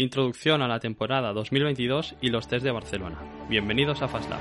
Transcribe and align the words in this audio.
Introducción 0.00 0.62
a 0.62 0.68
la 0.68 0.78
temporada 0.78 1.32
2022 1.32 2.14
y 2.20 2.28
los 2.28 2.46
test 2.46 2.62
de 2.62 2.70
Barcelona. 2.70 3.18
Bienvenidos 3.48 4.00
a 4.00 4.06
FastLab. 4.06 4.38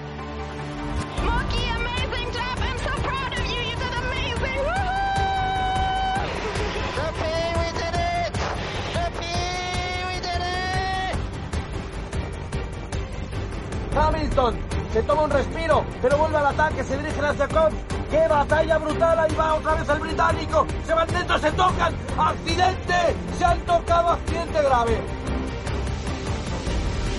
Hamilton 13.95 14.55
se 14.93 15.01
toma 15.01 15.23
un 15.23 15.31
respiro, 15.31 15.83
pero 16.03 16.17
vuelve 16.19 16.37
al 16.37 16.45
ataque, 16.45 16.83
se 16.83 16.97
dirige 16.97 17.19
hacia 17.19 17.47
Cobb. 17.47 17.73
¡Qué 18.11 18.27
batalla 18.29 18.77
brutal! 18.77 19.19
Ahí 19.19 19.35
va 19.35 19.55
otra 19.55 19.73
vez 19.73 19.89
el 19.89 19.99
británico. 19.99 20.67
Se 20.85 20.93
van 20.93 21.07
dentro, 21.07 21.39
se 21.39 21.51
tocan. 21.53 21.95
¡Accidente! 22.15 22.93
Se 23.39 23.43
han 23.43 23.59
tocado, 23.61 24.09
accidente 24.09 24.61
grave. 24.61 24.97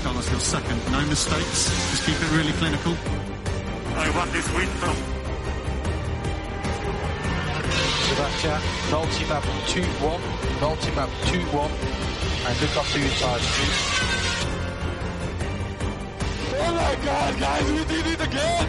Carlos, 0.09 0.31
your 0.31 0.41
second. 0.41 0.81
No 0.91 1.05
mistakes. 1.05 1.69
Just 1.91 2.07
keep 2.07 2.17
it 2.17 2.31
really 2.33 2.53
clinical. 2.53 2.97
I 3.95 4.09
want 4.17 4.33
this 4.33 4.51
win 4.55 4.67
from 4.81 4.97
Sebastian, 8.09 8.59
multi-map 8.91 9.43
2-1, 9.69 10.21
multi-map 10.63 11.11
2-1, 11.29 11.71
and 12.47 12.61
look 12.63 12.75
after 12.81 12.99
your 12.99 13.11
tires, 13.21 13.47
please. 13.53 13.81
Oh 16.57 16.73
my 16.73 16.95
god, 17.05 17.39
guys, 17.39 17.71
we 17.71 17.85
did 17.85 18.07
it 18.07 18.21
again! 18.29 18.69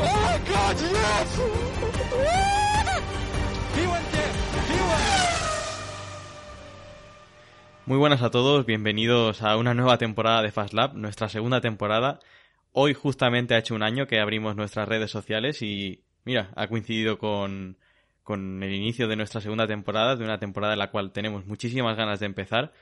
Oh 0.00 0.16
my 0.24 0.38
god, 0.48 0.80
yes! 0.80 1.36
he 3.76 3.86
went 3.86 4.12
there! 4.12 4.32
He 4.72 4.78
went 4.88 5.23
Muy 7.86 7.98
buenas 7.98 8.22
a 8.22 8.30
todos, 8.30 8.64
bienvenidos 8.64 9.42
a 9.42 9.58
una 9.58 9.74
nueva 9.74 9.98
temporada 9.98 10.40
de 10.40 10.50
FastLab, 10.50 10.94
nuestra 10.94 11.28
segunda 11.28 11.60
temporada. 11.60 12.18
Hoy 12.72 12.94
justamente 12.94 13.54
ha 13.54 13.58
hecho 13.58 13.74
un 13.74 13.82
año 13.82 14.06
que 14.06 14.20
abrimos 14.20 14.56
nuestras 14.56 14.88
redes 14.88 15.10
sociales 15.10 15.60
y 15.60 16.02
mira, 16.24 16.50
ha 16.56 16.66
coincidido 16.68 17.18
con, 17.18 17.76
con 18.22 18.62
el 18.62 18.72
inicio 18.72 19.06
de 19.06 19.16
nuestra 19.16 19.42
segunda 19.42 19.66
temporada, 19.66 20.16
de 20.16 20.24
una 20.24 20.38
temporada 20.38 20.72
en 20.72 20.78
la 20.78 20.90
cual 20.90 21.12
tenemos 21.12 21.44
muchísimas 21.44 21.94
ganas 21.94 22.20
de 22.20 22.26
empezar. 22.26 22.72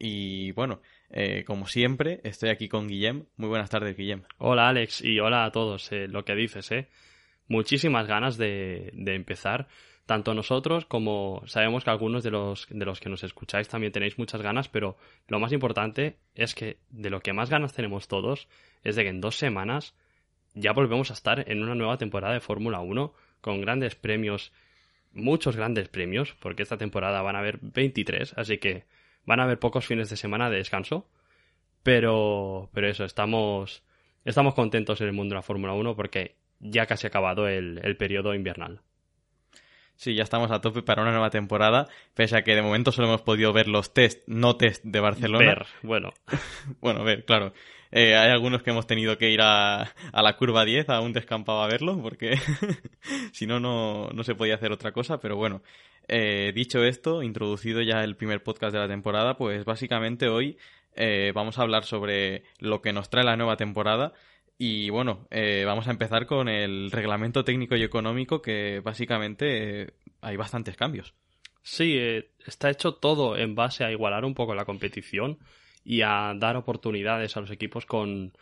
Y 0.00 0.50
bueno, 0.52 0.80
eh, 1.10 1.44
como 1.44 1.68
siempre, 1.68 2.20
estoy 2.24 2.50
aquí 2.50 2.68
con 2.68 2.88
Guillem. 2.88 3.26
Muy 3.36 3.48
buenas 3.48 3.70
tardes, 3.70 3.96
Guillem. 3.96 4.24
Hola 4.38 4.68
Alex 4.68 5.04
y 5.04 5.20
hola 5.20 5.44
a 5.44 5.52
todos. 5.52 5.92
eh, 5.92 6.08
lo 6.08 6.24
que 6.24 6.34
dices, 6.34 6.68
¿eh? 6.72 6.88
Muchísimas 7.46 8.08
ganas 8.08 8.38
de, 8.38 8.90
de 8.94 9.14
empezar. 9.14 9.68
Tanto 10.12 10.34
nosotros 10.34 10.84
como 10.84 11.42
sabemos 11.46 11.84
que 11.84 11.90
algunos 11.90 12.22
de 12.22 12.30
los, 12.30 12.66
de 12.68 12.84
los 12.84 13.00
que 13.00 13.08
nos 13.08 13.24
escucháis 13.24 13.68
también 13.68 13.94
tenéis 13.94 14.18
muchas 14.18 14.42
ganas, 14.42 14.68
pero 14.68 14.98
lo 15.26 15.40
más 15.40 15.52
importante 15.52 16.18
es 16.34 16.54
que 16.54 16.76
de 16.90 17.08
lo 17.08 17.20
que 17.20 17.32
más 17.32 17.48
ganas 17.48 17.72
tenemos 17.72 18.08
todos 18.08 18.46
es 18.84 18.94
de 18.94 19.04
que 19.04 19.08
en 19.08 19.22
dos 19.22 19.38
semanas 19.38 19.94
ya 20.52 20.74
volvemos 20.74 21.08
a 21.10 21.14
estar 21.14 21.50
en 21.50 21.62
una 21.62 21.74
nueva 21.74 21.96
temporada 21.96 22.34
de 22.34 22.40
Fórmula 22.40 22.80
1 22.80 23.14
con 23.40 23.62
grandes 23.62 23.94
premios, 23.94 24.52
muchos 25.14 25.56
grandes 25.56 25.88
premios, 25.88 26.34
porque 26.40 26.62
esta 26.62 26.76
temporada 26.76 27.22
van 27.22 27.36
a 27.36 27.38
haber 27.38 27.58
23, 27.62 28.34
así 28.36 28.58
que 28.58 28.84
van 29.24 29.40
a 29.40 29.44
haber 29.44 29.58
pocos 29.58 29.86
fines 29.86 30.10
de 30.10 30.18
semana 30.18 30.50
de 30.50 30.58
descanso. 30.58 31.08
Pero, 31.82 32.68
pero 32.74 32.86
eso, 32.86 33.06
estamos, 33.06 33.82
estamos 34.26 34.52
contentos 34.52 35.00
en 35.00 35.06
el 35.06 35.14
mundo 35.14 35.32
de 35.32 35.38
la 35.38 35.42
Fórmula 35.42 35.72
1 35.72 35.96
porque 35.96 36.36
ya 36.60 36.84
casi 36.84 37.06
ha 37.06 37.08
acabado 37.08 37.48
el, 37.48 37.80
el 37.82 37.96
periodo 37.96 38.34
invernal. 38.34 38.82
Sí, 40.02 40.16
ya 40.16 40.24
estamos 40.24 40.50
a 40.50 40.60
tope 40.60 40.82
para 40.82 41.00
una 41.00 41.12
nueva 41.12 41.30
temporada, 41.30 41.86
pese 42.14 42.36
a 42.36 42.42
que 42.42 42.56
de 42.56 42.62
momento 42.62 42.90
solo 42.90 43.06
hemos 43.06 43.22
podido 43.22 43.52
ver 43.52 43.68
los 43.68 43.94
test, 43.94 44.26
no 44.26 44.56
test 44.56 44.82
de 44.84 44.98
Barcelona. 44.98 45.46
Ver, 45.46 45.66
bueno, 45.82 46.12
Bueno, 46.80 47.04
ver, 47.04 47.24
claro. 47.24 47.52
Eh, 47.92 48.16
hay 48.16 48.32
algunos 48.32 48.64
que 48.64 48.70
hemos 48.70 48.88
tenido 48.88 49.16
que 49.16 49.30
ir 49.30 49.40
a, 49.42 49.82
a 49.82 50.22
la 50.24 50.36
curva 50.36 50.64
10, 50.64 50.88
a 50.88 51.00
un 51.00 51.12
descampado 51.12 51.62
a 51.62 51.68
verlo, 51.68 52.02
porque 52.02 52.36
si 53.32 53.46
no, 53.46 53.60
no 53.60 54.08
no 54.12 54.24
se 54.24 54.34
podía 54.34 54.56
hacer 54.56 54.72
otra 54.72 54.90
cosa. 54.90 55.20
Pero 55.20 55.36
bueno, 55.36 55.62
eh, 56.08 56.50
dicho 56.52 56.82
esto, 56.82 57.22
introducido 57.22 57.80
ya 57.80 58.02
el 58.02 58.16
primer 58.16 58.42
podcast 58.42 58.72
de 58.72 58.80
la 58.80 58.88
temporada, 58.88 59.36
pues 59.36 59.64
básicamente 59.64 60.28
hoy 60.28 60.58
eh, 60.96 61.30
vamos 61.32 61.60
a 61.60 61.62
hablar 61.62 61.84
sobre 61.84 62.42
lo 62.58 62.82
que 62.82 62.92
nos 62.92 63.08
trae 63.08 63.22
la 63.22 63.36
nueva 63.36 63.56
temporada. 63.56 64.14
Y 64.58 64.90
bueno, 64.90 65.26
eh, 65.30 65.64
vamos 65.66 65.88
a 65.88 65.90
empezar 65.90 66.26
con 66.26 66.48
el 66.48 66.90
reglamento 66.90 67.44
técnico 67.44 67.74
y 67.76 67.82
económico, 67.82 68.40
que 68.40 68.80
básicamente 68.80 69.82
eh, 69.82 69.90
hay 70.20 70.36
bastantes 70.36 70.76
cambios. 70.76 71.14
sí, 71.62 71.96
eh, 71.98 72.30
está 72.46 72.70
hecho 72.70 72.94
todo 72.94 73.36
en 73.36 73.54
base 73.54 73.84
a 73.84 73.90
igualar 73.90 74.24
un 74.24 74.34
poco 74.34 74.54
la 74.54 74.64
competición 74.64 75.38
y 75.84 76.02
a 76.02 76.32
dar 76.36 76.56
oportunidades 76.56 77.36
a 77.36 77.40
los 77.40 77.50
equipos 77.50 77.86
con, 77.86 78.32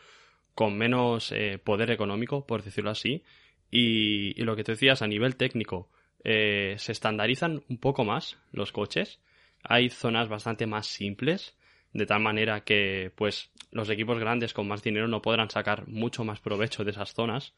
con 0.54 0.76
menos 0.76 1.32
eh, 1.32 1.58
poder 1.58 1.90
económico, 1.90 2.46
por 2.46 2.62
decirlo 2.62 2.90
así. 2.90 3.22
Y, 3.70 4.40
y 4.40 4.44
lo 4.44 4.56
que 4.56 4.64
tú 4.64 4.72
decías 4.72 5.02
a 5.02 5.06
nivel 5.06 5.36
técnico, 5.36 5.88
se 6.22 6.92
estandarizan 6.92 7.62
un 7.68 7.78
poco 7.78 8.04
más 8.04 8.36
los 8.52 8.72
coches. 8.72 9.20
Hay 9.62 9.88
zonas 9.88 10.28
bastante 10.28 10.66
más 10.66 10.86
simples, 10.86 11.56
de 11.94 12.04
tal 12.04 12.20
manera 12.20 12.62
que 12.62 13.10
pues 13.14 13.50
los 13.70 13.88
equipos 13.90 14.18
grandes 14.18 14.52
con 14.52 14.68
más 14.68 14.82
dinero 14.82 15.08
no 15.08 15.22
podrán 15.22 15.50
sacar 15.50 15.86
mucho 15.88 16.24
más 16.24 16.40
provecho 16.40 16.84
de 16.84 16.90
esas 16.90 17.14
zonas. 17.14 17.54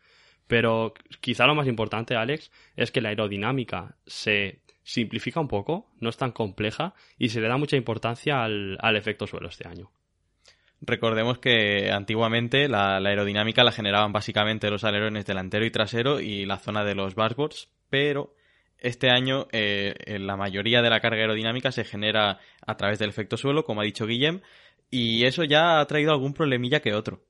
Pero 0.46 0.92
quizá 1.20 1.46
lo 1.46 1.54
más 1.54 1.68
importante, 1.68 2.16
Alex, 2.16 2.50
es 2.76 2.90
que 2.90 3.00
la 3.00 3.10
aerodinámica 3.10 3.96
se 4.06 4.60
simplifica 4.82 5.40
un 5.40 5.48
poco, 5.48 5.86
no 6.00 6.08
es 6.08 6.16
tan 6.16 6.32
compleja 6.32 6.94
y 7.16 7.28
se 7.28 7.40
le 7.40 7.48
da 7.48 7.56
mucha 7.56 7.76
importancia 7.76 8.42
al, 8.42 8.76
al 8.80 8.96
efecto 8.96 9.26
suelo 9.26 9.48
este 9.48 9.68
año. 9.68 9.90
Recordemos 10.84 11.38
que 11.38 11.92
antiguamente 11.92 12.68
la, 12.68 12.96
aerodinámica 12.96 13.62
la 13.62 13.70
generaban 13.70 14.12
básicamente 14.12 14.68
los 14.68 14.82
alerones 14.82 15.24
delantero 15.24 15.64
y 15.64 15.70
trasero 15.70 16.20
y 16.20 16.44
la 16.44 16.58
zona 16.58 16.84
de 16.84 16.96
los 16.96 17.14
dashboards, 17.14 17.68
pero 17.88 18.34
este 18.78 19.08
año 19.08 19.46
eh, 19.52 19.94
la 20.18 20.36
mayoría 20.36 20.82
de 20.82 20.90
la 20.90 20.98
carga 20.98 21.20
aerodinámica 21.20 21.70
se 21.70 21.84
genera 21.84 22.40
a 22.66 22.76
través 22.76 22.98
del 22.98 23.10
efecto 23.10 23.36
suelo, 23.36 23.64
como 23.64 23.80
ha 23.80 23.84
dicho 23.84 24.08
Guillem, 24.08 24.40
y 24.92 25.24
eso 25.24 25.42
ya 25.42 25.80
ha 25.80 25.86
traído 25.86 26.12
algún 26.12 26.34
problemilla 26.34 26.80
que 26.80 26.92
otro. 26.92 27.24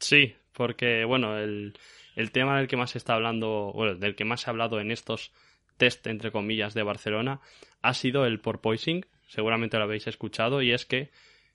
Sí, 0.00 0.34
porque 0.52 1.04
bueno, 1.04 1.38
el, 1.38 1.78
el 2.16 2.32
tema 2.32 2.58
del 2.58 2.66
que 2.66 2.76
más 2.76 2.90
se 2.90 2.98
está 2.98 3.14
hablando, 3.14 3.70
bueno, 3.72 3.94
del 3.94 4.16
que 4.16 4.24
más 4.24 4.40
se 4.40 4.50
ha 4.50 4.52
hablado 4.52 4.80
en 4.80 4.90
estos 4.90 5.32
test, 5.76 6.06
entre 6.08 6.32
comillas, 6.32 6.74
de 6.74 6.82
Barcelona, 6.82 7.40
ha 7.80 7.94
sido 7.94 8.26
el 8.26 8.40
porpoising, 8.40 9.06
seguramente 9.28 9.78
lo 9.78 9.84
habéis 9.84 10.08
escuchado, 10.08 10.62
y 10.62 10.72
es 10.72 10.84
que 10.84 11.10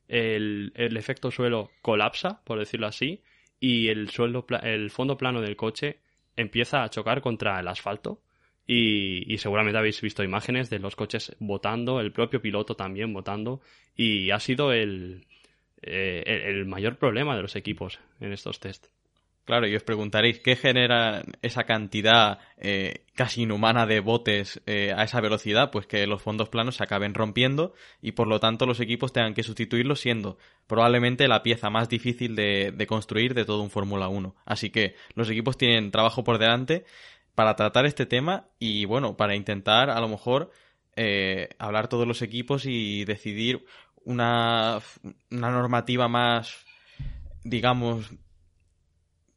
el, 0.08 0.72
el 0.76 0.96
efecto 0.96 1.32
suelo 1.32 1.70
colapsa, 1.82 2.42
por 2.46 2.58
decirlo 2.58 2.88
así, 2.88 3.22
y 3.60 3.90
el, 3.90 4.10
suelo, 4.12 4.46
el 4.64 4.90
fondo 4.90 5.18
plano 5.18 5.42
del 5.42 5.58
coche 5.58 6.00
empieza 6.38 6.82
a 6.82 6.90
chocar 6.90 7.20
contra 7.22 7.60
el 7.60 7.68
asfalto. 7.68 8.22
Y, 8.68 9.32
y 9.32 9.38
seguramente 9.38 9.78
habéis 9.78 10.02
visto 10.02 10.24
imágenes 10.24 10.70
de 10.70 10.80
los 10.80 10.96
coches 10.96 11.36
botando, 11.40 12.00
el 12.00 12.12
propio 12.12 12.42
piloto 12.42 12.76
también 12.76 13.14
botando, 13.14 13.62
y 13.96 14.32
ha 14.32 14.40
sido 14.40 14.74
el, 14.74 15.26
eh, 15.82 16.44
el 16.48 16.66
mayor 16.66 16.98
problema 16.98 17.36
de 17.36 17.44
los 17.44 17.56
equipos 17.56 18.00
en 18.20 18.34
estos 18.34 18.60
test. 18.60 18.88
Claro, 19.46 19.68
y 19.68 19.76
os 19.76 19.84
preguntaréis, 19.84 20.40
¿qué 20.40 20.56
genera 20.56 21.24
esa 21.44 21.66
cantidad 21.66 22.40
eh, 22.58 23.06
casi 23.14 23.44
inhumana 23.44 23.86
de 23.86 24.00
botes 24.00 24.60
eh, 24.66 24.92
a 24.98 25.04
esa 25.04 25.22
velocidad? 25.22 25.70
Pues 25.70 25.86
que 25.86 26.08
los 26.08 26.24
fondos 26.24 26.50
planos 26.50 26.78
se 26.78 26.84
acaben 26.84 27.14
rompiendo 27.14 27.76
y 28.02 28.14
por 28.14 28.28
lo 28.28 28.40
tanto 28.40 28.66
los 28.66 28.80
equipos 28.80 29.14
tengan 29.14 29.36
que 29.36 29.44
sustituirlos 29.44 30.00
siendo 30.00 30.40
probablemente 30.66 31.28
la 31.28 31.44
pieza 31.44 31.70
más 31.70 31.90
difícil 31.90 32.36
de, 32.36 32.74
de 32.76 32.88
construir 32.88 33.36
de 33.36 33.46
todo 33.46 33.62
un 33.62 33.70
Fórmula 33.70 34.08
1. 34.08 34.36
Así 34.46 34.72
que 34.72 34.96
los 35.14 35.30
equipos 35.30 35.60
tienen 35.60 35.92
trabajo 35.92 36.24
por 36.24 36.40
delante 36.40 36.84
para 37.36 37.56
tratar 37.56 37.86
este 37.86 38.06
tema 38.06 38.48
y 38.60 38.86
bueno, 38.86 39.18
para 39.18 39.36
intentar 39.36 39.90
a 39.90 40.00
lo 40.00 40.08
mejor 40.08 40.52
eh, 40.96 41.50
hablar 41.60 41.88
todos 41.90 42.08
los 42.08 42.22
equipos 42.22 42.66
y 42.66 43.06
decidir 43.06 43.66
una, 44.06 44.80
una 45.32 45.52
normativa 45.52 46.08
más, 46.08 46.56
digamos, 47.44 48.12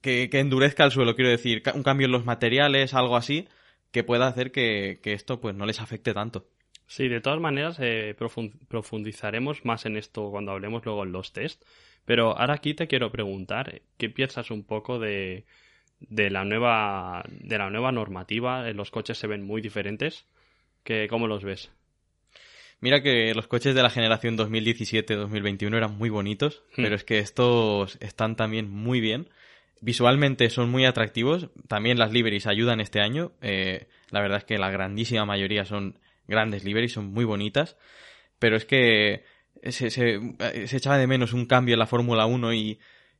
que, 0.00 0.28
que 0.30 0.40
endurezca 0.40 0.84
el 0.84 0.90
suelo, 0.90 1.14
quiero 1.14 1.30
decir, 1.30 1.62
un 1.74 1.82
cambio 1.82 2.06
en 2.06 2.12
los 2.12 2.24
materiales, 2.24 2.94
algo 2.94 3.16
así, 3.16 3.48
que 3.90 4.04
pueda 4.04 4.26
hacer 4.26 4.52
que, 4.52 5.00
que 5.02 5.12
esto 5.12 5.40
pues 5.40 5.54
no 5.54 5.66
les 5.66 5.80
afecte 5.80 6.14
tanto. 6.14 6.46
Sí, 6.86 7.08
de 7.08 7.20
todas 7.20 7.40
maneras 7.40 7.76
eh, 7.80 8.16
profun- 8.18 8.58
profundizaremos 8.68 9.64
más 9.64 9.84
en 9.86 9.96
esto 9.96 10.30
cuando 10.30 10.52
hablemos 10.52 10.84
luego 10.84 11.04
en 11.04 11.12
los 11.12 11.32
test. 11.32 11.62
Pero 12.04 12.36
ahora 12.38 12.54
aquí 12.54 12.74
te 12.74 12.86
quiero 12.86 13.12
preguntar, 13.12 13.82
¿qué 13.98 14.08
piensas 14.08 14.50
un 14.50 14.64
poco 14.64 14.98
de, 14.98 15.44
de 16.00 16.30
la 16.30 16.44
nueva 16.44 17.24
de 17.28 17.58
la 17.58 17.70
nueva 17.70 17.92
normativa? 17.92 18.68
Eh, 18.68 18.74
Los 18.74 18.90
coches 18.90 19.18
se 19.18 19.26
ven 19.26 19.42
muy 19.42 19.60
diferentes. 19.60 20.24
¿Qué, 20.84 21.06
¿Cómo 21.08 21.26
los 21.26 21.44
ves? 21.44 21.70
Mira 22.80 23.02
que 23.02 23.34
los 23.34 23.48
coches 23.48 23.74
de 23.74 23.82
la 23.82 23.90
generación 23.90 24.36
2017-2021 24.38 25.76
eran 25.76 25.98
muy 25.98 26.10
bonitos, 26.10 26.62
Hmm. 26.76 26.82
pero 26.82 26.94
es 26.94 27.04
que 27.04 27.18
estos 27.18 27.96
están 28.00 28.36
también 28.36 28.70
muy 28.70 29.00
bien. 29.00 29.28
Visualmente 29.80 30.48
son 30.50 30.70
muy 30.70 30.84
atractivos. 30.84 31.48
También 31.68 31.98
las 31.98 32.12
liveries 32.12 32.46
ayudan 32.46 32.80
este 32.80 33.00
año. 33.00 33.32
Eh, 33.42 33.86
la 34.10 34.20
verdad 34.20 34.38
es 34.38 34.44
que 34.44 34.58
la 34.58 34.70
grandísima 34.70 35.24
mayoría 35.24 35.64
son 35.64 35.98
grandes 36.26 36.64
liveries, 36.64 36.92
son 36.92 37.06
muy 37.12 37.24
bonitas. 37.24 37.76
Pero 38.38 38.56
es 38.56 38.64
que 38.64 39.24
se, 39.64 39.90
se- 39.90 40.20
se 40.66 40.76
echaba 40.76 40.98
de 40.98 41.06
menos 41.08 41.32
un 41.32 41.46
cambio 41.46 41.74
en 41.74 41.78
la 41.80 41.86
Fórmula 41.86 42.26
1 42.26 42.52
y 42.54 42.78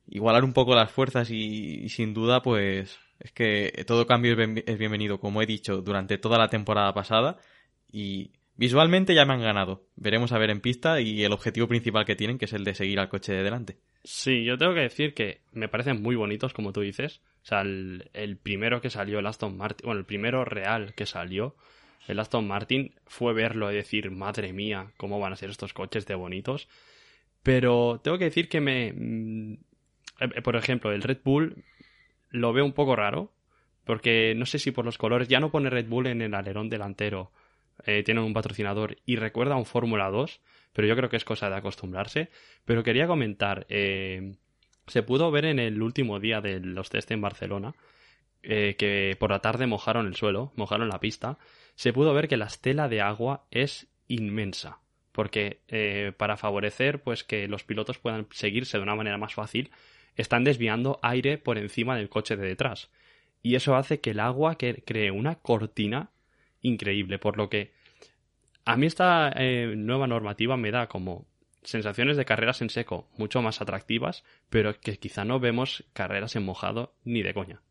igualar 0.09 0.43
un 0.43 0.53
poco 0.53 0.75
las 0.75 0.91
fuerzas 0.91 1.29
y, 1.29 1.87
sin 1.89 2.13
duda 2.13 2.41
pues 2.41 2.99
es 3.19 3.31
que 3.31 3.83
todo 3.85 4.07
cambio 4.07 4.35
es 4.39 4.77
bienvenido, 4.77 5.19
como 5.19 5.41
he 5.41 5.45
dicho, 5.45 5.81
durante 5.81 6.17
toda 6.17 6.37
la 6.37 6.49
temporada 6.49 6.93
pasada 6.93 7.37
y 7.91 8.31
visualmente 8.55 9.13
ya 9.13 9.25
me 9.25 9.33
han 9.33 9.41
ganado. 9.41 9.83
Veremos 9.95 10.31
a 10.31 10.37
ver 10.37 10.49
en 10.49 10.61
pista 10.61 11.01
y 11.01 11.23
el 11.23 11.33
objetivo 11.33 11.67
principal 11.67 12.05
que 12.05 12.15
tienen, 12.15 12.37
que 12.37 12.45
es 12.45 12.53
el 12.53 12.63
de 12.63 12.75
seguir 12.75 12.99
al 12.99 13.09
coche 13.09 13.33
de 13.33 13.43
delante. 13.43 13.77
Sí, 14.03 14.43
yo 14.45 14.57
tengo 14.57 14.73
que 14.73 14.81
decir 14.81 15.13
que 15.13 15.41
me 15.51 15.67
parecen 15.67 16.01
muy 16.01 16.15
bonitos, 16.15 16.53
como 16.53 16.71
tú 16.71 16.81
dices. 16.81 17.21
O 17.43 17.45
sea, 17.45 17.61
el, 17.61 18.09
el 18.13 18.37
primero 18.37 18.81
que 18.81 18.89
salió, 18.89 19.19
el 19.19 19.27
Aston 19.27 19.57
Martin, 19.57 19.85
bueno, 19.85 19.99
el 19.99 20.05
primero 20.05 20.45
real 20.45 20.93
que 20.93 21.05
salió, 21.05 21.55
el 22.07 22.19
Aston 22.19 22.47
Martin, 22.47 22.93
fue 23.05 23.33
verlo 23.33 23.71
y 23.71 23.75
decir, 23.75 24.11
madre 24.11 24.53
mía, 24.53 24.91
cómo 24.97 25.19
van 25.19 25.33
a 25.33 25.35
ser 25.35 25.49
estos 25.49 25.73
coches 25.73 26.05
de 26.05 26.15
bonitos. 26.15 26.69
Pero 27.43 27.99
tengo 28.03 28.17
que 28.17 28.25
decir 28.25 28.49
que 28.49 28.61
me... 28.61 29.57
mm, 30.19 30.37
eh, 30.37 30.41
Por 30.41 30.55
ejemplo, 30.55 30.91
el 30.91 31.01
Red 31.01 31.19
Bull 31.23 31.63
lo 32.29 32.53
veo 32.53 32.65
un 32.65 32.73
poco 32.73 32.95
raro, 32.95 33.31
porque 33.85 34.33
no 34.35 34.45
sé 34.45 34.59
si 34.59 34.71
por 34.71 34.85
los 34.85 34.97
colores, 34.97 35.27
ya 35.27 35.39
no 35.39 35.51
pone 35.51 35.69
Red 35.69 35.87
Bull 35.87 36.07
en 36.07 36.21
el 36.21 36.33
alerón 36.33 36.69
delantero, 36.69 37.31
eh, 37.85 38.03
tienen 38.03 38.23
un 38.23 38.33
patrocinador 38.33 38.97
y 39.05 39.15
recuerda 39.15 39.55
a 39.55 39.57
un 39.57 39.65
Fórmula 39.65 40.09
2, 40.09 40.41
pero 40.73 40.87
yo 40.87 40.95
creo 40.95 41.09
que 41.09 41.17
es 41.17 41.25
cosa 41.25 41.49
de 41.49 41.55
acostumbrarse. 41.55 42.29
Pero 42.65 42.83
quería 42.83 43.07
comentar, 43.07 43.65
eh, 43.69 44.35
se 44.87 45.03
pudo 45.03 45.31
ver 45.31 45.45
en 45.45 45.59
el 45.59 45.81
último 45.81 46.19
día 46.19 46.41
de 46.41 46.59
los 46.59 46.89
test 46.89 47.11
en 47.11 47.21
Barcelona, 47.21 47.73
eh, 48.41 48.75
que 48.77 49.17
por 49.19 49.31
la 49.31 49.39
tarde 49.39 49.67
mojaron 49.67 50.07
el 50.07 50.15
suelo, 50.15 50.53
mojaron 50.55 50.89
la 50.89 50.99
pista, 50.99 51.37
se 51.75 51.93
pudo 51.93 52.13
ver 52.13 52.27
que 52.27 52.37
la 52.37 52.45
estela 52.45 52.87
de 52.87 53.01
agua 53.01 53.45
es 53.51 53.87
inmensa. 54.07 54.79
Porque 55.11 55.61
eh, 55.67 56.13
para 56.15 56.37
favorecer 56.37 57.01
pues 57.01 57.23
que 57.23 57.47
los 57.47 57.63
pilotos 57.63 57.97
puedan 57.97 58.27
seguirse 58.31 58.77
de 58.77 58.83
una 58.83 58.95
manera 58.95 59.17
más 59.17 59.33
fácil, 59.33 59.71
están 60.21 60.43
desviando 60.43 60.99
aire 61.01 61.37
por 61.37 61.57
encima 61.57 61.95
del 61.95 62.09
coche 62.09 62.35
de 62.35 62.45
detrás. 62.45 62.89
Y 63.41 63.55
eso 63.55 63.75
hace 63.75 64.01
que 64.01 64.11
el 64.11 64.19
agua 64.19 64.57
cree 64.57 65.11
una 65.11 65.35
cortina 65.35 66.11
increíble. 66.61 67.19
Por 67.19 67.37
lo 67.37 67.49
que 67.49 67.71
a 68.65 68.75
mí 68.75 68.85
esta 68.85 69.31
eh, 69.35 69.73
nueva 69.77 70.07
normativa 70.07 70.57
me 70.57 70.71
da 70.71 70.87
como 70.87 71.25
sensaciones 71.63 72.17
de 72.17 72.25
carreras 72.25 72.61
en 72.61 72.69
seco 72.69 73.07
mucho 73.17 73.41
más 73.41 73.61
atractivas, 73.61 74.25
pero 74.49 74.77
que 74.79 74.97
quizá 74.97 75.23
no 75.23 75.39
vemos 75.39 75.85
carreras 75.93 76.35
en 76.35 76.43
mojado 76.43 76.93
ni 77.05 77.21
de 77.21 77.33
coña. 77.33 77.61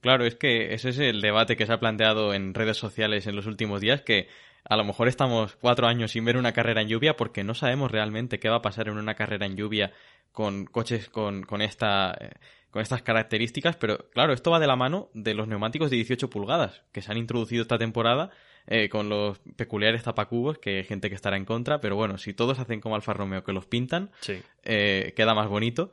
Claro, 0.00 0.26
es 0.26 0.34
que 0.34 0.74
ese 0.74 0.90
es 0.90 0.98
el 0.98 1.22
debate 1.22 1.56
que 1.56 1.66
se 1.66 1.72
ha 1.72 1.80
planteado 1.80 2.34
en 2.34 2.52
redes 2.52 2.76
sociales 2.76 3.26
en 3.26 3.36
los 3.36 3.46
últimos 3.46 3.80
días, 3.80 4.02
que 4.02 4.28
a 4.64 4.76
lo 4.76 4.84
mejor 4.84 5.08
estamos 5.08 5.56
cuatro 5.56 5.86
años 5.86 6.12
sin 6.12 6.24
ver 6.24 6.36
una 6.36 6.52
carrera 6.52 6.82
en 6.82 6.88
lluvia 6.88 7.16
porque 7.16 7.44
no 7.44 7.54
sabemos 7.54 7.90
realmente 7.90 8.38
qué 8.38 8.50
va 8.50 8.56
a 8.56 8.62
pasar 8.62 8.88
en 8.88 8.98
una 8.98 9.14
carrera 9.14 9.46
en 9.46 9.56
lluvia 9.56 9.92
con 10.32 10.64
coches 10.66 11.08
con, 11.08 11.42
con, 11.42 11.60
esta, 11.62 12.16
eh, 12.20 12.30
con 12.70 12.82
estas 12.82 13.02
características, 13.02 13.76
pero 13.76 14.08
claro, 14.10 14.32
esto 14.32 14.50
va 14.50 14.60
de 14.60 14.66
la 14.66 14.76
mano 14.76 15.10
de 15.14 15.34
los 15.34 15.48
neumáticos 15.48 15.90
de 15.90 15.96
18 15.96 16.30
pulgadas 16.30 16.82
que 16.92 17.02
se 17.02 17.10
han 17.10 17.18
introducido 17.18 17.62
esta 17.62 17.78
temporada 17.78 18.30
eh, 18.66 18.88
con 18.88 19.08
los 19.08 19.40
peculiares 19.56 20.02
tapacubos, 20.02 20.58
que 20.58 20.78
hay 20.78 20.84
gente 20.84 21.08
que 21.08 21.14
estará 21.16 21.36
en 21.36 21.44
contra, 21.44 21.80
pero 21.80 21.96
bueno, 21.96 22.18
si 22.18 22.34
todos 22.34 22.58
hacen 22.58 22.80
como 22.80 22.94
Alfa 22.94 23.12
Romeo 23.14 23.42
que 23.42 23.52
los 23.52 23.66
pintan, 23.66 24.10
Sí. 24.20 24.40
eh, 24.62 25.12
queda 25.16 25.34
más 25.34 25.48
bonito. 25.48 25.90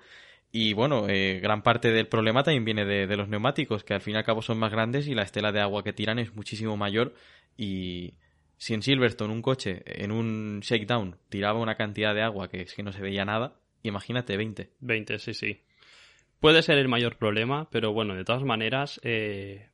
Y 0.51 0.73
bueno, 0.73 1.07
eh, 1.09 1.39
gran 1.41 1.61
parte 1.61 1.91
del 1.91 2.07
problema 2.07 2.43
también 2.43 2.63
viene 2.65 2.85
de, 2.85 3.05
de 3.07 3.17
los 3.17 3.27
neumáticos, 3.27 3.83
que 3.83 3.93
al 3.93 4.01
fin 4.01 4.13
y 4.15 4.17
al 4.17 4.23
cabo 4.23 4.41
son 4.41 4.57
más 4.59 4.71
grandes 4.71 5.07
y 5.07 5.13
la 5.15 5.23
estela 5.23 5.51
de 5.51 5.59
agua 5.59 5.83
que 5.83 5.91
tiran 5.93 6.19
es 6.19 6.33
muchísimo 6.35 6.77
mayor. 6.77 7.13
Y 7.57 8.13
si 8.57 8.73
en 8.73 8.81
Silverstone 8.81 9.33
un 9.33 9.41
coche 9.41 9.83
en 9.85 10.11
un 10.11 10.59
shakedown 10.61 11.17
tiraba 11.29 11.59
una 11.59 11.75
cantidad 11.75 12.13
de 12.15 12.21
agua 12.21 12.47
que 12.49 12.61
es 12.61 12.73
que 12.73 12.81
no 12.83 12.91
se 12.93 13.01
veía 13.01 13.25
nada, 13.25 13.55
imagínate 13.83 14.37
20. 14.37 14.69
20, 14.79 15.19
sí, 15.19 15.33
sí. 15.33 15.61
Puede 16.39 16.61
ser 16.61 16.77
el 16.77 16.87
mayor 16.87 17.17
problema, 17.17 17.69
pero 17.71 17.93
bueno, 17.93 18.15
de 18.15 18.23
todas 18.23 18.43
maneras, 18.43 18.99
eh, 19.03 19.69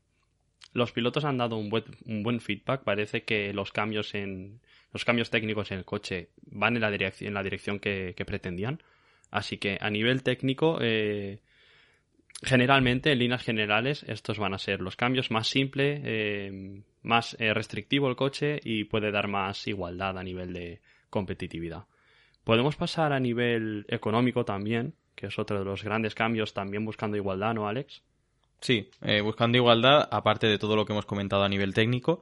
los 0.74 0.92
pilotos 0.92 1.26
han 1.26 1.38
dado 1.38 1.58
un 1.58 1.70
buen, 1.70 1.84
un 2.06 2.24
buen 2.24 2.40
feedback. 2.40 2.84
Parece 2.84 3.24
que 3.24 3.54
los 3.54 3.72
cambios 3.72 4.16
en 4.16 4.62
los 4.94 5.06
cambios 5.06 5.30
técnicos 5.30 5.72
en 5.72 5.80
el 5.80 5.86
coche 5.86 6.30
van 6.46 6.76
en 6.76 6.82
la 6.82 6.92
dirección, 6.92 7.28
en 7.28 7.34
la 7.34 7.44
dirección 7.44 7.80
que, 7.80 8.14
que 8.16 8.26
pretendían. 8.26 8.82
Así 9.32 9.58
que 9.58 9.78
a 9.82 9.90
nivel 9.90 10.22
técnico, 10.22 10.78
eh, 10.80 11.40
generalmente, 12.44 13.12
en 13.12 13.20
líneas 13.20 13.44
generales, 13.44 14.06
estos 14.08 14.38
van 14.38 14.54
a 14.54 14.60
ser 14.60 14.80
los 14.80 14.96
cambios 14.96 15.32
más 15.32 15.48
simple, 15.48 16.02
eh, 16.04 16.82
más 17.02 17.36
eh, 17.40 17.52
restrictivo 17.54 18.08
el 18.10 18.16
coche 18.16 18.60
y 18.64 18.84
puede 18.84 19.12
dar 19.12 19.28
más 19.28 19.68
igualdad 19.68 20.20
a 20.20 20.24
nivel 20.24 20.54
de 20.54 20.82
competitividad. 21.10 21.86
Podemos 22.44 22.76
pasar 22.76 23.14
a 23.14 23.20
nivel 23.20 23.86
económico 23.88 24.44
también, 24.46 24.94
que 25.16 25.28
es 25.28 25.40
otro 25.40 25.60
de 25.60 25.66
los 25.66 25.84
grandes 25.84 26.16
cambios, 26.16 26.54
también 26.54 26.86
buscando 26.86 27.18
igualdad, 27.18 27.54
¿no, 27.54 27.68
Alex? 27.68 28.02
Sí, 28.60 28.90
eh, 29.02 29.22
buscando 29.22 29.58
igualdad, 29.58 30.08
aparte 30.12 30.48
de 30.48 30.58
todo 30.58 30.76
lo 30.76 30.86
que 30.86 30.94
hemos 30.94 31.06
comentado 31.06 31.44
a 31.44 31.50
nivel 31.50 31.74
técnico, 31.74 32.22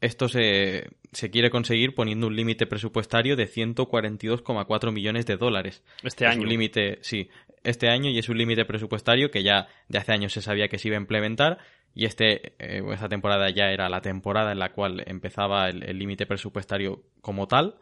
esto 0.00 0.28
se, 0.28 0.90
se 1.12 1.30
quiere 1.30 1.50
conseguir 1.50 1.94
poniendo 1.94 2.26
un 2.28 2.36
límite 2.36 2.66
presupuestario 2.66 3.36
de 3.36 3.48
142,4 3.48 4.92
millones 4.92 5.26
de 5.26 5.36
dólares. 5.36 5.82
Este 6.02 6.24
Es 6.24 6.30
año. 6.32 6.42
un 6.42 6.48
límite, 6.48 6.98
sí, 7.02 7.28
este 7.64 7.88
año 7.88 8.10
y 8.10 8.18
es 8.18 8.28
un 8.28 8.38
límite 8.38 8.64
presupuestario 8.64 9.30
que 9.30 9.42
ya 9.42 9.68
de 9.88 9.98
hace 9.98 10.12
años 10.12 10.32
se 10.32 10.42
sabía 10.42 10.68
que 10.68 10.78
se 10.78 10.88
iba 10.88 10.96
a 10.96 11.00
implementar 11.00 11.58
y 11.94 12.04
este, 12.04 12.52
eh, 12.58 12.82
esta 12.92 13.08
temporada 13.08 13.50
ya 13.50 13.70
era 13.72 13.88
la 13.88 14.00
temporada 14.00 14.52
en 14.52 14.58
la 14.60 14.72
cual 14.72 15.02
empezaba 15.06 15.68
el 15.68 15.82
el 15.82 15.98
límite 15.98 16.26
presupuestario 16.26 17.02
como 17.20 17.48
tal. 17.48 17.76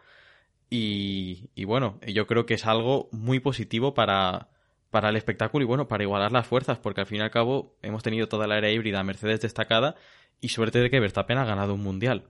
Y, 0.68 1.64
bueno, 1.64 2.00
yo 2.06 2.26
creo 2.26 2.44
que 2.46 2.54
es 2.54 2.66
algo 2.66 3.08
muy 3.12 3.40
positivo 3.40 3.94
para, 3.94 4.48
para 4.90 5.10
el 5.10 5.16
espectáculo 5.16 5.64
y 5.64 5.66
bueno, 5.66 5.88
para 5.88 6.02
igualar 6.02 6.32
las 6.32 6.46
fuerzas, 6.46 6.78
porque 6.78 7.02
al 7.02 7.06
fin 7.06 7.18
y 7.18 7.20
al 7.20 7.30
cabo 7.30 7.76
hemos 7.82 8.02
tenido 8.02 8.28
toda 8.28 8.46
la 8.46 8.58
era 8.58 8.70
híbrida 8.70 9.02
Mercedes 9.04 9.40
destacada 9.40 9.94
y 10.40 10.48
suerte 10.48 10.80
de 10.80 10.90
que 10.90 11.00
Verstappen 11.00 11.38
ha 11.38 11.44
ganado 11.44 11.74
un 11.74 11.82
mundial. 11.82 12.24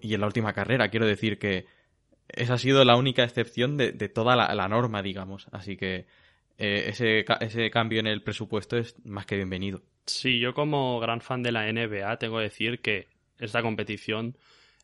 Y 0.00 0.14
en 0.14 0.20
la 0.20 0.26
última 0.26 0.52
carrera, 0.52 0.88
quiero 0.88 1.06
decir 1.06 1.38
que 1.38 1.66
esa 2.28 2.54
ha 2.54 2.58
sido 2.58 2.84
la 2.84 2.96
única 2.96 3.24
excepción 3.24 3.76
de, 3.76 3.92
toda 4.08 4.36
la, 4.36 4.68
norma, 4.68 5.02
digamos. 5.02 5.46
Así 5.52 5.76
que 5.76 6.06
eh, 6.58 6.86
ese, 6.88 7.24
ese 7.40 7.70
cambio 7.70 8.00
en 8.00 8.06
el 8.06 8.22
presupuesto 8.22 8.76
es 8.76 8.96
más 9.04 9.26
que 9.26 9.36
bienvenido. 9.36 9.82
Sí, 10.06 10.38
yo 10.40 10.54
como 10.54 10.98
gran 10.98 11.20
fan 11.20 11.42
de 11.42 11.52
la 11.52 11.70
NBA 11.70 12.18
tengo 12.18 12.38
que 12.38 12.44
decir 12.44 12.80
que 12.80 13.08
esta 13.38 13.62
competición 13.62 14.36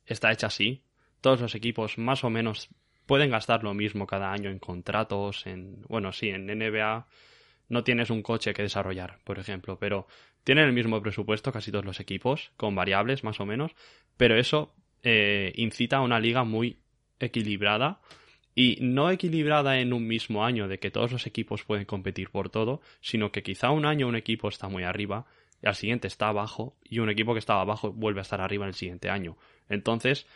está 0.06 0.30
hecha 0.30 0.48
así. 0.48 0.82
Todos 1.20 1.40
los 1.40 1.54
equipos 1.54 1.98
más 1.98 2.24
o 2.24 2.30
menos 2.30 2.68
pueden 3.06 3.30
gastar 3.30 3.64
lo 3.64 3.74
mismo 3.74 4.06
cada 4.06 4.32
año 4.32 4.50
en 4.50 4.58
contratos, 4.58 5.46
en 5.46 5.82
bueno, 5.88 6.12
sí, 6.12 6.28
en 6.28 6.46
NBA 6.46 7.06
no 7.68 7.84
tienes 7.84 8.10
un 8.10 8.22
coche 8.22 8.52
que 8.52 8.62
desarrollar, 8.62 9.18
por 9.24 9.38
ejemplo, 9.38 9.78
pero 9.78 10.06
tienen 10.44 10.66
el 10.66 10.72
mismo 10.72 11.00
presupuesto 11.00 11.52
casi 11.52 11.70
todos 11.70 11.84
los 11.84 12.00
equipos, 12.00 12.52
con 12.56 12.74
variables 12.74 13.24
más 13.24 13.40
o 13.40 13.46
menos, 13.46 13.72
pero 14.16 14.38
eso 14.38 14.74
eh, 15.02 15.52
incita 15.56 15.98
a 15.98 16.02
una 16.02 16.20
liga 16.20 16.44
muy 16.44 16.78
equilibrada 17.18 18.00
y 18.54 18.78
no 18.80 19.10
equilibrada 19.10 19.78
en 19.78 19.92
un 19.92 20.06
mismo 20.06 20.44
año 20.44 20.68
de 20.68 20.78
que 20.78 20.90
todos 20.90 21.12
los 21.12 21.26
equipos 21.26 21.64
pueden 21.64 21.86
competir 21.86 22.30
por 22.30 22.50
todo, 22.50 22.82
sino 23.00 23.32
que 23.32 23.42
quizá 23.42 23.70
un 23.70 23.86
año 23.86 24.08
un 24.08 24.16
equipo 24.16 24.48
está 24.48 24.68
muy 24.68 24.82
arriba, 24.82 25.26
y 25.62 25.68
al 25.68 25.74
siguiente 25.74 26.08
está 26.08 26.28
abajo, 26.28 26.76
y 26.84 26.98
un 26.98 27.08
equipo 27.08 27.32
que 27.32 27.38
estaba 27.38 27.62
abajo 27.62 27.92
vuelve 27.92 28.20
a 28.20 28.22
estar 28.22 28.40
arriba 28.40 28.64
en 28.64 28.68
el 28.68 28.74
siguiente 28.74 29.08
año. 29.08 29.38
Entonces, 29.68 30.26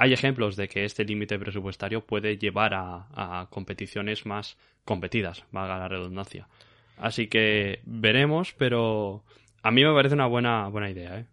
hay 0.00 0.14
ejemplos 0.14 0.56
de 0.56 0.66
que 0.66 0.86
este 0.86 1.04
límite 1.04 1.38
presupuestario 1.38 2.00
puede 2.00 2.38
llevar 2.38 2.72
a, 2.72 3.48
competiciones 3.50 4.24
más 4.24 4.56
competidas, 4.86 5.44
valga 5.52 5.76
la 5.76 5.88
redundancia. 5.88 6.48
Así 6.96 7.26
que 7.26 7.80
veremos, 7.84 8.54
pero 8.56 9.22
a 9.62 9.70
mí 9.70 9.84
me 9.84 9.92
parece 9.92 10.14
una 10.14 10.26
buena, 10.26 10.68
buena 10.68 10.88
idea, 10.88 11.18
¿eh? 11.18 11.26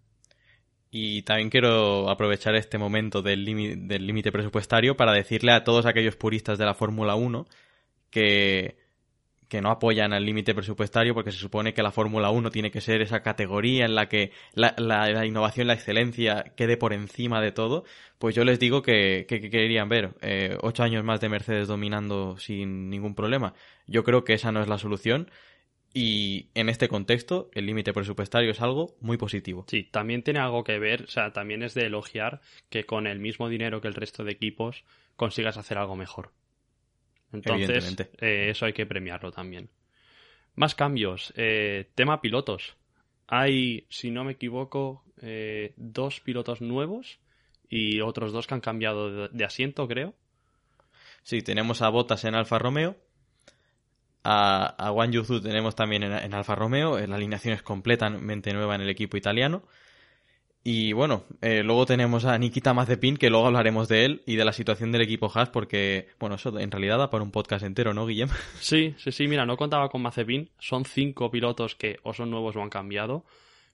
Y 0.92 1.22
también 1.22 1.50
quiero 1.50 2.10
aprovechar 2.10 2.56
este 2.56 2.78
momento 2.78 3.22
del 3.22 3.46
límite 3.46 4.34
presupuestario 4.34 4.98
para 4.98 5.14
decirle 5.14 5.54
a 5.54 5.64
todos 5.64 5.86
aquellos 5.86 6.18
puristas 6.18 6.58
de 6.58 6.66
la 6.66 6.74
Fórmula 6.74 7.16
1 7.16 7.46
que, 8.10 8.76
que 9.50 9.62
no 9.62 9.70
apoyan 9.72 10.14
al 10.14 10.26
límite 10.26 10.54
presupuestario 10.54 11.14
porque 11.14 11.32
se 11.32 11.38
supone 11.40 11.74
que 11.74 11.84
la 11.84 11.92
Fórmula 11.92 12.30
1 12.32 12.52
tiene 12.52 12.72
que 12.72 12.82
ser 12.82 13.02
esa 13.02 13.22
categoría 13.24 13.86
en 13.86 13.96
la 13.96 14.10
que 14.10 14.32
la, 14.54 14.74
la- 14.78 15.26
innovación, 15.26 15.68
la 15.68 15.74
excelencia 15.74 16.54
quede 16.56 16.78
por 16.78 16.94
encima 16.94 17.42
de 17.42 17.52
todo, 17.52 17.84
pues 18.18 18.36
yo 18.36 18.44
les 18.44 18.60
digo 18.60 18.82
que, 18.82 19.26
que, 19.28 19.40
que 19.42 19.50
querían 19.50 19.90
ver 19.90 20.16
eh, 20.22 20.58
ocho 20.62 20.84
años 20.84 21.04
más 21.04 21.22
de 21.22 21.30
Mercedes 21.30 21.68
dominando 21.68 22.38
sin 22.38 22.90
ningún 22.90 23.16
problema. 23.16 23.54
Yo 23.88 24.04
creo 24.04 24.24
que 24.24 24.34
esa 24.34 24.52
no 24.52 24.62
es 24.62 24.68
la 24.68 24.78
solución 24.78 25.30
y 25.94 26.50
en 26.54 26.70
este 26.70 26.88
contexto 26.90 27.50
el 27.54 27.66
límite 27.66 27.94
presupuestario 27.94 28.52
es 28.52 28.62
algo 28.62 28.96
muy 29.02 29.18
positivo. 29.18 29.66
Sí, 29.68 29.84
también 29.84 30.24
tiene 30.24 30.40
algo 30.40 30.64
que 30.64 30.78
ver, 30.80 31.04
o 31.04 31.08
sea, 31.08 31.34
también 31.34 31.64
es 31.64 31.74
de 31.74 31.86
elogiar 31.86 32.42
que 32.70 32.86
con 32.86 33.08
el 33.08 33.20
mismo 33.20 33.50
dinero 33.50 33.82
que 33.82 33.88
el 33.88 33.96
resto 33.96 34.24
de 34.24 34.32
equipos 34.34 34.84
consigas 35.16 35.58
hacer 35.58 35.78
algo 35.78 35.96
mejor. 35.96 36.32
Entonces, 37.34 37.96
eh, 38.20 38.50
eso 38.50 38.66
hay 38.66 38.74
que 38.74 38.86
premiarlo 38.86 39.32
también. 39.32 39.70
Más 40.56 40.76
cambios. 40.76 41.34
eh, 41.36 41.90
tema 41.96 42.22
pilotos. 42.22 42.76
Hay, 43.28 43.86
si 43.90 44.10
no 44.12 44.24
me 44.24 44.34
equivoco, 44.34 45.04
eh, 45.22 45.74
dos 45.76 46.22
pilotos 46.22 46.62
nuevos 46.62 47.20
y 47.70 48.00
otros 48.02 48.32
dos 48.32 48.48
que 48.48 48.54
han 48.54 48.62
cambiado 48.62 49.28
de, 49.28 49.30
de 49.32 49.46
asiento, 49.46 49.88
creo. 49.88 50.16
Sí, 51.24 51.42
tenemos 51.42 51.82
a 51.82 51.90
Bottas 51.90 52.24
en 52.24 52.36
Alfa 52.36 52.58
Romeo. 52.58 52.96
A, 54.24 54.66
a 54.66 54.92
Wang 54.92 55.12
Yuzu 55.12 55.42
tenemos 55.42 55.76
también 55.76 56.04
en, 56.04 56.14
en 56.14 56.34
Alfa 56.34 56.56
Romeo. 56.56 56.98
eh, 56.98 57.08
La 57.08 57.18
alineación 57.18 57.54
es 57.54 57.62
completamente 57.62 58.54
nueva 58.54 58.76
en 58.76 58.82
el 58.82 58.90
equipo 58.90 59.18
italiano. 59.18 59.64
Y 60.70 60.92
bueno, 60.92 61.24
eh, 61.40 61.64
luego 61.64 61.86
tenemos 61.86 62.26
a 62.26 62.38
Nikita 62.38 62.74
Mazepin, 62.74 63.16
que 63.16 63.30
luego 63.30 63.46
hablaremos 63.46 63.88
de 63.88 64.04
él 64.04 64.24
y 64.26 64.36
de 64.36 64.44
la 64.44 64.52
situación 64.52 64.92
del 64.92 65.00
equipo 65.00 65.32
Haas, 65.34 65.48
porque, 65.48 66.10
bueno, 66.20 66.36
eso 66.36 66.60
en 66.60 66.70
realidad 66.70 66.98
da 66.98 67.10
para 67.10 67.24
un 67.24 67.32
podcast 67.32 67.64
entero, 67.64 67.94
¿no, 67.94 68.06
Guillem? 68.06 68.28
Sí, 68.60 68.94
sí, 68.98 69.14
sí, 69.14 69.30
mira, 69.30 69.46
no 69.46 69.56
contaba 69.56 69.88
con 69.88 70.02
Mazepin. 70.02 70.50
Son 70.60 70.84
cinco 70.84 71.32
pilotos 71.32 71.76
que 71.76 72.00
o 72.04 72.14
son 72.14 72.32
nuevos 72.32 72.58
o 72.58 72.62
han 72.62 72.70
cambiado. 72.70 73.24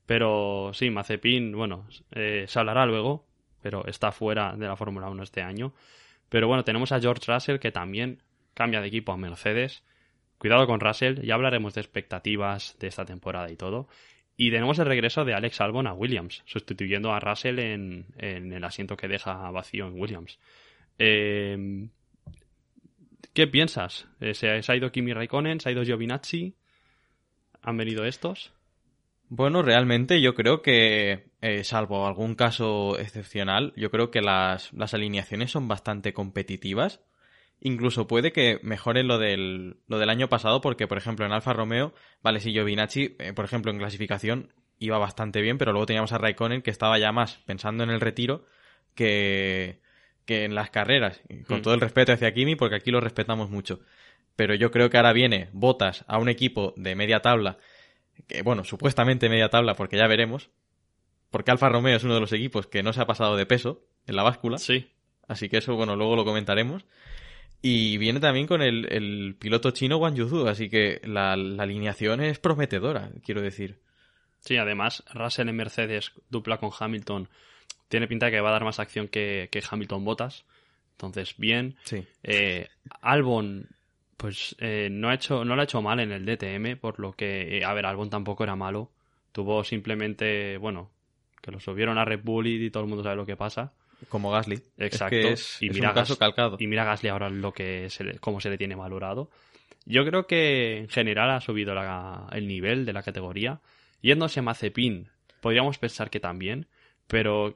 Pero 0.06 0.70
sí, 0.76 0.92
Mazepin, 0.92 1.54
bueno, 1.54 1.88
eh, 2.12 2.46
se 2.48 2.60
hablará 2.60 2.86
luego, 2.86 3.26
pero 3.64 3.88
está 3.88 4.12
fuera 4.12 4.56
de 4.56 4.68
la 4.68 4.76
Fórmula 4.76 5.10
1 5.10 5.24
este 5.24 5.42
año. 5.42 5.74
Pero 6.30 6.48
bueno, 6.48 6.64
tenemos 6.64 6.92
a 6.92 7.00
George 7.00 7.24
Russell 7.26 7.58
que 7.58 7.72
también 7.72 8.22
cambia 8.54 8.82
de 8.82 8.90
equipo 8.90 9.12
a 9.14 9.18
Mercedes. 9.18 9.84
Cuidado 10.38 10.68
con 10.68 10.80
Russell, 10.80 11.22
ya 11.26 11.34
hablaremos 11.34 11.74
de 11.74 11.82
expectativas 11.82 12.78
de 12.78 12.86
esta 12.86 13.04
temporada 13.04 13.50
y 13.50 13.56
todo. 13.56 13.88
Y 14.36 14.50
tenemos 14.50 14.80
el 14.80 14.86
regreso 14.86 15.26
de 15.26 15.34
Alex 15.34 15.62
Albon 15.62 15.88
a 15.88 15.94
Williams, 15.94 16.42
sustituyendo 16.46 17.14
a 17.14 17.20
Russell 17.20 17.60
en, 17.60 18.06
en 18.18 18.52
el 18.52 18.64
asiento 18.64 18.98
que 18.98 19.08
deja 19.08 19.52
vacío 19.52 19.88
en 19.88 20.00
Williams. 20.00 20.40
Eh, 20.98 21.88
¿Qué 23.34 23.48
piensas? 23.48 24.08
Eh, 24.20 24.34
¿Se 24.34 24.50
ha 24.50 24.76
ido 24.76 24.92
Kimi 24.92 25.14
Raikkonen? 25.14 25.60
¿Se 25.60 25.70
ha 25.70 25.72
ido 25.72 25.84
Giovinazzi? 25.84 26.56
¿Han 27.62 27.78
venido 27.78 28.06
estos? 28.06 28.54
Bueno, 29.30 29.64
realmente 29.64 30.22
yo 30.22 30.36
creo 30.36 30.62
que, 30.62 31.32
eh, 31.42 31.64
salvo 31.64 32.06
algún 32.06 32.36
caso 32.36 33.00
excepcional, 33.00 33.74
yo 33.76 33.90
creo 33.90 34.12
que 34.12 34.22
las, 34.22 34.72
las 34.74 34.94
alineaciones 34.94 35.50
son 35.50 35.68
bastante 35.68 36.14
competitivas. 36.14 37.02
Incluso 37.66 38.08
puede 38.08 38.34
que 38.34 38.60
mejoren 38.62 39.08
lo 39.08 39.18
del, 39.18 39.78
lo 39.88 39.98
del 39.98 40.10
año 40.10 40.28
pasado, 40.28 40.60
porque, 40.60 40.86
por 40.86 40.98
ejemplo, 40.98 41.26
en 41.26 41.32
Alfa 41.32 41.54
Romeo, 41.54 41.94
vale, 42.22 42.42
si 42.42 42.52
Giovinazzi, 42.52 43.16
eh, 43.20 43.32
por 43.34 43.46
ejemplo, 43.46 43.72
en 43.72 43.78
clasificación 43.78 44.54
iba 44.80 44.98
bastante 44.98 45.42
bien, 45.42 45.58
pero 45.58 45.72
luego 45.72 45.86
teníamos 45.86 46.12
a 46.12 46.18
Raikkonen 46.18 46.62
que 46.62 46.72
estaba 46.72 47.00
ya 47.00 47.14
más 47.14 47.38
pensando 47.46 47.84
en 47.86 47.90
el 47.90 48.02
retiro 48.02 48.46
que, 48.96 49.80
que 50.26 50.44
en 50.44 50.56
las 50.56 50.72
carreras. 50.72 51.22
Y 51.30 51.44
Con 51.44 51.60
Mm. 51.60 51.62
todo 51.62 51.74
el 51.74 51.80
respeto 51.82 52.12
hacia 52.12 52.34
Kimi, 52.34 52.58
porque 52.58 52.76
aquí 52.76 52.92
lo 52.92 53.00
respetamos 53.00 53.50
mucho. 53.50 53.80
Pero 54.36 54.56
yo 54.56 54.70
creo 54.72 54.90
que 54.90 54.98
ahora 54.98 55.14
viene 55.14 55.50
Botas 55.54 56.04
a 56.08 56.18
un 56.18 56.28
equipo 56.28 56.74
de 56.76 56.96
media 56.96 57.22
tabla 57.22 57.60
que 58.28 58.42
bueno, 58.44 58.64
supuestamente 58.64 59.30
media 59.30 59.50
tabla, 59.50 59.76
porque 59.76 59.98
ya 59.98 60.08
veremos, 60.08 60.50
porque 61.32 61.52
Alfa 61.52 61.70
Romeo 61.70 61.96
es 61.96 62.04
uno 62.04 62.14
de 62.14 62.20
los 62.20 62.32
equipos 62.34 62.68
que 62.68 62.84
no 62.84 62.94
se 62.94 63.02
ha 63.02 63.08
pasado 63.08 63.36
de 63.36 63.46
peso 63.46 63.86
en 64.06 64.16
la 64.16 64.24
báscula, 64.24 64.58
Sí, 64.60 64.92
así 65.28 65.50
que 65.50 65.58
eso, 65.58 65.76
bueno, 65.76 65.96
luego 65.96 66.16
lo 66.16 66.26
comentaremos. 66.26 66.86
Y 67.64 67.98
viene 67.98 68.20
también 68.20 68.46
con 68.46 68.62
el, 68.62 68.86
el 68.92 69.36
piloto 69.40 69.72
chino 69.72 69.98
Wang 69.98 70.14
Yuzu, 70.14 70.48
así 70.48 70.70
que 70.70 71.02
la, 71.06 71.36
la 71.36 71.64
alineación 71.64 72.22
es 72.22 72.38
prometedora, 72.38 73.10
quiero 73.26 73.42
decir. 73.42 73.80
sí, 74.42 74.58
además 74.58 75.04
Russell 75.14 75.50
en 75.50 75.56
Mercedes 75.56 76.12
dupla 76.30 76.58
con 76.58 76.70
Hamilton 76.78 77.28
tiene 77.94 78.08
pinta 78.08 78.26
de 78.26 78.32
que 78.32 78.42
va 78.42 78.50
a 78.50 78.54
dar 78.54 78.64
más 78.64 78.80
acción 78.80 79.08
que, 79.08 79.50
que 79.52 79.62
Hamilton 79.70 80.04
Botas. 80.04 80.46
Entonces, 80.94 81.36
bien. 81.38 81.76
Sí. 81.84 82.04
Eh, 82.24 82.68
Albon, 83.02 83.68
pues 84.18 84.56
eh, 84.58 84.88
no, 84.92 85.10
ha 85.10 85.14
hecho, 85.14 85.46
no 85.46 85.56
lo 85.56 85.62
ha 85.62 85.66
hecho 85.66 85.80
mal 85.84 86.00
en 86.00 86.12
el 86.12 86.26
DTM, 86.26 86.80
por 86.80 87.00
lo 87.00 87.14
que, 87.14 87.60
eh, 87.60 87.64
a 87.64 87.72
ver, 87.74 87.86
Albon 87.86 88.10
tampoco 88.10 88.44
era 88.44 88.56
malo. 88.56 88.90
Tuvo 89.32 89.64
simplemente, 89.64 90.58
bueno, 90.58 90.90
que 91.40 91.52
lo 91.52 91.60
subieron 91.60 92.00
a 92.00 92.06
Red 92.06 92.22
Bull 92.24 92.48
y 92.48 92.72
todo 92.72 92.82
el 92.82 92.90
mundo 92.90 93.04
sabe 93.04 93.16
lo 93.16 93.28
que 93.28 93.38
pasa. 93.38 93.74
Como 94.10 94.32
Gasly. 94.32 94.62
Exacto. 94.78 95.16
Es 95.16 95.22
que 95.26 95.32
es, 95.34 95.58
Y 95.62 95.68
es 95.70 95.74
mira 95.76 95.90
un 95.90 95.96
caso 95.96 96.18
calcado. 96.18 96.58
Y 96.60 96.68
mira 96.68 96.84
Gasly 96.84 97.10
ahora 97.10 97.30
lo 97.30 97.54
que 97.54 97.90
se 97.90 98.04
le- 98.04 98.20
cómo 98.20 98.40
se 98.42 98.50
le 98.50 98.58
tiene 98.58 98.76
valorado. 98.76 99.30
Yo 99.86 100.06
creo 100.06 100.28
que 100.28 100.78
en 100.80 100.90
general 100.90 101.30
ha 101.32 101.42
subido 101.42 101.74
la- 101.76 102.28
el 102.32 102.48
nivel 102.48 102.86
de 102.86 102.94
la 102.94 103.04
categoría. 103.04 103.60
Yéndose 104.02 104.40
a 104.40 104.44
Mazepin, 104.44 105.10
podríamos 105.42 105.78
pensar 105.78 106.10
que 106.10 106.20
también, 106.20 106.68
pero 107.08 107.56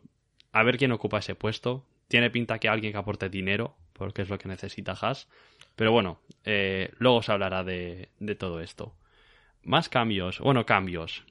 a 0.52 0.64
ver 0.64 0.78
quién 0.78 0.92
ocupa 0.92 1.20
ese 1.20 1.36
puesto. 1.36 1.86
Tiene 2.08 2.30
pinta 2.30 2.60
que 2.60 2.70
alguien 2.70 2.92
que 2.94 2.98
aporte 2.98 3.30
dinero, 3.30 3.76
porque 3.94 4.22
es 4.22 4.30
lo 4.30 4.38
que 4.38 4.48
necesita 4.48 4.94
Haas. 4.94 5.28
Pero 5.76 5.92
bueno, 5.92 6.20
eh, 6.46 6.92
luego 7.00 7.22
se 7.22 7.32
hablará 7.32 7.64
de, 7.64 8.10
de 8.20 8.36
todo 8.36 8.62
esto. 8.62 8.94
Más 9.64 9.90
cambios, 9.90 10.40
bueno, 10.40 10.66
cambios. 10.66 11.24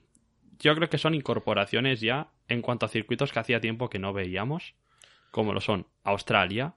Yo 0.59 0.75
creo 0.75 0.89
que 0.89 0.97
son 0.97 1.15
incorporaciones 1.15 2.01
ya 2.01 2.27
en 2.47 2.61
cuanto 2.61 2.85
a 2.85 2.89
circuitos 2.89 3.31
que 3.31 3.39
hacía 3.39 3.59
tiempo 3.59 3.89
que 3.89 3.99
no 3.99 4.13
veíamos, 4.13 4.73
como 5.31 5.53
lo 5.53 5.61
son 5.61 5.87
Australia. 6.03 6.75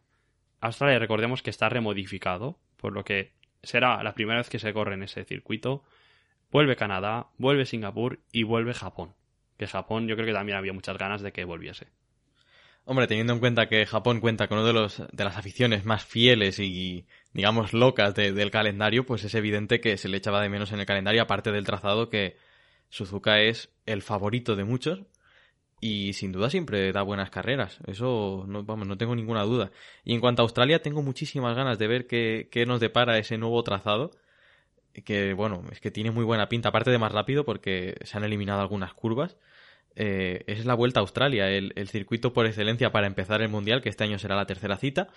Australia, 0.60 0.98
recordemos 0.98 1.42
que 1.42 1.50
está 1.50 1.68
remodificado, 1.68 2.58
por 2.76 2.92
lo 2.92 3.04
que 3.04 3.32
será 3.62 4.02
la 4.02 4.14
primera 4.14 4.38
vez 4.38 4.48
que 4.50 4.58
se 4.58 4.72
corre 4.72 4.94
en 4.94 5.02
ese 5.02 5.24
circuito. 5.24 5.82
Vuelve 6.50 6.76
Canadá, 6.76 7.28
vuelve 7.38 7.64
Singapur 7.66 8.20
y 8.32 8.42
vuelve 8.42 8.74
Japón. 8.74 9.14
Que 9.56 9.66
Japón 9.66 10.08
yo 10.08 10.16
creo 10.16 10.26
que 10.26 10.32
también 10.32 10.58
había 10.58 10.72
muchas 10.72 10.98
ganas 10.98 11.22
de 11.22 11.32
que 11.32 11.44
volviese. 11.44 11.88
Hombre, 12.84 13.06
teniendo 13.06 13.34
en 13.34 13.38
cuenta 13.40 13.68
que 13.68 13.84
Japón 13.86 14.20
cuenta 14.20 14.48
con 14.48 14.58
uno 14.58 14.66
de, 14.66 14.72
los, 14.72 15.02
de 15.12 15.24
las 15.24 15.36
aficiones 15.36 15.84
más 15.84 16.04
fieles 16.04 16.58
y, 16.58 17.06
digamos, 17.32 17.72
locas 17.74 18.14
de- 18.14 18.32
del 18.32 18.50
calendario, 18.50 19.04
pues 19.06 19.22
es 19.22 19.34
evidente 19.34 19.80
que 19.80 19.96
se 19.98 20.08
le 20.08 20.16
echaba 20.16 20.40
de 20.42 20.48
menos 20.48 20.72
en 20.72 20.80
el 20.80 20.86
calendario, 20.86 21.22
aparte 21.22 21.52
del 21.52 21.66
trazado 21.66 22.08
que 22.08 22.36
Suzuka 22.88 23.40
es 23.42 23.70
el 23.86 24.02
favorito 24.02 24.56
de 24.56 24.64
muchos 24.64 25.02
y 25.80 26.12
sin 26.12 26.32
duda 26.32 26.50
siempre 26.50 26.92
da 26.92 27.02
buenas 27.02 27.30
carreras. 27.30 27.78
Eso, 27.86 28.44
no, 28.46 28.64
vamos, 28.64 28.86
no 28.86 28.98
tengo 28.98 29.14
ninguna 29.16 29.42
duda. 29.44 29.70
Y 30.04 30.14
en 30.14 30.20
cuanto 30.20 30.42
a 30.42 30.44
Australia, 30.44 30.82
tengo 30.82 31.02
muchísimas 31.02 31.56
ganas 31.56 31.78
de 31.78 31.88
ver 31.88 32.06
qué, 32.06 32.48
qué 32.50 32.66
nos 32.66 32.80
depara 32.80 33.18
ese 33.18 33.38
nuevo 33.38 33.62
trazado. 33.62 34.10
Que, 35.04 35.32
bueno, 35.34 35.64
es 35.70 35.80
que 35.80 35.90
tiene 35.90 36.10
muy 36.10 36.24
buena 36.24 36.48
pinta, 36.48 36.68
aparte 36.68 36.90
de 36.90 36.98
más 36.98 37.12
rápido, 37.12 37.44
porque 37.44 37.94
se 38.02 38.18
han 38.18 38.24
eliminado 38.24 38.60
algunas 38.60 38.92
curvas. 38.92 39.38
Eh, 39.96 40.44
es 40.46 40.66
la 40.66 40.74
Vuelta 40.74 41.00
a 41.00 41.02
Australia, 41.02 41.48
el, 41.48 41.72
el 41.76 41.88
circuito 41.88 42.32
por 42.32 42.46
excelencia 42.46 42.92
para 42.92 43.06
empezar 43.06 43.40
el 43.40 43.48
Mundial, 43.48 43.82
que 43.82 43.88
este 43.88 44.04
año 44.04 44.18
será 44.18 44.36
la 44.36 44.46
tercera 44.46 44.76
cita. 44.76 45.08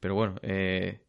Pero 0.00 0.14
bueno, 0.14 0.36
eh, 0.42 1.00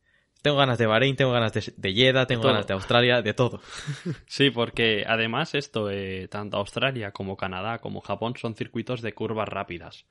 tengo 0.43 0.57
ganas 0.57 0.77
de 0.77 0.85
Bahrein, 0.85 1.15
tengo 1.15 1.31
ganas 1.31 1.53
de, 1.53 1.73
de 1.75 1.93
Jeddah, 1.93 2.27
tengo 2.27 2.43
Todo. 2.43 2.51
ganas 2.51 2.67
de 2.67 2.73
Australia, 2.75 3.21
de 3.23 3.33
todo. 3.33 3.59
Sí, 4.27 4.51
porque 4.51 5.03
además 5.07 5.55
esto, 5.55 5.89
eh, 5.89 6.27
tanto 6.29 6.57
Australia 6.57 7.11
como 7.11 7.35
Canadá 7.37 7.79
como 7.79 8.01
Japón 8.01 8.35
son 8.37 8.53
circuitos 8.53 9.01
de 9.01 9.13
curvas 9.13 9.49
rápidas. 9.49 10.05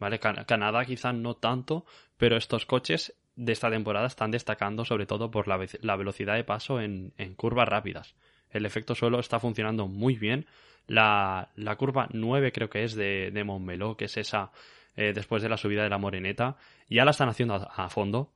¿Vale? 0.00 0.18
Can- 0.18 0.44
Canadá 0.46 0.84
quizá 0.84 1.12
no 1.12 1.34
tanto, 1.34 1.86
pero 2.16 2.36
estos 2.36 2.66
coches 2.66 3.14
de 3.36 3.52
esta 3.52 3.70
temporada 3.70 4.06
están 4.06 4.30
destacando 4.30 4.84
sobre 4.84 5.06
todo 5.06 5.30
por 5.30 5.46
la, 5.48 5.56
ve- 5.58 5.78
la 5.82 5.96
velocidad 5.96 6.34
de 6.34 6.44
paso 6.44 6.80
en, 6.80 7.12
en 7.18 7.34
curvas 7.34 7.68
rápidas. 7.68 8.14
El 8.50 8.66
efecto 8.66 8.94
suelo 8.94 9.20
está 9.20 9.38
funcionando 9.40 9.86
muy 9.88 10.16
bien. 10.16 10.46
La, 10.86 11.50
la 11.56 11.76
curva 11.76 12.08
9 12.12 12.52
creo 12.52 12.70
que 12.70 12.84
es 12.84 12.94
de, 12.94 13.30
de 13.30 13.44
Montmeló, 13.44 13.96
que 13.96 14.04
es 14.06 14.16
esa 14.16 14.52
eh, 14.96 15.12
después 15.14 15.42
de 15.42 15.48
la 15.48 15.56
subida 15.56 15.82
de 15.82 15.90
la 15.90 15.98
Moreneta, 15.98 16.56
ya 16.88 17.04
la 17.04 17.10
están 17.10 17.28
haciendo 17.28 17.54
a, 17.54 17.84
a 17.84 17.88
fondo. 17.90 18.32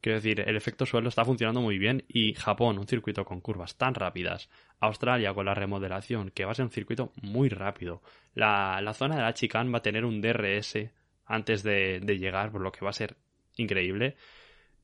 Quiero 0.00 0.16
decir, 0.16 0.40
el 0.40 0.56
efecto 0.56 0.86
suelo 0.86 1.08
está 1.10 1.24
funcionando 1.26 1.60
muy 1.60 1.78
bien 1.78 2.04
y 2.08 2.32
Japón, 2.34 2.78
un 2.78 2.86
circuito 2.86 3.24
con 3.24 3.40
curvas 3.40 3.76
tan 3.76 3.94
rápidas, 3.94 4.48
Australia 4.78 5.34
con 5.34 5.44
la 5.44 5.54
remodelación, 5.54 6.30
que 6.30 6.44
va 6.46 6.52
a 6.52 6.54
ser 6.54 6.64
un 6.64 6.70
circuito 6.70 7.12
muy 7.20 7.50
rápido. 7.50 8.02
La, 8.34 8.80
la 8.82 8.94
zona 8.94 9.16
de 9.16 9.22
la 9.22 9.34
chicane 9.34 9.70
va 9.70 9.78
a 9.78 9.82
tener 9.82 10.06
un 10.06 10.22
DRS 10.22 10.90
antes 11.26 11.62
de, 11.62 12.00
de 12.00 12.18
llegar, 12.18 12.50
por 12.50 12.62
lo 12.62 12.72
que 12.72 12.82
va 12.84 12.90
a 12.90 12.94
ser 12.94 13.16
increíble. 13.56 14.16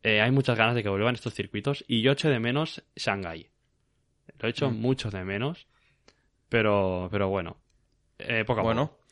Eh, 0.03 0.21
hay 0.21 0.31
muchas 0.31 0.59
ganas 0.59 0.75
de 0.75 0.83
que 0.83 0.89
vuelvan 0.91 1.15
estos 1.15 1.33
circuitos 1.35 1.83
y 1.89 2.03
yo 2.03 2.13
echo 2.13 2.29
de 2.29 2.39
menos 2.39 2.85
Shanghai. 2.95 3.49
Lo 4.39 4.49
he 4.49 4.51
hecho 4.51 4.71
Mm. 4.71 4.81
mucho 4.81 5.11
de 5.11 5.25
menos, 5.25 5.67
pero, 6.49 7.09
pero 7.11 7.29
bueno, 7.29 7.57
eh, 8.19 8.45
poco 8.45 8.61
a 8.61 8.65
Bueno, 8.65 8.87
poco. 8.89 9.06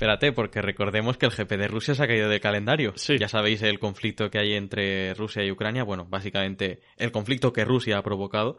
Espérate, 0.00 0.32
porque 0.32 0.62
recordemos 0.62 1.18
que 1.18 1.26
el 1.26 1.32
GP 1.32 1.58
de 1.58 1.68
Rusia 1.68 1.94
se 1.94 2.02
ha 2.02 2.06
caído 2.06 2.30
del 2.30 2.40
calendario. 2.40 2.94
Sí. 2.96 3.18
Ya 3.18 3.28
sabéis 3.28 3.60
el 3.60 3.78
conflicto 3.78 4.30
que 4.30 4.38
hay 4.38 4.54
entre 4.54 5.12
Rusia 5.12 5.44
y 5.44 5.50
Ucrania. 5.50 5.84
Bueno, 5.84 6.06
básicamente 6.08 6.80
el 6.96 7.12
conflicto 7.12 7.52
que 7.52 7.66
Rusia 7.66 7.98
ha 7.98 8.02
provocado. 8.02 8.58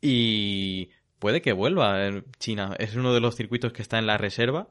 y 0.00 0.88
puede 1.18 1.42
que 1.42 1.52
vuelva 1.52 2.06
en 2.06 2.24
China. 2.38 2.74
Es 2.78 2.96
uno 2.96 3.12
de 3.12 3.20
los 3.20 3.36
circuitos 3.36 3.74
que 3.74 3.82
está 3.82 3.98
en 3.98 4.06
la 4.06 4.16
reserva 4.16 4.68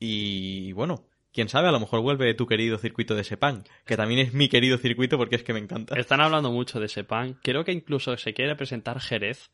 y 0.00 0.72
bueno, 0.72 1.06
quién 1.32 1.48
sabe, 1.48 1.68
a 1.68 1.72
lo 1.72 1.78
mejor 1.78 2.00
vuelve 2.00 2.34
tu 2.34 2.46
querido 2.46 2.76
circuito 2.76 3.14
de 3.14 3.22
Sepang, 3.22 3.62
que 3.86 3.96
también 3.96 4.20
es 4.26 4.34
mi 4.34 4.48
querido 4.48 4.76
circuito 4.76 5.16
porque 5.16 5.36
es 5.36 5.44
que 5.44 5.54
me 5.54 5.60
encanta. 5.60 5.96
Están 5.96 6.20
hablando 6.20 6.50
mucho 6.50 6.80
de 6.80 6.88
Sepang. 6.88 7.38
Creo 7.44 7.64
que 7.64 7.72
incluso 7.72 8.16
se 8.16 8.34
quiere 8.34 8.56
presentar 8.56 9.00
Jerez 9.00 9.50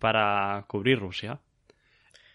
para 0.00 0.64
cubrir 0.66 0.98
Rusia. 0.98 1.40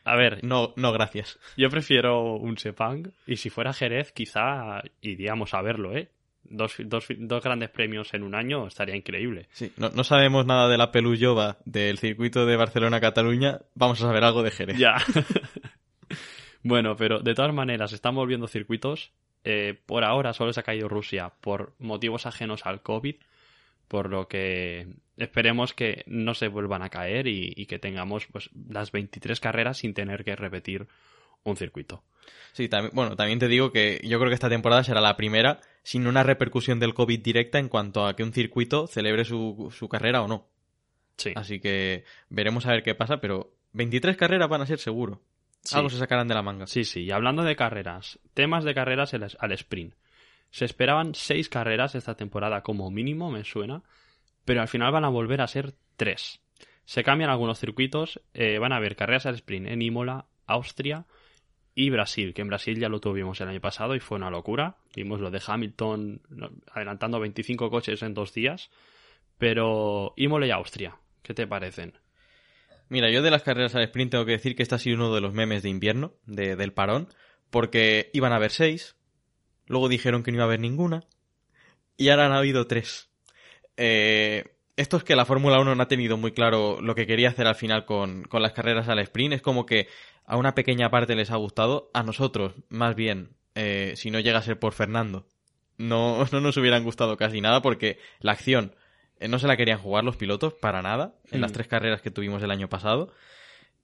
A 0.05 0.15
ver, 0.15 0.43
No, 0.43 0.73
no, 0.75 0.91
gracias. 0.91 1.39
yo 1.57 1.69
prefiero 1.69 2.35
un 2.35 2.57
Sepang 2.57 3.11
y 3.27 3.37
si 3.37 3.49
fuera 3.49 3.73
Jerez 3.73 4.11
quizá 4.11 4.81
iríamos 5.01 5.53
a 5.53 5.61
verlo, 5.61 5.95
¿eh? 5.95 6.09
Dos, 6.51 6.75
dos, 6.79 7.05
dos 7.17 7.43
grandes 7.43 7.69
premios 7.69 8.13
en 8.15 8.23
un 8.23 8.33
año 8.33 8.65
estaría 8.65 8.95
increíble. 8.95 9.47
Sí, 9.51 9.71
no, 9.77 9.89
no 9.89 10.03
sabemos 10.03 10.45
nada 10.47 10.67
de 10.67 10.77
la 10.77 10.91
Pelujova 10.91 11.57
del 11.65 11.99
circuito 11.99 12.45
de 12.47 12.55
Barcelona-Cataluña. 12.55 13.59
Vamos 13.75 14.01
a 14.01 14.07
saber 14.07 14.23
algo 14.23 14.41
de 14.41 14.49
Jerez. 14.49 14.77
Ya. 14.77 14.95
bueno, 16.63 16.95
pero 16.95 17.19
de 17.19 17.33
todas 17.35 17.53
maneras, 17.53 17.93
están 17.93 18.15
volviendo 18.15 18.47
circuitos. 18.47 19.11
Eh, 19.43 19.79
por 19.85 20.03
ahora 20.03 20.33
solo 20.33 20.51
se 20.51 20.59
ha 20.59 20.63
caído 20.63 20.89
Rusia 20.89 21.31
por 21.39 21.73
motivos 21.79 22.25
ajenos 22.25 22.65
al 22.65 22.81
COVID, 22.81 23.15
por 23.89 24.09
lo 24.09 24.29
que 24.29 24.87
esperemos 25.17 25.73
que 25.73 26.03
no 26.07 26.33
se 26.33 26.47
vuelvan 26.47 26.81
a 26.81 26.89
caer 26.89 27.27
y, 27.27 27.53
y 27.53 27.65
que 27.65 27.79
tengamos 27.79 28.27
pues 28.27 28.49
las 28.69 28.93
23 28.93 29.37
carreras 29.41 29.79
sin 29.79 29.93
tener 29.93 30.23
que 30.23 30.37
repetir 30.37 30.87
un 31.43 31.57
circuito. 31.57 32.03
Sí, 32.53 32.69
también, 32.69 32.91
bueno, 32.93 33.15
también 33.15 33.39
te 33.39 33.47
digo 33.47 33.71
que 33.71 33.99
yo 34.03 34.19
creo 34.19 34.29
que 34.29 34.35
esta 34.35 34.49
temporada 34.49 34.83
será 34.83 35.01
la 35.01 35.17
primera 35.17 35.59
sin 35.83 36.07
una 36.07 36.23
repercusión 36.23 36.79
del 36.79 36.93
COVID 36.93 37.21
directa 37.21 37.59
en 37.59 37.69
cuanto 37.69 38.05
a 38.05 38.15
que 38.15 38.23
un 38.23 38.33
circuito 38.33 38.87
celebre 38.87 39.25
su, 39.25 39.73
su 39.75 39.89
carrera 39.89 40.21
o 40.21 40.27
no. 40.27 40.47
Sí. 41.17 41.33
Así 41.35 41.59
que 41.59 42.05
veremos 42.29 42.65
a 42.65 42.71
ver 42.71 42.83
qué 42.83 42.95
pasa, 42.95 43.19
pero 43.19 43.51
23 43.73 44.15
carreras 44.15 44.49
van 44.49 44.61
a 44.61 44.65
ser 44.65 44.79
seguro. 44.79 45.21
Sí. 45.63 45.75
Algo 45.75 45.89
se 45.89 45.97
sacarán 45.97 46.27
de 46.27 46.35
la 46.35 46.41
manga. 46.41 46.67
Sí, 46.67 46.85
sí, 46.85 47.01
y 47.01 47.11
hablando 47.11 47.43
de 47.43 47.55
carreras, 47.55 48.19
temas 48.33 48.63
de 48.63 48.73
carreras 48.73 49.13
al 49.13 49.51
sprint. 49.51 49.93
Se 50.51 50.65
esperaban 50.65 51.13
seis 51.15 51.49
carreras 51.49 51.95
esta 51.95 52.15
temporada 52.15 52.61
como 52.63 52.89
mínimo, 52.91 53.29
me 53.31 53.43
suena, 53.43 53.83
pero 54.45 54.61
al 54.61 54.67
final 54.67 54.91
van 54.91 55.05
a 55.05 55.09
volver 55.09 55.41
a 55.41 55.47
ser 55.47 55.73
tres. 55.95 56.41
Se 56.85 57.03
cambian 57.03 57.29
algunos 57.29 57.59
circuitos, 57.59 58.19
eh, 58.33 58.57
van 58.57 58.73
a 58.73 58.77
haber 58.77 58.95
carreras 58.95 59.25
al 59.27 59.35
sprint 59.35 59.67
en 59.67 59.81
Imola, 59.81 60.25
Austria 60.47 61.05
y 61.75 61.91
Brasil, 61.91 62.33
que 62.33 62.41
en 62.41 62.47
Brasil 62.47 62.79
ya 62.79 62.89
lo 62.89 62.99
tuvimos 62.99 63.39
el 63.41 63.47
año 63.49 63.61
pasado 63.61 63.93
y 63.95 63.99
fue 63.99 64.17
una 64.17 64.31
locura. 64.31 64.77
Vimos 64.95 65.19
lo 65.19 65.29
de 65.29 65.39
Hamilton 65.45 66.21
adelantando 66.73 67.19
25 67.19 67.69
coches 67.69 68.01
en 68.01 68.15
dos 68.15 68.33
días, 68.33 68.71
pero 69.37 70.13
Imola 70.17 70.47
y 70.47 70.51
Austria, 70.51 70.97
¿qué 71.21 71.33
te 71.33 71.47
parecen? 71.47 71.93
Mira, 72.89 73.11
yo 73.11 73.21
de 73.21 73.29
las 73.31 73.43
carreras 73.43 73.75
al 73.75 73.83
sprint 73.83 74.11
tengo 74.11 74.25
que 74.25 74.31
decir 74.33 74.55
que 74.55 74.63
este 74.63 74.75
ha 74.75 74.79
sido 74.79 74.95
uno 74.95 75.13
de 75.13 75.21
los 75.21 75.33
memes 75.33 75.61
de 75.61 75.69
invierno, 75.69 76.13
de- 76.25 76.55
del 76.55 76.73
parón, 76.73 77.07
porque 77.51 78.09
iban 78.13 78.33
a 78.33 78.37
haber 78.37 78.51
seis, 78.51 78.95
luego 79.69 79.87
dijeron 79.87 80.21
que 80.23 80.31
no 80.31 80.35
iba 80.35 80.43
a 80.43 80.47
haber 80.47 80.59
ninguna, 80.59 81.05
y 81.95 82.09
ahora 82.09 82.25
han 82.25 82.33
habido 82.33 82.67
tres. 82.67 83.09
Eh, 83.77 84.43
esto 84.75 84.97
es 84.97 85.03
que 85.03 85.15
la 85.15 85.25
Fórmula 85.25 85.59
1 85.59 85.75
no 85.75 85.83
ha 85.83 85.87
tenido 85.87 86.17
muy 86.17 86.31
claro 86.31 86.79
lo 86.81 86.95
que 86.95 87.07
quería 87.07 87.29
hacer 87.29 87.47
al 87.47 87.55
final 87.55 87.85
con, 87.85 88.23
con 88.23 88.41
las 88.41 88.53
carreras 88.53 88.87
al 88.89 88.99
sprint. 88.99 89.33
Es 89.33 89.41
como 89.41 89.65
que 89.65 89.87
a 90.25 90.37
una 90.37 90.55
pequeña 90.55 90.89
parte 90.89 91.15
les 91.15 91.31
ha 91.31 91.37
gustado, 91.37 91.89
a 91.93 92.03
nosotros, 92.03 92.53
más 92.69 92.95
bien, 92.95 93.35
eh, 93.55 93.93
si 93.95 94.11
no 94.11 94.19
llega 94.19 94.39
a 94.39 94.43
ser 94.43 94.59
por 94.59 94.73
Fernando, 94.73 95.25
no, 95.77 96.23
no 96.31 96.41
nos 96.41 96.57
hubieran 96.57 96.83
gustado 96.83 97.17
casi 97.17 97.41
nada 97.41 97.61
porque 97.61 97.99
la 98.19 98.31
acción 98.33 98.75
eh, 99.19 99.27
no 99.27 99.39
se 99.39 99.47
la 99.47 99.57
querían 99.57 99.79
jugar 99.79 100.03
los 100.05 100.15
pilotos 100.17 100.53
para 100.53 100.81
nada 100.81 101.15
en 101.31 101.39
Mm. 101.39 101.41
las 101.41 101.51
tres 101.51 101.67
carreras 101.67 102.01
que 102.01 102.11
tuvimos 102.11 102.41
el 102.43 102.51
año 102.51 102.69
pasado. 102.69 103.11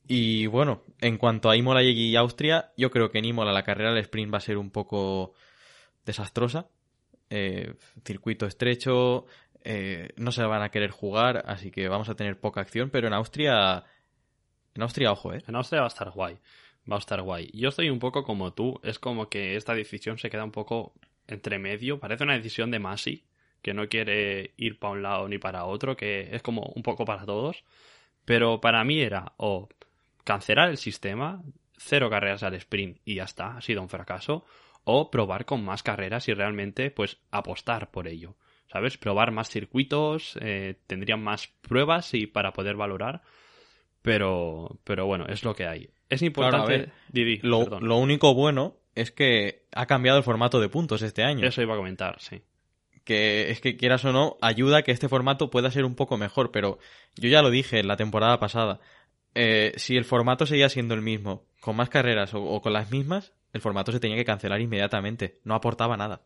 Y 0.07 0.45
bueno, 0.45 0.83
en 1.01 1.17
cuanto 1.17 1.49
a 1.49 1.57
Imola 1.57 1.81
y 1.83 2.15
Austria, 2.15 2.71
yo 2.77 2.91
creo 2.91 3.09
que 3.11 3.17
en 3.17 3.25
Imola 3.25 3.51
la 3.51 3.63
carrera 3.63 3.91
al 3.91 3.97
sprint 3.97 4.31
va 4.33 4.37
a 4.37 4.41
ser 4.41 4.57
un 4.57 4.69
poco 4.69 5.33
desastrosa. 6.05 6.67
Eh, 7.29 7.73
circuito 8.03 8.45
estrecho, 8.45 9.25
eh, 9.63 10.09
no 10.17 10.31
se 10.31 10.43
van 10.43 10.61
a 10.61 10.69
querer 10.69 10.91
jugar, 10.91 11.43
así 11.47 11.71
que 11.71 11.87
vamos 11.87 12.07
a 12.09 12.15
tener 12.15 12.39
poca 12.39 12.61
acción, 12.61 12.91
pero 12.91 13.07
en 13.07 13.13
Austria, 13.13 13.83
en 14.75 14.81
Austria, 14.83 15.11
ojo, 15.11 15.33
eh. 15.33 15.43
En 15.47 15.55
Austria 15.55 15.81
va 15.81 15.87
a 15.87 15.89
estar 15.89 16.11
guay. 16.11 16.37
Va 16.89 16.97
a 16.97 16.99
estar 16.99 17.21
guay. 17.21 17.49
Yo 17.53 17.69
estoy 17.69 17.89
un 17.89 17.97
poco 17.97 18.23
como 18.23 18.53
tú. 18.53 18.79
Es 18.83 18.99
como 18.99 19.27
que 19.27 19.55
esta 19.55 19.73
decisión 19.73 20.19
se 20.19 20.29
queda 20.29 20.43
un 20.43 20.51
poco 20.51 20.93
entre 21.27 21.57
medio. 21.57 21.99
Parece 21.99 22.23
una 22.23 22.35
decisión 22.35 22.69
de 22.69 22.77
Masi, 22.77 23.23
que 23.63 23.73
no 23.73 23.89
quiere 23.89 24.53
ir 24.57 24.77
para 24.77 24.93
un 24.93 25.01
lado 25.01 25.27
ni 25.27 25.39
para 25.39 25.65
otro, 25.65 25.97
que 25.97 26.29
es 26.35 26.43
como 26.43 26.61
un 26.75 26.83
poco 26.83 27.05
para 27.05 27.25
todos. 27.25 27.63
Pero 28.23 28.61
para 28.61 28.83
mí 28.83 29.01
era 29.01 29.33
o 29.37 29.67
cancelar 30.23 30.69
el 30.69 30.77
sistema, 30.77 31.41
cero 31.77 32.09
carreras 32.09 32.43
al 32.43 32.55
sprint 32.55 32.99
y 33.05 33.15
ya 33.15 33.23
está, 33.23 33.57
ha 33.57 33.61
sido 33.61 33.81
un 33.81 33.89
fracaso, 33.89 34.45
o 34.85 35.11
probar 35.11 35.45
con 35.45 35.63
más 35.65 35.83
carreras 35.83 36.27
y 36.29 36.33
realmente 36.33 36.89
pues 36.91 37.17
apostar 37.31 37.91
por 37.91 38.07
ello. 38.07 38.35
¿Sabes? 38.71 38.97
Probar 38.97 39.31
más 39.31 39.49
circuitos, 39.49 40.37
eh, 40.41 40.75
tendrían 40.87 41.21
más 41.21 41.47
pruebas 41.61 42.13
y 42.13 42.25
para 42.25 42.51
poder 42.51 42.75
valorar. 42.75 43.21
Pero, 44.01 44.79
pero 44.83 45.05
bueno, 45.05 45.25
es 45.27 45.43
lo 45.43 45.53
que 45.55 45.67
hay. 45.67 45.89
Es 46.09 46.21
importante. 46.21 46.67
Claro, 46.67 46.73
a 46.73 46.85
ver, 46.85 46.91
Didi, 47.09 47.39
Lo, 47.41 47.79
lo 47.79 47.97
único 47.97 48.33
bueno 48.33 48.75
es 48.95 49.11
que 49.11 49.65
ha 49.73 49.85
cambiado 49.85 50.17
el 50.17 50.23
formato 50.23 50.59
de 50.59 50.69
puntos 50.69 51.01
este 51.01 51.23
año. 51.23 51.47
Eso 51.47 51.61
iba 51.61 51.73
a 51.73 51.77
comentar, 51.77 52.19
sí. 52.19 52.41
que 53.03 53.51
es 53.51 53.61
que 53.61 53.77
quieras 53.77 54.03
o 54.05 54.11
no, 54.11 54.37
ayuda 54.41 54.79
a 54.79 54.81
que 54.81 54.91
este 54.91 55.09
formato 55.09 55.49
pueda 55.49 55.71
ser 55.71 55.85
un 55.85 55.95
poco 55.95 56.17
mejor, 56.17 56.51
pero 56.51 56.79
yo 57.15 57.29
ya 57.29 57.41
lo 57.41 57.49
dije 57.49 57.79
en 57.79 57.87
la 57.87 57.97
temporada 57.97 58.39
pasada, 58.39 58.79
eh, 59.35 59.73
si 59.77 59.95
el 59.95 60.05
formato 60.05 60.45
seguía 60.45 60.69
siendo 60.69 60.95
el 60.95 61.01
mismo, 61.01 61.45
con 61.59 61.75
más 61.75 61.89
carreras 61.89 62.33
o, 62.33 62.43
o 62.43 62.61
con 62.61 62.73
las 62.73 62.91
mismas, 62.91 63.33
el 63.55 63.61
formato 63.61 63.93
se 63.93 64.01
tenía 64.01 64.17
que 64.17 64.25
cancelar 64.25 64.59
inmediatamente, 64.59 65.39
no 65.45 65.55
aportaba 65.55 65.95
nada. 65.95 66.19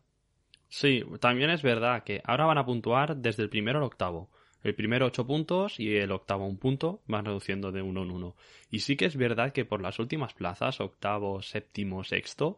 Sí, 0.68 1.04
también 1.20 1.52
es 1.52 1.62
verdad 1.62 2.04
que 2.04 2.24
ahora 2.26 2.48
van 2.48 2.58
a 2.58 2.66
puntuar 2.66 3.18
desde 3.18 3.44
el 3.44 3.52
primero 3.52 3.78
al 3.78 3.84
octavo. 3.84 4.32
El 4.64 4.74
primero 4.74 5.06
ocho 5.06 5.28
puntos 5.28 5.80
y 5.80 5.96
el 5.96 6.12
octavo 6.12 6.48
un 6.48 6.58
punto 6.58 7.04
van 7.06 7.26
reduciendo 7.26 7.72
de 7.72 7.84
uno 7.84 8.02
en 8.02 8.10
uno. 8.10 8.36
Y 8.72 8.80
sí 8.80 8.98
que 8.98 9.06
es 9.06 9.16
verdad 9.16 9.54
que 9.54 9.64
por 9.64 9.80
las 9.80 10.00
últimas 10.00 10.34
plazas, 10.34 10.82
octavo, 10.82 11.44
séptimo, 11.44 12.04
sexto, 12.04 12.58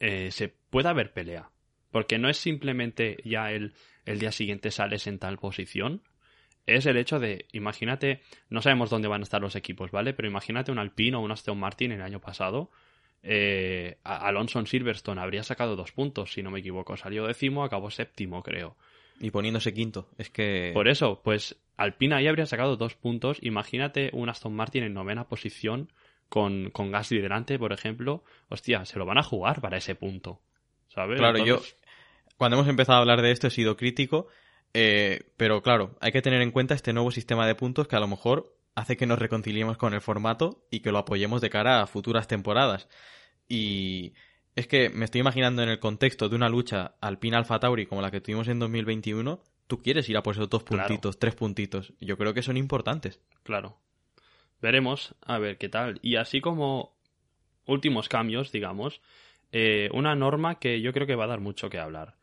eh, 0.00 0.32
se 0.32 0.48
puede 0.48 0.88
haber 0.88 1.12
pelea. 1.12 1.50
Porque 1.92 2.18
no 2.18 2.28
es 2.28 2.38
simplemente 2.38 3.18
ya 3.24 3.52
el, 3.52 3.72
el 4.04 4.18
día 4.18 4.32
siguiente 4.32 4.72
sales 4.72 5.06
en 5.06 5.20
tal 5.20 5.38
posición. 5.38 6.02
Es 6.66 6.86
el 6.86 6.96
hecho 6.96 7.20
de, 7.20 7.46
imagínate, 7.52 8.20
no 8.50 8.62
sabemos 8.62 8.90
dónde 8.90 9.06
van 9.06 9.20
a 9.20 9.22
estar 9.22 9.40
los 9.40 9.54
equipos, 9.54 9.92
¿vale? 9.92 10.12
Pero 10.12 10.26
imagínate 10.26 10.72
un 10.72 10.80
Alpine 10.80 11.18
o 11.18 11.20
un 11.20 11.30
Aston 11.30 11.56
Martin 11.56 11.92
el 11.92 12.02
año 12.02 12.20
pasado. 12.20 12.72
Eh, 13.22 13.98
Alonso 14.04 14.58
en 14.58 14.66
Silverstone 14.66 15.20
habría 15.20 15.42
sacado 15.42 15.76
dos 15.76 15.92
puntos, 15.92 16.32
si 16.32 16.42
no 16.42 16.50
me 16.50 16.60
equivoco. 16.60 16.96
Salió 16.96 17.26
décimo, 17.26 17.64
acabó 17.64 17.90
séptimo, 17.90 18.42
creo. 18.42 18.76
Y 19.18 19.30
poniéndose 19.30 19.72
quinto, 19.72 20.08
es 20.18 20.30
que... 20.30 20.70
Por 20.74 20.88
eso, 20.88 21.22
pues 21.24 21.56
Alpine 21.76 22.14
ahí 22.14 22.26
habría 22.26 22.46
sacado 22.46 22.76
dos 22.76 22.94
puntos. 22.94 23.38
Imagínate 23.40 24.10
un 24.12 24.28
Aston 24.28 24.54
Martin 24.54 24.84
en 24.84 24.94
novena 24.94 25.28
posición 25.28 25.90
con, 26.28 26.70
con 26.70 26.90
Gasly 26.90 27.20
delante, 27.20 27.58
por 27.58 27.72
ejemplo. 27.72 28.24
Hostia, 28.48 28.84
se 28.84 28.98
lo 28.98 29.06
van 29.06 29.18
a 29.18 29.22
jugar 29.22 29.60
para 29.60 29.78
ese 29.78 29.94
punto. 29.94 30.40
¿Sabes? 30.88 31.18
Claro, 31.18 31.38
Entonces, 31.38 31.72
yo 31.72 31.86
cuando 32.36 32.56
hemos 32.56 32.68
empezado 32.68 32.98
a 32.98 33.00
hablar 33.00 33.22
de 33.22 33.30
esto 33.30 33.46
he 33.46 33.50
sido 33.50 33.76
crítico, 33.76 34.28
eh, 34.74 35.30
pero 35.36 35.62
claro, 35.62 35.96
hay 36.00 36.12
que 36.12 36.22
tener 36.22 36.42
en 36.42 36.50
cuenta 36.50 36.74
este 36.74 36.92
nuevo 36.92 37.10
sistema 37.10 37.46
de 37.46 37.54
puntos 37.54 37.88
que 37.88 37.96
a 37.96 38.00
lo 38.00 38.08
mejor 38.08 38.55
hace 38.76 38.96
que 38.96 39.06
nos 39.06 39.18
reconciliemos 39.18 39.76
con 39.76 39.94
el 39.94 40.00
formato 40.00 40.64
y 40.70 40.80
que 40.80 40.92
lo 40.92 40.98
apoyemos 40.98 41.40
de 41.40 41.50
cara 41.50 41.82
a 41.82 41.86
futuras 41.88 42.28
temporadas. 42.28 42.88
Y 43.48 44.12
es 44.54 44.68
que 44.68 44.90
me 44.90 45.04
estoy 45.06 45.22
imaginando 45.22 45.62
en 45.62 45.68
el 45.70 45.80
contexto 45.80 46.28
de 46.28 46.36
una 46.36 46.48
lucha 46.48 46.94
Alpine 47.00 47.36
Alfa 47.36 47.58
Tauri 47.58 47.86
como 47.86 48.02
la 48.02 48.10
que 48.10 48.20
tuvimos 48.20 48.46
en 48.48 48.58
2021, 48.60 49.42
tú 49.66 49.82
quieres 49.82 50.08
ir 50.08 50.16
a 50.16 50.22
por 50.22 50.34
esos 50.34 50.48
dos 50.48 50.62
Claro. 50.62 50.86
puntitos, 50.86 51.18
tres 51.18 51.34
puntitos. 51.34 51.92
Yo 52.00 52.16
creo 52.16 52.34
que 52.34 52.42
son 52.42 52.56
importantes. 52.56 53.20
Claro. 53.42 53.78
Veremos 54.60 55.14
a 55.22 55.38
ver 55.38 55.58
qué 55.58 55.68
tal. 55.68 55.98
Y 56.02 56.16
así 56.16 56.40
como 56.40 56.96
últimos 57.66 58.08
cambios, 58.08 58.52
digamos, 58.52 59.00
eh, 59.52 59.88
una 59.92 60.14
norma 60.14 60.58
que 60.58 60.80
yo 60.80 60.92
creo 60.92 61.06
que 61.06 61.14
va 61.16 61.24
a 61.24 61.28
dar 61.28 61.40
mucho 61.40 61.68
que 61.70 61.78
hablar. 61.78 62.16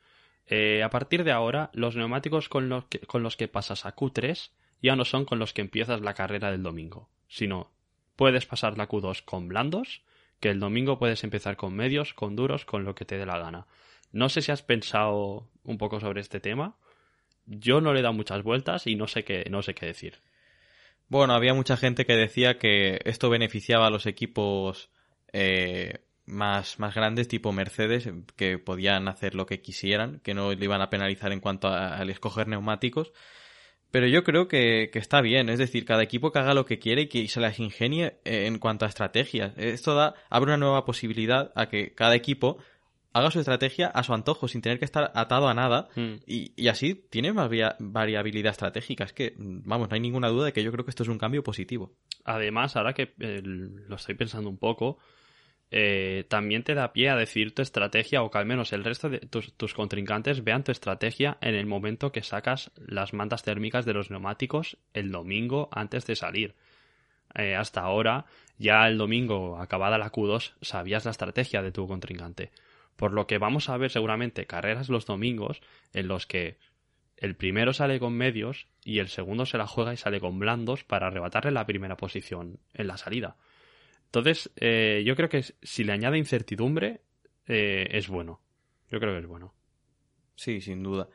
Eh, 0.48 0.84
a 0.84 0.89
partir 0.89 1.24
de 1.24 1.32
ahora, 1.32 1.70
los 1.74 1.96
neumáticos 1.96 2.50
con 2.50 2.70
los, 2.70 2.86
que, 2.86 3.00
con 3.00 3.24
los 3.24 3.38
que 3.38 3.48
pasas 3.48 3.86
a 3.86 3.96
Q3 3.96 4.52
ya 4.84 4.96
no 4.96 5.06
son 5.06 5.26
con 5.26 5.39
los 5.39 5.54
que 5.54 5.62
empiezas 5.62 6.02
la 6.02 6.13
carrera 6.13 6.52
del 6.52 6.62
domingo, 6.62 7.10
sino 7.28 7.72
puedes 8.15 8.46
pasar 8.46 8.78
la 8.78 8.88
Q2 8.88 9.24
con 9.24 9.48
blandos, 9.48 10.04
que 10.39 10.50
el 10.50 10.60
domingo 10.60 11.00
puedes 11.00 11.24
empezar 11.24 11.56
con 11.56 11.74
medios, 11.74 12.13
con 12.13 12.36
duros, 12.36 12.65
con 12.65 12.84
lo 12.84 12.93
que 12.93 13.06
te 13.06 13.17
dé 13.17 13.26
la 13.26 13.39
gana. 13.39 13.65
No 14.12 14.30
sé 14.30 14.41
si 14.41 14.52
has 14.52 14.62
pensado 14.62 15.50
un 15.63 15.78
poco 15.78 16.00
sobre 16.00 16.19
este 16.19 16.39
tema. 16.39 16.76
Yo 17.46 17.82
no 17.82 17.93
le 17.93 18.02
he 18.02 18.04
dado 18.04 18.13
muchas 18.13 18.43
vueltas 18.43 18.86
y 18.86 18.96
no 18.96 19.08
sé 19.08 19.24
qué, 19.24 19.46
no 19.50 19.63
sé 19.63 19.74
qué 19.74 19.86
decir. 19.86 20.22
Bueno, 21.08 21.34
había 21.34 21.54
mucha 21.54 21.78
gente 21.78 22.06
que 22.06 22.15
decía 22.15 22.60
que 22.60 23.00
esto 23.06 23.30
beneficiaba 23.30 23.88
a 23.88 23.89
los 23.89 24.06
equipos 24.06 24.89
eh, 25.32 26.02
más, 26.26 26.78
más 26.80 26.93
grandes, 26.93 27.28
tipo 27.30 27.54
Mercedes, 27.54 28.10
que 28.36 28.58
podían 28.58 29.08
hacer 29.08 29.34
lo 29.34 29.46
que 29.46 29.62
quisieran, 29.62 30.19
que 30.19 30.34
no 30.34 30.52
le 30.52 30.63
iban 30.63 30.82
a 30.82 30.89
penalizar 30.89 31.32
en 31.32 31.39
cuanto 31.39 31.69
al 31.69 32.10
escoger 32.10 32.48
neumáticos. 32.48 33.13
Pero 33.93 34.08
yo 34.08 34.23
creo 34.23 34.47
que, 34.47 34.89
que 34.91 34.97
está 34.97 35.21
bien, 35.21 35.49
es 35.49 35.60
decir, 35.60 35.86
cada 35.86 36.01
equipo 36.01 36.32
que 36.32 36.39
haga 36.39 36.56
lo 36.56 36.65
que 36.65 36.79
quiere 36.79 37.03
y 37.03 37.08
que 37.08 37.27
se 37.27 37.39
las 37.39 37.60
ingenie 37.60 38.15
en 38.25 38.58
cuanto 38.58 38.86
a 38.86 38.88
estrategias. 38.88 39.53
Esto 39.56 39.93
da, 39.93 40.15
abre 40.32 40.49
una 40.49 40.58
nueva 40.58 40.84
posibilidad 40.84 41.51
a 41.56 41.67
que 41.69 41.93
cada 41.93 42.15
equipo 42.15 42.58
haga 43.13 43.29
su 43.29 43.39
estrategia 43.39 43.86
a 43.89 44.01
su 44.01 44.12
antojo, 44.15 44.47
sin 44.47 44.62
tener 44.63 44.79
que 44.79 44.86
estar 44.86 45.12
atado 45.13 45.47
a 45.47 45.53
nada, 45.53 45.89
Mm. 45.95 46.13
y, 46.25 46.53
y 46.56 46.69
así 46.69 46.95
tiene 47.12 47.34
más 47.34 47.51
variabilidad 47.77 48.49
estratégica. 48.53 49.03
Es 49.03 49.13
que, 49.13 49.36
vamos, 49.38 49.89
no 49.89 49.93
hay 49.93 50.01
ninguna 50.01 50.29
duda 50.29 50.45
de 50.45 50.53
que 50.53 50.63
yo 50.63 50.71
creo 50.71 50.86
que 50.86 50.89
esto 50.89 51.03
es 51.03 51.10
un 51.10 51.19
cambio 51.19 51.43
positivo. 51.43 51.93
Además, 52.25 52.75
ahora 52.75 52.93
que 52.93 53.13
eh, 53.19 53.41
lo 53.43 53.95
estoy 53.95 54.15
pensando 54.15 54.49
un 54.49 54.58
poco, 54.58 54.97
eh, 55.71 56.26
también 56.28 56.63
te 56.63 56.76
da 56.76 56.93
pie 56.93 57.10
a 57.10 57.15
decir 57.15 57.56
tu 57.56 57.62
estrategia 57.62 58.21
o 58.21 58.30
que 58.30 58.38
al 58.38 58.45
menos 58.45 58.73
el 58.73 58.84
resto 58.84 59.10
de 59.10 59.19
tus, 59.19 59.73
contrincantes 59.73 60.43
vean 60.43 60.63
tu 60.63 60.71
estrategia 60.71 61.38
en 61.41 61.56
el 61.56 61.65
momento 61.65 62.12
que 62.12 62.21
sacas 62.21 62.71
las 62.76 63.13
mantas 63.13 63.43
térmicas 63.43 63.86
de 63.86 63.93
los 63.93 64.12
neumáticos 64.12 64.78
el 64.93 65.12
domingo 65.12 65.69
antes 65.71 66.06
de 66.06 66.15
salir. 66.15 66.56
Eh, 67.34 67.56
hasta 67.56 67.82
ahora, 67.82 68.26
ya 68.60 68.88
el 68.88 68.99
domingo, 68.99 69.58
acabada 69.58 69.97
la 69.97 70.12
Q2, 70.12 70.54
sabías 70.62 71.06
la 71.06 71.12
estrategia 71.12 71.63
de 71.63 71.71
tu 71.71 71.88
contrincante. 71.88 72.52
Por 72.95 73.13
lo 73.13 73.26
que 73.26 73.39
vamos 73.39 73.69
a 73.69 73.78
ver 73.78 73.89
seguramente 73.89 74.45
carreras 74.45 74.89
los 74.89 75.08
domingos 75.08 75.62
en 75.93 76.08
los 76.08 76.28
que 76.28 76.58
el 77.17 77.36
primero 77.36 77.73
sale 77.73 77.99
con 77.99 78.13
medios 78.13 78.67
y 78.84 78.99
el 78.99 79.08
segundo 79.08 79.45
se 79.45 79.58
la 79.58 79.65
juega 79.65 79.93
y 79.93 79.97
sale 79.97 80.19
con 80.19 80.39
blandos 80.39 80.84
para 80.84 81.08
arrebatarle 81.08 81.52
la 81.52 81.65
primera 81.65 81.97
posición 81.97 82.60
en 82.73 82.88
la 82.88 82.97
salida. 82.97 83.38
Entonces, 84.13 84.52
eh, 84.58 85.02
yo 85.04 85.15
creo 85.15 85.28
que 85.28 85.43
si 85.63 85.84
le 85.84 85.91
añade 85.91 86.19
incertidumbre, 86.19 87.02
eh, 87.47 87.88
es 87.89 88.08
bueno. 88.10 88.41
Yo 88.91 88.99
creo 88.99 89.13
que 89.13 89.21
es 89.21 89.26
bueno. 89.26 89.56
Sí, 90.36 90.62
sin 90.62 90.84
duda. 90.84 91.10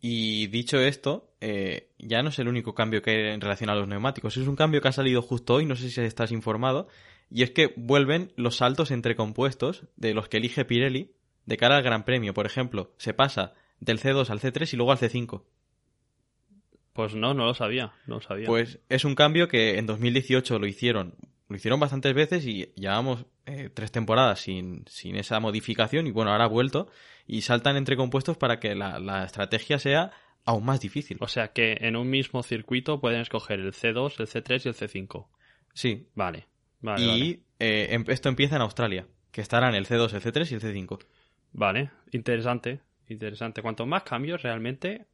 Y 0.00 0.46
dicho 0.46 0.80
esto, 0.80 1.34
eh, 1.42 1.90
ya 1.98 2.22
no 2.22 2.30
es 2.30 2.38
el 2.38 2.48
único 2.48 2.74
cambio 2.74 3.02
que 3.02 3.10
hay 3.10 3.34
en 3.34 3.42
relación 3.42 3.68
a 3.68 3.74
los 3.74 3.86
neumáticos. 3.86 4.38
Es 4.38 4.46
un 4.46 4.56
cambio 4.56 4.80
que 4.80 4.88
ha 4.88 4.92
salido 4.92 5.20
justo 5.20 5.56
hoy, 5.56 5.66
no 5.66 5.76
sé 5.76 5.90
si 5.90 6.00
estás 6.00 6.32
informado, 6.32 6.88
y 7.30 7.42
es 7.42 7.50
que 7.50 7.74
vuelven 7.76 8.32
los 8.36 8.56
saltos 8.56 8.90
entre 8.90 9.16
compuestos 9.16 9.84
de 9.96 10.14
los 10.14 10.30
que 10.30 10.38
elige 10.38 10.64
Pirelli 10.64 11.12
de 11.44 11.56
cara 11.58 11.76
al 11.76 11.82
Gran 11.82 12.06
Premio. 12.06 12.32
Por 12.32 12.46
ejemplo, 12.46 12.94
se 12.96 13.12
pasa 13.12 13.52
del 13.80 14.00
C2 14.00 14.30
al 14.30 14.40
C3 14.40 14.72
y 14.72 14.76
luego 14.78 14.92
al 14.92 14.98
C5. 14.98 15.42
Pues 16.94 17.14
no, 17.14 17.34
no 17.34 17.44
lo 17.44 17.52
sabía, 17.52 17.92
no 18.06 18.14
lo 18.14 18.20
sabía. 18.22 18.46
Pues 18.46 18.78
es 18.88 19.04
un 19.04 19.14
cambio 19.14 19.46
que 19.46 19.76
en 19.76 19.84
2018 19.84 20.58
lo 20.58 20.66
hicieron. 20.66 21.16
Lo 21.50 21.56
hicieron 21.56 21.80
bastantes 21.80 22.14
veces 22.14 22.46
y 22.46 22.72
llevamos 22.76 23.26
eh, 23.44 23.68
tres 23.74 23.90
temporadas 23.92 24.40
sin, 24.40 24.84
sin 24.86 25.16
esa 25.16 25.40
modificación 25.40 26.06
y 26.06 26.12
bueno, 26.12 26.30
ahora 26.30 26.44
ha 26.44 26.48
vuelto 26.48 26.88
y 27.26 27.42
saltan 27.42 27.76
entre 27.76 27.96
compuestos 27.96 28.36
para 28.38 28.60
que 28.60 28.74
la, 28.76 29.00
la 29.00 29.24
estrategia 29.24 29.78
sea 29.80 30.12
aún 30.44 30.64
más 30.64 30.80
difícil. 30.80 31.18
O 31.20 31.26
sea 31.28 31.48
que 31.48 31.76
en 31.80 31.96
un 31.96 32.08
mismo 32.08 32.42
circuito 32.44 33.00
pueden 33.00 33.20
escoger 33.20 33.58
el 33.60 33.72
C2, 33.72 34.20
el 34.20 34.26
C3 34.28 34.64
y 34.64 34.68
el 34.68 34.74
C5. 34.74 35.26
Sí. 35.74 36.06
Vale. 36.14 36.46
vale 36.80 37.02
y 37.04 37.08
vale. 37.08 37.40
eh, 37.58 37.88
em- 37.90 38.04
esto 38.06 38.28
empieza 38.28 38.54
en 38.56 38.62
Australia, 38.62 39.06
que 39.32 39.40
estarán 39.40 39.74
el 39.74 39.86
C2, 39.86 40.14
el 40.14 40.22
C3 40.22 40.52
y 40.52 40.54
el 40.54 40.60
C5. 40.60 41.04
Vale, 41.52 41.90
interesante, 42.12 42.80
interesante. 43.08 43.60
Cuanto 43.60 43.86
más 43.86 44.04
cambios 44.04 44.40
realmente 44.42 45.06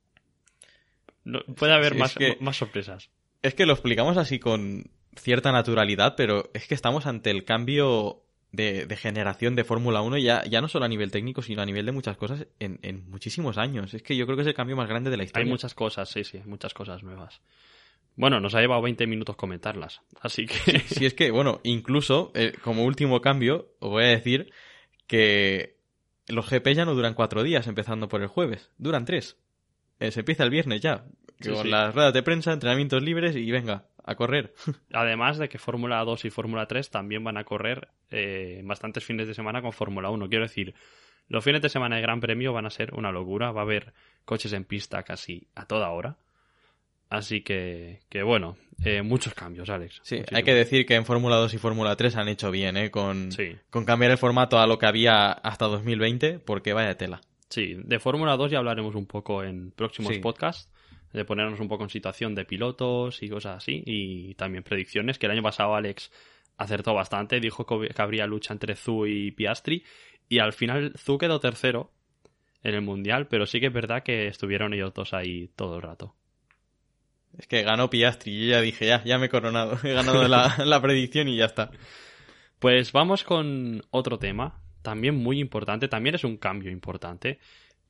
puede 1.57 1.73
haber 1.73 1.95
Sí, 1.95 1.99
más, 1.99 2.15
que- 2.15 2.37
más 2.41 2.57
sorpresas. 2.57 3.11
Es 3.43 3.55
que 3.55 3.67
lo 3.67 3.73
explicamos 3.73 4.17
así 4.17 4.39
con 4.39 4.91
cierta 5.17 5.53
naturalidad, 5.53 6.15
pero 6.17 6.51
es 6.55 6.67
que 6.67 6.75
estamos 6.75 7.07
ante 7.07 7.31
el 7.31 7.45
cambio 7.45 8.23
de, 8.53 8.87
de 8.87 8.97
generación 8.97 9.55
de 9.57 9.65
Fórmula 9.65 10.01
1 10.03 10.19
ya, 10.19 10.45
ya 10.45 10.61
no 10.61 10.69
solo 10.69 10.85
a 10.85 10.89
nivel 10.89 11.11
técnico, 11.11 11.43
sino 11.43 11.63
a 11.63 11.67
nivel 11.67 11.85
de 11.87 11.93
muchas 11.93 12.17
cosas 12.17 12.47
en, 12.59 12.79
en 12.83 13.09
muchísimos 13.11 13.59
años. 13.59 13.93
Es 13.95 14.03
que 14.03 14.17
yo 14.17 14.25
creo 14.27 14.37
que 14.37 14.43
es 14.43 14.49
el 14.49 14.55
cambio 14.55 14.77
más 14.77 14.89
grande 14.89 15.11
de 15.11 15.17
la 15.17 15.25
historia. 15.25 15.45
Hay 15.45 15.51
muchas 15.51 15.75
cosas, 15.75 16.09
sí, 16.09 16.25
sí, 16.25 16.41
muchas 16.47 16.73
cosas 16.75 17.03
nuevas. 17.03 17.41
Bueno, 18.15 18.41
nos 18.41 18.55
ha 18.55 18.61
llevado 18.61 18.81
20 18.81 19.07
minutos 19.07 19.37
comentarlas, 19.37 20.01
así 20.23 20.47
que... 20.47 20.79
Si 20.81 21.05
es 21.05 21.13
que, 21.13 21.31
bueno, 21.31 21.61
incluso 21.65 22.33
eh, 22.35 22.55
como 22.63 22.85
último 22.85 23.21
cambio, 23.21 23.69
os 23.79 23.91
voy 23.91 24.05
a 24.05 24.09
decir 24.09 24.51
que 25.07 25.77
los 26.29 26.49
GP 26.49 26.69
ya 26.75 26.85
no 26.87 26.95
duran 26.95 27.13
cuatro 27.15 27.43
días, 27.43 27.67
empezando 27.67 28.09
por 28.09 28.23
el 28.23 28.29
jueves, 28.29 28.71
duran 28.79 29.05
tres. 29.05 29.37
Eh, 30.01 30.11
se 30.13 30.21
empieza 30.21 30.45
el 30.45 30.51
viernes 30.51 30.81
ya, 30.81 31.05
Sí, 31.41 31.51
con 31.51 31.65
sí. 31.65 31.69
las 31.69 31.95
ruedas 31.95 32.15
de 32.15 32.23
prensa, 32.23 32.53
entrenamientos 32.55 33.03
libres 33.03 33.37
y 33.37 33.51
venga, 33.51 33.85
a 34.07 34.15
correr. 34.15 34.55
Además 34.93 35.37
de 35.39 35.49
que 35.49 35.59
Fórmula 35.59 36.03
2 36.05 36.25
y 36.25 36.31
Fórmula 36.31 36.67
3 36.67 36.89
también 36.91 37.23
van 37.25 37.37
a 37.37 37.45
correr 37.45 37.89
eh, 38.11 38.63
bastantes 38.65 39.05
fines 39.05 39.27
de 39.29 39.35
semana 39.35 39.61
con 39.61 39.73
Fórmula 39.73 40.09
1. 40.11 40.29
Quiero 40.29 40.45
decir, 40.45 40.75
los 41.29 41.45
fines 41.45 41.61
de 41.61 41.69
semana 41.69 41.97
de 41.97 42.03
Gran 42.03 42.21
Premio 42.21 42.53
van 42.53 42.67
a 42.67 42.71
ser 42.71 42.95
una 42.95 43.13
locura. 43.13 43.53
Va 43.53 43.61
a 43.61 43.65
haber 43.65 43.93
coches 44.25 44.53
en 44.53 44.65
pista 44.65 45.03
casi 45.03 45.49
a 45.55 45.67
toda 45.67 45.91
hora. 45.91 46.17
Así 47.09 47.43
que, 47.43 48.01
que 48.09 48.25
bueno, 48.25 48.57
eh, 48.85 49.03
muchos 49.03 49.33
cambios, 49.33 49.71
Alex. 49.71 50.01
Sí, 50.03 50.23
hay 50.33 50.43
que 50.43 50.55
decir 50.55 50.87
que 50.87 50.97
en 50.97 51.05
Fórmula 51.05 51.37
2 51.37 51.55
y 51.55 51.59
Fórmula 51.59 51.95
3 51.95 52.17
han 52.17 52.27
hecho 52.29 52.51
bien, 52.51 52.77
¿eh? 52.77 52.91
Con, 52.91 53.31
Sí. 53.31 53.55
con 53.71 53.85
cambiar 53.85 54.11
el 54.11 54.19
formato 54.19 54.59
a 54.59 54.67
lo 54.67 54.79
que 54.79 54.87
había 54.87 55.31
hasta 55.31 55.67
2020, 55.67 56.41
porque 56.41 56.73
vaya 56.73 56.97
tela. 56.97 57.21
Sí, 57.49 57.77
de 57.79 58.01
Fórmula 58.01 58.37
2 58.37 58.51
ya 58.51 58.59
hablaremos 58.59 58.97
un 58.97 59.07
poco 59.07 59.45
en 59.45 59.71
próximos 59.71 60.15
Sí. 60.15 60.19
podcasts, 60.19 60.69
de 61.17 61.25
ponernos 61.25 61.59
un 61.61 61.69
poco 61.69 61.85
en 61.85 61.91
situación 61.91 62.35
de 62.35 62.45
pilotos 62.45 63.23
y 63.23 63.29
cosas 63.29 63.57
así, 63.57 63.83
y 63.85 64.35
también 64.35 64.63
predicciones, 64.63 65.19
que 65.19 65.27
el 65.27 65.33
año 65.33 65.43
pasado 65.43 65.75
Alex 65.75 66.13
acertó 66.57 66.95
bastante, 66.95 67.41
dijo 67.41 67.67
que 67.67 67.91
habría 68.01 68.27
lucha 68.27 68.53
entre 68.53 68.77
Zu 68.77 69.07
y 69.07 69.33
Piastri, 69.33 69.85
y 70.29 70.39
al 70.39 70.53
final 70.53 70.93
Zu 70.97 71.19
quedó 71.19 71.41
tercero 71.41 71.91
en 72.63 72.75
el 72.75 72.83
Mundial, 72.83 73.29
pero 73.29 73.47
sí 73.47 73.61
que 73.61 73.67
es 73.67 73.73
verdad 73.73 74.03
que 74.03 74.29
estuvieron 74.29 74.75
ellos 74.75 74.93
dos 74.95 75.15
ahí 75.15 75.49
todo 75.57 75.77
el 75.77 75.83
rato. 75.83 76.15
Es 77.39 77.47
que 77.47 77.63
ganó 77.63 77.91
Piastri 77.91 78.33
y 78.33 78.47
yo 78.47 78.53
ya 78.53 78.61
dije, 78.61 78.87
ya, 78.87 79.05
ya 79.05 79.19
me 79.19 79.27
he 79.27 79.29
coronado, 79.29 79.79
he 79.85 79.93
ganado 79.93 80.29
la, 80.29 80.57
la 80.65 80.81
predicción 80.81 81.29
y 81.29 81.37
ya 81.37 81.47
está. 81.47 81.71
Pues 82.59 82.93
vamos 82.93 83.25
con 83.25 83.83
otro 83.91 84.19
tema, 84.19 84.63
también 84.83 85.15
muy 85.15 85.41
importante, 85.41 85.89
también 85.89 86.15
es 86.15 86.25
un 86.25 86.37
cambio 86.37 86.71
importante, 86.71 87.39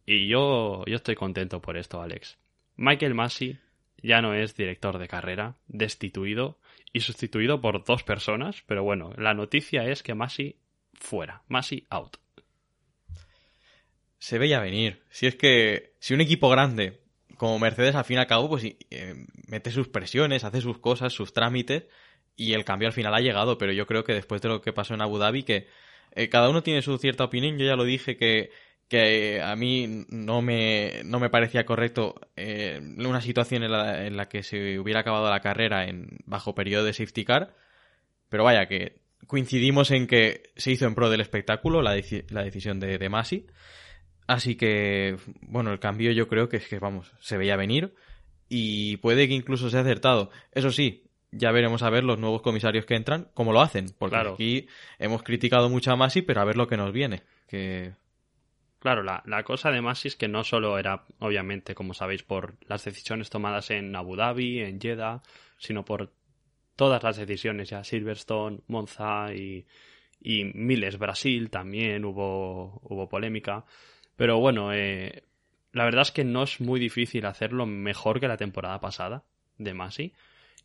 y 0.06 0.28
yo, 0.28 0.84
yo 0.86 0.94
estoy 0.94 1.16
contento 1.16 1.60
por 1.60 1.76
esto, 1.76 2.00
Alex. 2.00 2.38
Michael 2.76 3.14
Massey 3.14 3.58
ya 4.02 4.20
no 4.20 4.34
es 4.34 4.54
director 4.56 4.98
de 4.98 5.08
carrera, 5.08 5.56
destituido 5.66 6.58
y 6.92 7.00
sustituido 7.00 7.60
por 7.60 7.84
dos 7.84 8.02
personas, 8.02 8.62
pero 8.66 8.82
bueno, 8.82 9.12
la 9.16 9.34
noticia 9.34 9.84
es 9.84 10.02
que 10.02 10.14
Massey 10.14 10.56
fuera, 10.94 11.42
Massey 11.48 11.86
out. 11.90 12.16
Se 14.18 14.38
veía 14.38 14.60
venir. 14.60 15.02
Si 15.10 15.26
es 15.26 15.36
que, 15.36 15.94
si 15.98 16.14
un 16.14 16.20
equipo 16.20 16.48
grande 16.48 17.00
como 17.36 17.58
Mercedes 17.58 17.94
al 17.94 18.04
fin 18.04 18.16
y 18.16 18.20
al 18.20 18.26
cabo, 18.26 18.48
pues 18.48 18.64
eh, 18.64 19.26
mete 19.46 19.70
sus 19.70 19.88
presiones, 19.88 20.44
hace 20.44 20.60
sus 20.60 20.78
cosas, 20.78 21.12
sus 21.12 21.32
trámites, 21.32 21.84
y 22.34 22.52
el 22.52 22.64
cambio 22.64 22.88
al 22.88 22.94
final 22.94 23.14
ha 23.14 23.20
llegado, 23.20 23.58
pero 23.58 23.72
yo 23.72 23.86
creo 23.86 24.04
que 24.04 24.14
después 24.14 24.40
de 24.42 24.48
lo 24.48 24.60
que 24.62 24.72
pasó 24.72 24.94
en 24.94 25.02
Abu 25.02 25.18
Dhabi, 25.18 25.42
que 25.42 25.68
eh, 26.12 26.28
cada 26.28 26.48
uno 26.48 26.62
tiene 26.62 26.82
su 26.82 26.96
cierta 26.98 27.24
opinión, 27.24 27.58
yo 27.58 27.66
ya 27.66 27.76
lo 27.76 27.84
dije 27.84 28.16
que, 28.16 28.50
que 28.88 29.40
a 29.42 29.56
mí 29.56 30.04
no 30.08 30.42
me, 30.42 31.02
no 31.04 31.18
me 31.18 31.28
parecía 31.30 31.66
correcto 31.66 32.14
eh, 32.36 32.80
una 32.98 33.20
situación 33.20 33.64
en 33.64 33.72
la, 33.72 34.06
en 34.06 34.16
la 34.16 34.28
que 34.28 34.42
se 34.42 34.78
hubiera 34.78 35.00
acabado 35.00 35.28
la 35.28 35.40
carrera 35.40 35.86
en 35.88 36.18
bajo 36.24 36.54
periodo 36.54 36.84
de 36.84 36.92
safety 36.92 37.24
car, 37.24 37.54
pero 38.28 38.44
vaya 38.44 38.66
que 38.66 39.00
coincidimos 39.26 39.90
en 39.90 40.06
que 40.06 40.50
se 40.56 40.70
hizo 40.70 40.86
en 40.86 40.94
pro 40.94 41.10
del 41.10 41.20
espectáculo 41.20 41.82
la, 41.82 41.96
deci- 41.96 42.24
la 42.30 42.42
decisión 42.44 42.78
de, 42.78 42.98
de 42.98 43.08
Masi. 43.08 43.46
Así 44.28 44.56
que, 44.56 45.16
bueno, 45.40 45.72
el 45.72 45.78
cambio 45.78 46.12
yo 46.12 46.28
creo 46.28 46.48
que 46.48 46.56
es 46.58 46.68
que, 46.68 46.78
vamos, 46.78 47.12
se 47.20 47.36
veía 47.36 47.56
venir 47.56 47.94
y 48.48 48.96
puede 48.98 49.26
que 49.28 49.34
incluso 49.34 49.70
sea 49.70 49.80
acertado. 49.80 50.30
Eso 50.52 50.70
sí, 50.70 51.04
ya 51.32 51.50
veremos 51.52 51.82
a 51.82 51.90
ver 51.90 52.04
los 52.04 52.18
nuevos 52.18 52.42
comisarios 52.42 52.86
que 52.86 52.94
entran, 52.94 53.28
cómo 53.34 53.52
lo 53.52 53.60
hacen, 53.60 53.86
porque 53.98 54.14
Claro. 54.14 54.34
aquí 54.34 54.66
hemos 54.98 55.22
criticado 55.22 55.68
mucho 55.68 55.90
a 55.92 55.96
Masi, 55.96 56.22
pero 56.22 56.40
a 56.40 56.44
ver 56.44 56.56
lo 56.56 56.66
que 56.68 56.76
nos 56.76 56.92
viene. 56.92 57.22
Que 57.48 57.92
Claro, 58.86 59.02
la, 59.02 59.20
la 59.26 59.42
cosa 59.42 59.72
de 59.72 59.80
Massey 59.80 60.10
es 60.10 60.14
que 60.14 60.28
no 60.28 60.44
solo 60.44 60.78
era, 60.78 61.06
obviamente, 61.18 61.74
como 61.74 61.92
sabéis, 61.92 62.22
por 62.22 62.54
las 62.68 62.84
decisiones 62.84 63.30
tomadas 63.30 63.72
en 63.72 63.96
Abu 63.96 64.14
Dhabi, 64.14 64.60
en 64.60 64.80
Jeddah, 64.80 65.24
sino 65.58 65.84
por 65.84 66.12
todas 66.76 67.02
las 67.02 67.16
decisiones 67.16 67.68
ya, 67.68 67.82
Silverstone, 67.82 68.60
Monza 68.68 69.34
y, 69.34 69.66
y 70.20 70.44
Miles, 70.44 70.98
Brasil 70.98 71.50
también 71.50 72.04
hubo, 72.04 72.80
hubo 72.84 73.08
polémica. 73.08 73.64
Pero 74.14 74.38
bueno, 74.38 74.72
eh, 74.72 75.24
la 75.72 75.84
verdad 75.84 76.02
es 76.02 76.12
que 76.12 76.22
no 76.22 76.44
es 76.44 76.60
muy 76.60 76.78
difícil 76.78 77.26
hacerlo 77.26 77.66
mejor 77.66 78.20
que 78.20 78.28
la 78.28 78.36
temporada 78.36 78.78
pasada 78.78 79.24
de 79.58 79.74
Masi. 79.74 80.12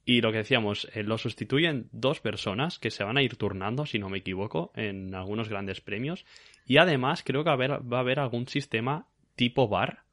Y 0.03 0.21
lo 0.21 0.31
que 0.31 0.39
decíamos, 0.39 0.87
eh, 0.93 1.03
lo 1.03 1.17
sustituyen 1.17 1.87
dos 1.91 2.19
personas 2.21 2.79
que 2.79 2.89
se 2.89 3.03
van 3.03 3.17
a 3.17 3.21
ir 3.21 3.35
turnando, 3.35 3.85
si 3.85 3.99
no 3.99 4.09
me 4.09 4.19
equivoco, 4.19 4.71
en 4.75 5.13
algunos 5.13 5.47
grandes 5.47 5.81
premios. 5.81 6.25
Y 6.65 6.77
además 6.77 7.23
creo 7.23 7.43
que 7.43 7.49
va 7.49 7.97
a 7.97 7.99
haber, 7.99 8.19
algún 8.19 8.47
sistema 8.47 9.05
tipo 9.35 9.67
bar 9.67 10.03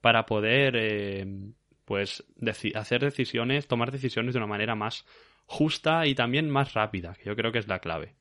para 0.00 0.24
poder 0.24 0.74
eh, 0.76 1.26
pues 1.84 2.24
hacer 2.74 3.00
decisiones, 3.02 3.66
tomar 3.68 3.92
decisiones 3.92 4.34
de 4.34 4.38
una 4.38 4.46
manera 4.46 4.74
más 4.74 5.04
justa 5.46 6.06
y 6.06 6.14
también 6.14 6.50
más 6.50 6.74
rápida, 6.74 7.14
que 7.14 7.24
yo 7.24 7.36
creo 7.36 7.52
que 7.52 7.58
es 7.58 7.68
la 7.68 7.80
clave. 7.80 8.14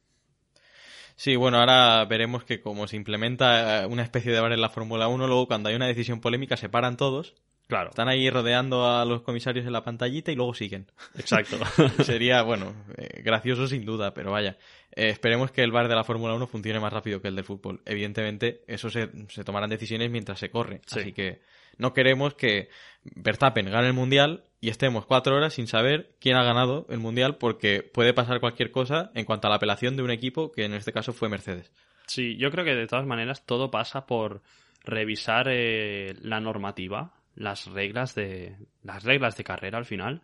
Sí, 1.15 1.37
bueno, 1.37 1.59
ahora 1.59 2.03
veremos 2.05 2.43
que 2.43 2.59
como 2.59 2.87
se 2.87 2.97
implementa 2.97 3.83
eh, 3.83 3.85
una 3.85 4.03
especie 4.03 4.33
de 4.33 4.41
bar 4.41 4.51
en 4.51 4.61
la 4.61 4.69
Fórmula 4.69 5.07
1, 5.07 5.27
luego 5.27 5.47
cuando 5.47 5.69
hay 5.69 5.75
una 5.75 5.87
decisión 5.87 6.19
polémica 6.19 6.57
se 6.57 6.67
paran 6.67 6.97
todos 6.97 7.35
Claro, 7.67 7.89
Están 7.89 8.07
ahí 8.07 8.29
rodeando 8.29 8.85
a 8.85 9.05
los 9.05 9.21
comisarios 9.23 9.65
en 9.65 9.73
la 9.73 9.83
pantallita 9.83 10.31
y 10.31 10.35
luego 10.35 10.53
siguen. 10.53 10.85
exacto. 11.17 11.57
Sería, 12.03 12.43
bueno, 12.43 12.73
eh, 12.97 13.21
gracioso 13.23 13.67
sin 13.67 13.85
duda, 13.85 14.13
pero 14.13 14.31
vaya. 14.31 14.57
Eh, 14.91 15.09
esperemos 15.09 15.51
que 15.51 15.63
el 15.63 15.71
bar 15.71 15.87
de 15.87 15.95
la 15.95 16.03
Fórmula 16.03 16.35
1 16.35 16.47
funcione 16.47 16.79
más 16.79 16.93
rápido 16.93 17.21
que 17.21 17.29
el 17.29 17.35
del 17.35 17.43
fútbol. 17.43 17.81
Evidentemente, 17.85 18.61
eso 18.67 18.89
se, 18.89 19.09
se 19.29 19.43
tomarán 19.43 19.69
decisiones 19.69 20.11
mientras 20.11 20.39
se 20.39 20.49
corre. 20.51 20.81
Sí. 20.85 20.99
Así 20.99 21.11
que 21.11 21.41
no 21.77 21.93
queremos 21.93 22.35
que 22.35 22.69
Verstappen 23.15 23.69
gane 23.69 23.87
el 23.87 23.93
Mundial 23.93 24.43
y 24.61 24.69
estemos 24.69 25.05
cuatro 25.05 25.35
horas 25.35 25.53
sin 25.53 25.67
saber 25.67 26.15
quién 26.19 26.37
ha 26.37 26.43
ganado 26.43 26.85
el 26.89 26.99
Mundial 26.99 27.37
porque 27.37 27.81
puede 27.83 28.13
pasar 28.13 28.39
cualquier 28.39 28.71
cosa 28.71 29.11
en 29.15 29.25
cuanto 29.25 29.47
a 29.47 29.49
la 29.49 29.57
apelación 29.57 29.95
de 29.97 30.03
un 30.03 30.11
equipo 30.11 30.51
que 30.51 30.65
en 30.65 30.73
este 30.73 30.93
caso 30.93 31.13
fue 31.13 31.29
Mercedes. 31.29 31.71
Sí, 32.07 32.37
yo 32.37 32.51
creo 32.51 32.63
que 32.63 32.75
de 32.75 32.87
todas 32.87 33.05
maneras 33.05 33.45
todo 33.45 33.71
pasa 33.71 34.05
por 34.05 34.41
revisar 34.83 35.47
eh, 35.49 36.13
la 36.21 36.39
normativa, 36.39 37.13
las 37.35 37.67
reglas 37.67 38.15
de 38.15 38.55
las 38.83 39.03
reglas 39.03 39.37
de 39.37 39.43
carrera 39.43 39.77
al 39.77 39.85
final 39.85 40.21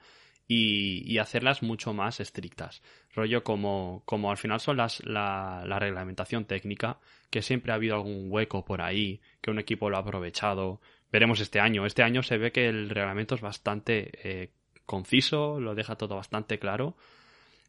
y, 0.47 1.03
y 1.11 1.19
hacerlas 1.19 1.63
mucho 1.63 1.93
más 1.93 2.19
estrictas. 2.19 2.81
Rollo 3.13 3.43
como, 3.43 4.03
como 4.05 4.31
al 4.31 4.37
final 4.37 4.59
son 4.59 4.77
las, 4.77 5.03
la, 5.05 5.63
la 5.65 5.79
reglamentación 5.79 6.45
técnica, 6.45 6.99
que 7.29 7.41
siempre 7.41 7.71
ha 7.71 7.75
habido 7.75 7.95
algún 7.95 8.27
hueco 8.29 8.65
por 8.65 8.81
ahí, 8.81 9.21
que 9.41 9.51
un 9.51 9.59
equipo 9.59 9.89
lo 9.89 9.97
ha 9.97 10.01
aprovechado. 10.01 10.81
Veremos 11.11 11.39
este 11.39 11.59
año. 11.59 11.85
Este 11.85 12.03
año 12.03 12.23
se 12.23 12.37
ve 12.37 12.51
que 12.51 12.67
el 12.67 12.89
reglamento 12.89 13.35
es 13.35 13.41
bastante 13.41 14.11
eh, 14.23 14.49
conciso, 14.85 15.59
lo 15.59 15.75
deja 15.75 15.95
todo 15.95 16.15
bastante 16.15 16.59
claro 16.59 16.97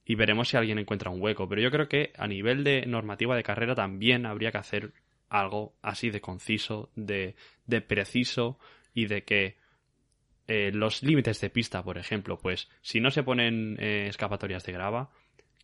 y 0.04 0.16
veremos 0.16 0.48
si 0.48 0.56
alguien 0.56 0.78
encuentra 0.78 1.10
un 1.10 1.22
hueco. 1.22 1.48
Pero 1.48 1.62
yo 1.62 1.70
creo 1.70 1.88
que 1.88 2.12
a 2.16 2.26
nivel 2.26 2.64
de 2.64 2.84
normativa 2.86 3.36
de 3.36 3.42
carrera 3.42 3.74
también 3.74 4.26
habría 4.26 4.50
que 4.50 4.58
hacer 4.58 4.92
algo 5.28 5.74
así 5.82 6.10
de 6.10 6.20
conciso, 6.20 6.90
de, 6.94 7.36
de 7.66 7.80
preciso 7.80 8.58
y 8.94 9.06
de 9.06 9.24
que 9.24 9.56
eh, 10.48 10.70
los 10.72 11.02
límites 11.02 11.40
de 11.40 11.50
pista, 11.50 11.82
por 11.82 11.98
ejemplo, 11.98 12.38
pues 12.38 12.68
si 12.82 13.00
no 13.00 13.10
se 13.10 13.22
ponen 13.22 13.76
eh, 13.80 14.06
escapatorias 14.08 14.64
de 14.64 14.72
grava, 14.72 15.10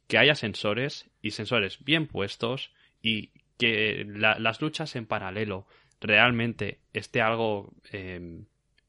que 0.06 0.18
haya 0.18 0.34
sensores 0.34 1.10
y 1.20 1.32
sensores 1.32 1.84
bien 1.84 2.06
puestos 2.06 2.72
y 3.02 3.30
que 3.58 4.04
la- 4.08 4.38
las 4.38 4.60
luchas 4.62 4.94
en 4.96 5.06
paralelo 5.06 5.66
realmente 6.00 6.78
esté 6.92 7.20
algo 7.20 7.72
eh, 7.92 8.40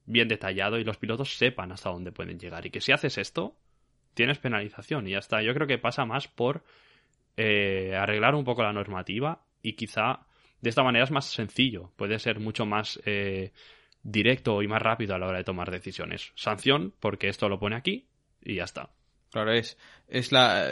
bien 0.06 0.28
detallado 0.28 0.78
y 0.80 0.84
los 0.84 0.98
pilotos 0.98 1.36
sepan 1.38 1.72
hasta 1.72 1.90
dónde 1.90 2.12
pueden 2.12 2.40
llegar. 2.40 2.66
Y 2.66 2.70
que 2.70 2.82
si 2.82 2.92
haces 2.92 3.18
esto, 3.18 3.58
tienes 4.14 4.38
penalización 4.40 5.08
y 5.08 5.12
ya 5.12 5.20
está. 5.20 5.42
Yo 5.42 5.54
creo 5.54 5.68
que 5.68 5.78
pasa 5.80 6.06
más 6.06 6.28
por 6.28 6.64
eh, 7.38 7.96
arreglar 7.96 8.36
un 8.36 8.44
poco 8.44 8.64
la 8.64 8.74
normativa 8.74 9.44
y 9.62 9.74
quizá 9.74 10.26
de 10.62 10.70
esta 10.70 10.84
manera 10.84 11.04
es 11.06 11.12
más 11.12 11.26
sencillo. 11.26 11.92
Puede 11.96 12.20
ser 12.20 12.40
mucho 12.40 12.66
más 12.66 13.00
directo 14.04 14.62
y 14.62 14.68
más 14.68 14.82
rápido 14.82 15.16
a 15.16 15.20
la 15.20 15.28
hora 15.28 15.40
de 15.40 15.44
tomar 15.44 15.72
decisiones. 15.72 16.32
Sanción, 16.36 16.94
porque 17.00 17.28
esto 17.28 17.50
lo 17.50 17.60
pone 17.60 17.76
aquí 17.76 18.08
y 18.42 18.56
ya 18.56 18.64
está. 18.64 18.90
Claro, 19.32 19.54
es, 19.54 19.78
es 20.08 20.32
la... 20.32 20.68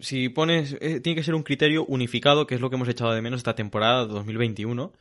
Si 0.00 0.28
pones... 0.28 0.76
eh, 0.80 1.00
tiene 1.00 1.16
que 1.16 1.22
ser 1.22 1.34
un 1.34 1.42
criterio 1.42 1.84
unificado, 1.86 2.46
que 2.46 2.54
es 2.54 2.60
lo 2.60 2.68
que 2.68 2.76
hemos 2.76 2.88
echado 2.88 3.12
de 3.12 3.22
menos 3.22 3.38
esta 3.38 3.54
temporada 3.54 4.06
2021. 4.06 4.92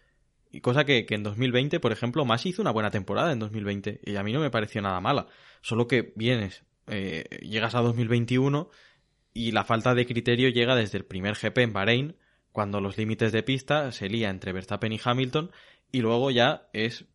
Y 0.52 0.62
cosa 0.62 0.86
que, 0.86 1.06
que 1.06 1.16
en 1.16 1.24
2020, 1.24 1.80
por 1.80 1.92
ejemplo, 1.92 2.26
Masi 2.26 2.50
hizo 2.50 2.62
una 2.62 2.72
buena 2.72 2.92
temporada 2.92 3.32
en 3.32 3.40
2020. 3.40 4.02
Y 4.06 4.16
a 4.16 4.24
mí 4.24 4.32
no 4.34 4.40
me 4.40 4.52
pareció 4.52 4.82
nada 4.82 5.00
mala. 5.02 5.28
Solo 5.62 5.88
que 5.88 6.14
vienes, 6.16 6.64
eh, 6.88 7.24
llegas 7.42 7.74
a 7.76 7.82
2021 7.82 8.70
y 9.34 9.52
la 9.52 9.64
falta 9.64 9.96
de 9.96 10.06
criterio 10.06 10.50
llega 10.50 10.76
desde 10.76 11.00
el 11.00 11.06
primer 11.06 11.36
GP 11.36 11.58
en 11.60 11.74
Bahrein, 11.74 12.16
cuando 12.52 12.80
los 12.82 12.98
límites 13.00 13.32
de 13.32 13.42
pista 13.42 13.92
se 13.92 14.10
lía 14.10 14.30
entre 14.30 14.54
Verstappen 14.54 14.94
y 14.94 15.00
Hamilton. 15.04 15.52
Y 15.92 16.02
luego 16.02 16.30
ya 16.30 16.68
es 16.74 17.06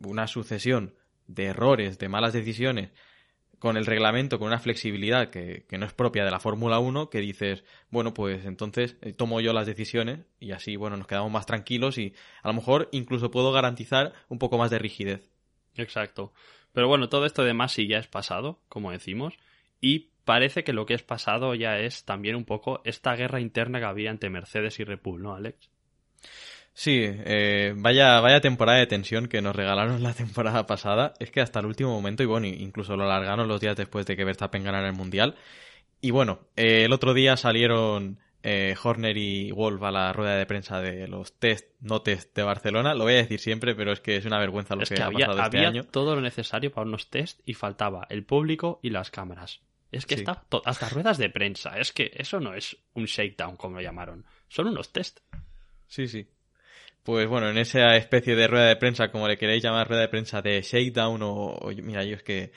una 0.00 0.26
sucesión 0.26 0.94
de 1.26 1.46
errores, 1.46 1.98
de 1.98 2.08
malas 2.08 2.32
decisiones 2.32 2.90
con 3.58 3.76
el 3.76 3.86
reglamento, 3.86 4.38
con 4.38 4.48
una 4.48 4.58
flexibilidad 4.58 5.30
que, 5.30 5.64
que 5.68 5.78
no 5.78 5.86
es 5.86 5.92
propia 5.92 6.24
de 6.24 6.30
la 6.30 6.40
Fórmula 6.40 6.78
1, 6.78 7.08
que 7.08 7.20
dices, 7.20 7.64
bueno, 7.90 8.12
pues 8.12 8.44
entonces 8.44 8.96
eh, 9.00 9.12
tomo 9.12 9.40
yo 9.40 9.52
las 9.52 9.66
decisiones 9.66 10.26
y 10.38 10.52
así, 10.52 10.76
bueno, 10.76 10.96
nos 10.96 11.06
quedamos 11.06 11.32
más 11.32 11.46
tranquilos 11.46 11.98
y 11.98 12.14
a 12.42 12.48
lo 12.48 12.54
mejor 12.54 12.88
incluso 12.92 13.30
puedo 13.30 13.52
garantizar 13.52 14.12
un 14.28 14.38
poco 14.38 14.58
más 14.58 14.70
de 14.70 14.78
rigidez. 14.78 15.30
Exacto. 15.74 16.32
Pero 16.72 16.88
bueno, 16.88 17.08
todo 17.08 17.24
esto 17.24 17.42
de 17.44 17.54
Masi 17.54 17.88
ya 17.88 17.98
es 17.98 18.06
pasado, 18.06 18.60
como 18.68 18.90
decimos, 18.90 19.34
y 19.80 20.10
parece 20.24 20.62
que 20.62 20.72
lo 20.72 20.84
que 20.84 20.94
es 20.94 21.02
pasado 21.02 21.54
ya 21.54 21.78
es 21.78 22.04
también 22.04 22.36
un 22.36 22.44
poco 22.44 22.82
esta 22.84 23.14
guerra 23.14 23.40
interna 23.40 23.78
que 23.78 23.86
había 23.86 24.10
entre 24.10 24.28
Mercedes 24.28 24.78
y 24.80 24.84
Red 24.84 25.00
¿no, 25.18 25.34
Alex? 25.34 25.70
Sí, 26.78 27.00
eh, 27.06 27.72
vaya, 27.74 28.20
vaya 28.20 28.42
temporada 28.42 28.76
de 28.78 28.86
tensión 28.86 29.28
que 29.28 29.40
nos 29.40 29.56
regalaron 29.56 30.02
la 30.02 30.12
temporada 30.12 30.66
pasada. 30.66 31.14
Es 31.18 31.30
que 31.30 31.40
hasta 31.40 31.60
el 31.60 31.66
último 31.66 31.90
momento, 31.90 32.22
y 32.22 32.26
bueno, 32.26 32.46
incluso 32.48 32.96
lo 32.96 33.04
alargaron 33.04 33.48
los 33.48 33.62
días 33.62 33.76
después 33.76 34.04
de 34.04 34.14
que 34.14 34.24
Verstappen 34.24 34.62
ganara 34.62 34.86
el 34.86 34.92
Mundial. 34.92 35.36
Y 36.02 36.10
bueno, 36.10 36.40
eh, 36.54 36.84
el 36.84 36.92
otro 36.92 37.14
día 37.14 37.38
salieron 37.38 38.18
eh, 38.42 38.74
Horner 38.82 39.16
y 39.16 39.50
Wolf 39.52 39.82
a 39.84 39.90
la 39.90 40.12
rueda 40.12 40.36
de 40.36 40.44
prensa 40.44 40.78
de 40.82 41.08
los 41.08 41.38
test, 41.38 41.70
no 41.80 42.02
test 42.02 42.36
de 42.36 42.42
Barcelona. 42.42 42.94
Lo 42.94 43.04
voy 43.04 43.14
a 43.14 43.16
decir 43.16 43.40
siempre, 43.40 43.74
pero 43.74 43.92
es 43.92 44.00
que 44.00 44.16
es 44.16 44.26
una 44.26 44.38
vergüenza 44.38 44.76
lo 44.76 44.82
es 44.82 44.90
que, 44.90 44.96
que 44.96 45.02
ha 45.02 45.06
había, 45.06 45.28
pasado 45.28 45.44
este 45.46 45.56
había 45.56 45.68
año. 45.70 45.84
todo 45.84 46.14
lo 46.14 46.20
necesario 46.20 46.70
para 46.72 46.86
unos 46.86 47.08
test 47.08 47.40
y 47.46 47.54
faltaba 47.54 48.06
el 48.10 48.22
público 48.26 48.80
y 48.82 48.90
las 48.90 49.10
cámaras. 49.10 49.62
Es 49.90 50.04
que 50.04 50.16
Sí. 50.16 50.20
está 50.20 50.44
hasta 50.66 50.88
ruedas 50.90 51.16
de 51.16 51.30
prensa. 51.30 51.78
Es 51.78 51.94
que 51.94 52.10
eso 52.14 52.38
no 52.38 52.52
es 52.52 52.76
un 52.92 53.06
shakedown, 53.06 53.56
como 53.56 53.76
lo 53.76 53.80
llamaron. 53.82 54.26
Son 54.48 54.66
unos 54.66 54.92
test. 54.92 55.20
Sí, 55.86 56.06
sí. 56.06 56.28
Pues 57.06 57.28
bueno, 57.28 57.48
en 57.48 57.56
esa 57.56 57.96
especie 57.96 58.34
de 58.36 58.48
rueda 58.48 58.66
de 58.66 58.76
prensa, 58.76 59.10
como 59.12 59.28
le 59.28 59.38
queréis 59.38 59.62
llamar, 59.62 59.86
rueda 59.88 60.02
de 60.02 60.08
prensa 60.08 60.42
de 60.42 60.60
shakedown 60.60 61.22
o, 61.22 61.32
o- 61.54 61.70
mira, 61.82 62.04
yo 62.04 62.16
es 62.16 62.22
que 62.24 62.50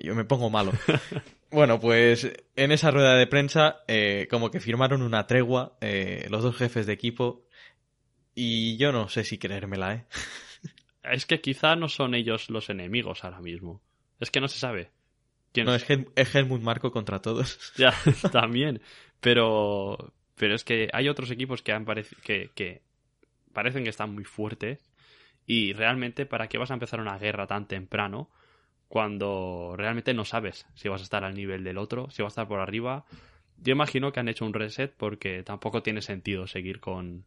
yo 0.00 0.14
me 0.16 0.24
pongo 0.24 0.50
malo. 0.50 0.72
bueno, 1.52 1.78
pues 1.78 2.30
en 2.56 2.72
esa 2.72 2.90
rueda 2.90 3.14
de 3.14 3.28
prensa 3.28 3.84
eh, 3.86 4.26
como 4.30 4.50
que 4.50 4.58
firmaron 4.60 5.00
una 5.00 5.26
tregua 5.28 5.76
eh, 5.80 6.26
los 6.28 6.42
dos 6.42 6.56
jefes 6.56 6.86
de 6.86 6.92
equipo 6.92 7.46
y 8.34 8.76
yo 8.78 8.90
no 8.90 9.08
sé 9.08 9.22
si 9.24 9.38
creérmela, 9.38 9.94
¿eh? 9.94 10.04
Es 11.04 11.24
que 11.26 11.40
quizá 11.40 11.76
no 11.76 11.88
son 11.88 12.14
ellos 12.16 12.50
los 12.50 12.70
enemigos 12.70 13.22
ahora 13.24 13.40
mismo. 13.40 13.80
Es 14.18 14.30
que 14.30 14.40
no 14.40 14.48
se 14.48 14.58
sabe. 14.58 14.90
¿Quién 15.52 15.66
No, 15.66 15.74
es, 15.74 15.88
Hel- 15.88 16.10
es 16.16 16.34
Helmut 16.34 16.62
Marco 16.62 16.90
contra 16.90 17.20
todos. 17.22 17.72
Ya, 17.76 17.94
también. 18.32 18.80
Pero, 19.20 20.12
pero 20.34 20.54
es 20.56 20.64
que 20.64 20.88
hay 20.92 21.08
otros 21.08 21.30
equipos 21.30 21.62
que, 21.62 21.72
han 21.72 21.86
que, 22.24 22.50
que 22.56 22.82
parecen 23.54 23.84
que 23.84 23.90
están 23.90 24.14
muy 24.14 24.24
fuertes. 24.24 24.78
Y 25.46 25.72
realmente, 25.72 26.26
¿para 26.26 26.48
qué 26.48 26.58
vas 26.58 26.70
a 26.70 26.74
empezar 26.74 27.00
una 27.00 27.16
guerra 27.18 27.46
tan 27.46 27.66
temprano 27.66 28.30
cuando 28.88 29.74
realmente 29.76 30.14
no 30.14 30.24
sabes 30.24 30.66
si 30.74 30.88
vas 30.88 31.00
a 31.00 31.04
estar 31.04 31.24
al 31.24 31.34
nivel 31.34 31.64
del 31.64 31.78
otro, 31.78 32.10
si 32.10 32.22
vas 32.22 32.30
a 32.32 32.34
estar 32.34 32.48
por 32.48 32.60
arriba? 32.60 33.04
Yo 33.58 33.72
imagino 33.72 34.12
que 34.12 34.20
han 34.20 34.28
hecho 34.28 34.44
un 34.44 34.52
reset 34.54 34.92
porque 34.96 35.42
tampoco 35.42 35.82
tiene 35.82 36.02
sentido 36.02 36.46
seguir 36.46 36.80
con, 36.80 37.24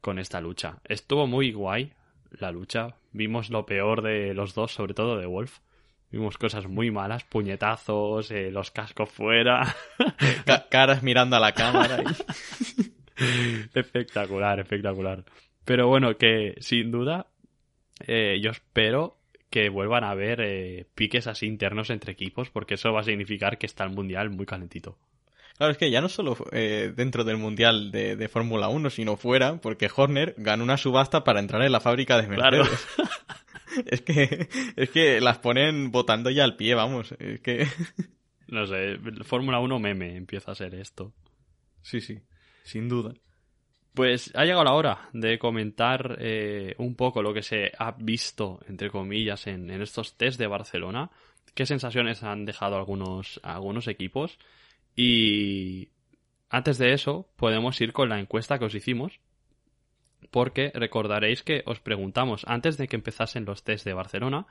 con 0.00 0.18
esta 0.18 0.40
lucha. 0.40 0.78
Estuvo 0.84 1.26
muy 1.26 1.52
guay 1.52 1.92
la 2.30 2.50
lucha. 2.50 2.96
Vimos 3.12 3.50
lo 3.50 3.64
peor 3.66 4.02
de 4.02 4.34
los 4.34 4.54
dos, 4.54 4.72
sobre 4.72 4.94
todo 4.94 5.16
de 5.18 5.26
Wolf. 5.26 5.58
Vimos 6.10 6.38
cosas 6.38 6.66
muy 6.68 6.90
malas, 6.90 7.24
puñetazos, 7.24 8.30
eh, 8.30 8.50
los 8.50 8.70
cascos 8.70 9.10
fuera. 9.10 9.74
Ca- 10.44 10.68
caras 10.68 11.02
mirando 11.02 11.36
a 11.36 11.40
la 11.40 11.52
cámara. 11.52 11.98
y- 12.02 12.92
espectacular, 13.74 14.60
espectacular. 14.60 15.24
Pero 15.64 15.88
bueno, 15.88 16.16
que 16.16 16.54
sin 16.60 16.90
duda 16.90 17.26
eh, 18.06 18.38
yo 18.42 18.50
espero 18.50 19.18
que 19.50 19.68
vuelvan 19.68 20.04
a 20.04 20.10
haber 20.10 20.40
eh, 20.42 20.86
piques 20.94 21.26
así 21.26 21.46
internos 21.46 21.90
entre 21.90 22.12
equipos 22.12 22.50
porque 22.50 22.74
eso 22.74 22.92
va 22.92 23.00
a 23.00 23.04
significar 23.04 23.58
que 23.58 23.66
está 23.66 23.84
el 23.84 23.90
mundial 23.90 24.30
muy 24.30 24.46
calentito. 24.46 24.98
Claro, 25.56 25.72
es 25.72 25.78
que 25.78 25.90
ya 25.90 26.02
no 26.02 26.10
solo 26.10 26.36
eh, 26.52 26.92
dentro 26.94 27.24
del 27.24 27.38
Mundial 27.38 27.90
de, 27.90 28.14
de 28.14 28.28
Fórmula 28.28 28.68
1, 28.68 28.90
sino 28.90 29.16
fuera, 29.16 29.56
porque 29.58 29.88
Horner 29.94 30.34
ganó 30.36 30.62
una 30.64 30.76
subasta 30.76 31.24
para 31.24 31.40
entrar 31.40 31.62
en 31.62 31.72
la 31.72 31.80
fábrica 31.80 32.20
de 32.20 32.28
Claro. 32.28 32.58
Mercedes. 32.58 32.86
es 33.86 34.02
que 34.02 34.48
es 34.76 34.90
que 34.90 35.18
las 35.22 35.38
ponen 35.38 35.90
botando 35.90 36.28
ya 36.28 36.44
al 36.44 36.56
pie, 36.56 36.74
vamos. 36.74 37.12
Es 37.18 37.40
que 37.40 37.66
No 38.48 38.66
sé, 38.66 38.98
Fórmula 39.24 39.58
1 39.60 39.78
meme 39.78 40.16
empieza 40.16 40.52
a 40.52 40.54
ser 40.54 40.74
esto. 40.74 41.14
sí, 41.80 42.02
sí, 42.02 42.18
sin 42.66 42.88
duda. 42.88 43.14
Pues 43.94 44.30
ha 44.34 44.44
llegado 44.44 44.64
la 44.64 44.74
hora 44.74 45.08
de 45.14 45.38
comentar 45.38 46.18
eh, 46.20 46.74
un 46.76 46.94
poco 46.96 47.22
lo 47.22 47.32
que 47.32 47.42
se 47.42 47.72
ha 47.78 47.92
visto, 47.92 48.60
entre 48.68 48.90
comillas, 48.90 49.46
en, 49.46 49.70
en 49.70 49.80
estos 49.80 50.18
test 50.18 50.38
de 50.38 50.46
Barcelona. 50.46 51.10
¿Qué 51.54 51.64
sensaciones 51.64 52.22
han 52.22 52.44
dejado 52.44 52.76
algunos, 52.76 53.40
algunos 53.42 53.88
equipos? 53.88 54.38
Y 54.94 55.88
antes 56.50 56.76
de 56.76 56.92
eso, 56.92 57.26
podemos 57.36 57.80
ir 57.80 57.94
con 57.94 58.10
la 58.10 58.20
encuesta 58.20 58.58
que 58.58 58.66
os 58.66 58.74
hicimos. 58.74 59.18
Porque 60.30 60.72
recordaréis 60.74 61.42
que 61.42 61.62
os 61.66 61.80
preguntamos 61.80 62.44
antes 62.46 62.76
de 62.76 62.88
que 62.88 62.96
empezasen 62.96 63.44
los 63.44 63.62
test 63.62 63.86
de 63.86 63.94
Barcelona 63.94 64.46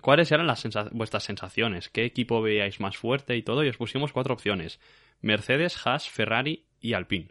cuáles 0.00 0.32
eran 0.32 0.46
las 0.46 0.64
sensa- 0.64 0.88
vuestras 0.92 1.24
sensaciones, 1.24 1.90
qué 1.90 2.04
equipo 2.04 2.40
veíais 2.40 2.80
más 2.80 2.96
fuerte 2.96 3.36
y 3.36 3.42
todo, 3.42 3.64
y 3.64 3.68
os 3.68 3.76
pusimos 3.76 4.12
cuatro 4.12 4.32
opciones: 4.32 4.80
Mercedes, 5.22 5.84
Haas, 5.86 6.08
Ferrari 6.08 6.66
y 6.80 6.92
Alpine. 6.94 7.30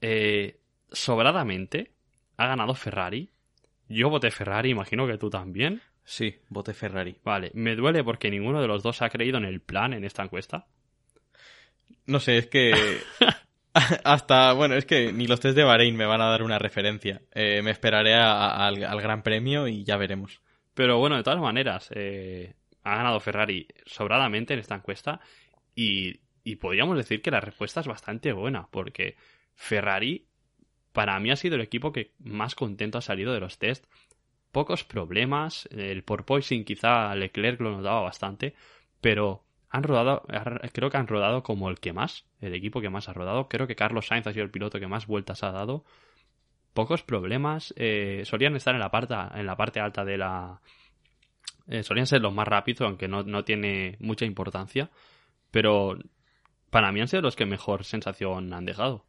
Eh, 0.00 0.58
sobradamente 0.90 1.92
ha 2.36 2.46
ganado 2.46 2.74
Ferrari. 2.74 3.30
Yo 3.88 4.10
voté 4.10 4.30
Ferrari, 4.30 4.70
imagino 4.70 5.06
que 5.06 5.18
tú 5.18 5.30
también. 5.30 5.80
Sí, 6.04 6.36
voté 6.48 6.74
Ferrari. 6.74 7.16
Vale, 7.24 7.50
me 7.54 7.76
duele 7.76 8.02
porque 8.02 8.30
ninguno 8.30 8.60
de 8.60 8.68
los 8.68 8.82
dos 8.82 9.02
ha 9.02 9.08
creído 9.10 9.38
en 9.38 9.44
el 9.44 9.60
plan 9.60 9.92
en 9.92 10.04
esta 10.04 10.22
encuesta. 10.24 10.66
No 12.06 12.18
sé, 12.20 12.38
es 12.38 12.46
que. 12.48 12.72
hasta. 14.04 14.52
Bueno, 14.54 14.74
es 14.74 14.84
que 14.86 15.12
ni 15.12 15.26
los 15.26 15.40
test 15.40 15.56
de 15.56 15.62
Bahrein 15.64 15.96
me 15.96 16.06
van 16.06 16.20
a 16.20 16.26
dar 16.30 16.42
una 16.42 16.58
referencia. 16.58 17.22
Eh, 17.32 17.62
me 17.62 17.70
esperaré 17.70 18.14
a- 18.14 18.32
a- 18.32 18.66
al, 18.66 18.82
al 18.84 19.00
Gran 19.00 19.22
Premio 19.22 19.68
y 19.68 19.84
ya 19.84 19.96
veremos. 19.96 20.40
Pero 20.74 20.98
bueno, 20.98 21.16
de 21.16 21.22
todas 21.22 21.38
maneras, 21.40 21.90
eh, 21.94 22.54
ha 22.82 22.96
ganado 22.96 23.20
Ferrari 23.20 23.68
sobradamente 23.86 24.54
en 24.54 24.60
esta 24.60 24.74
encuesta 24.74 25.20
y, 25.76 26.18
y 26.44 26.56
podríamos 26.56 26.96
decir 26.96 27.22
que 27.22 27.30
la 27.30 27.40
respuesta 27.40 27.80
es 27.80 27.86
bastante 27.86 28.32
buena, 28.32 28.68
porque 28.70 29.16
Ferrari 29.54 30.26
para 30.92 31.18
mí 31.20 31.30
ha 31.30 31.36
sido 31.36 31.56
el 31.56 31.62
equipo 31.62 31.92
que 31.92 32.12
más 32.18 32.54
contento 32.54 32.98
ha 32.98 33.02
salido 33.02 33.32
de 33.32 33.40
los 33.40 33.58
test. 33.58 33.86
Pocos 34.50 34.84
problemas, 34.84 35.68
el 35.72 36.02
porpoising 36.04 36.64
quizá 36.64 37.14
Leclerc 37.14 37.60
lo 37.60 37.70
notaba 37.70 38.02
bastante, 38.02 38.54
pero 39.00 39.44
han 39.70 39.82
rodado, 39.82 40.26
creo 40.72 40.90
que 40.90 40.96
han 40.98 41.06
rodado 41.06 41.42
como 41.42 41.70
el 41.70 41.80
que 41.80 41.94
más, 41.94 42.26
el 42.40 42.54
equipo 42.54 42.82
que 42.82 42.90
más 42.90 43.08
ha 43.08 43.14
rodado. 43.14 43.48
Creo 43.48 43.66
que 43.66 43.76
Carlos 43.76 44.06
Sainz 44.06 44.26
ha 44.26 44.32
sido 44.32 44.44
el 44.44 44.50
piloto 44.50 44.78
que 44.78 44.86
más 44.86 45.06
vueltas 45.06 45.42
ha 45.42 45.50
dado. 45.50 45.84
Pocos 46.74 47.02
problemas, 47.02 47.72
eh, 47.76 48.22
solían 48.26 48.54
estar 48.56 48.74
en 48.74 48.80
la 48.80 48.90
parte, 48.90 49.14
en 49.34 49.46
la 49.46 49.56
parte 49.56 49.80
alta 49.80 50.04
de 50.04 50.18
la, 50.18 50.60
eh, 51.68 51.82
solían 51.82 52.06
ser 52.06 52.20
los 52.20 52.34
más 52.34 52.46
rápidos, 52.46 52.82
aunque 52.82 53.08
no, 53.08 53.22
no 53.22 53.44
tiene 53.44 53.96
mucha 54.00 54.26
importancia. 54.26 54.90
Pero 55.50 55.96
para 56.72 56.90
mí 56.90 57.02
han 57.02 57.08
sido 57.08 57.20
los 57.20 57.36
que 57.36 57.44
mejor 57.44 57.84
sensación 57.84 58.54
han 58.54 58.64
dejado. 58.64 59.04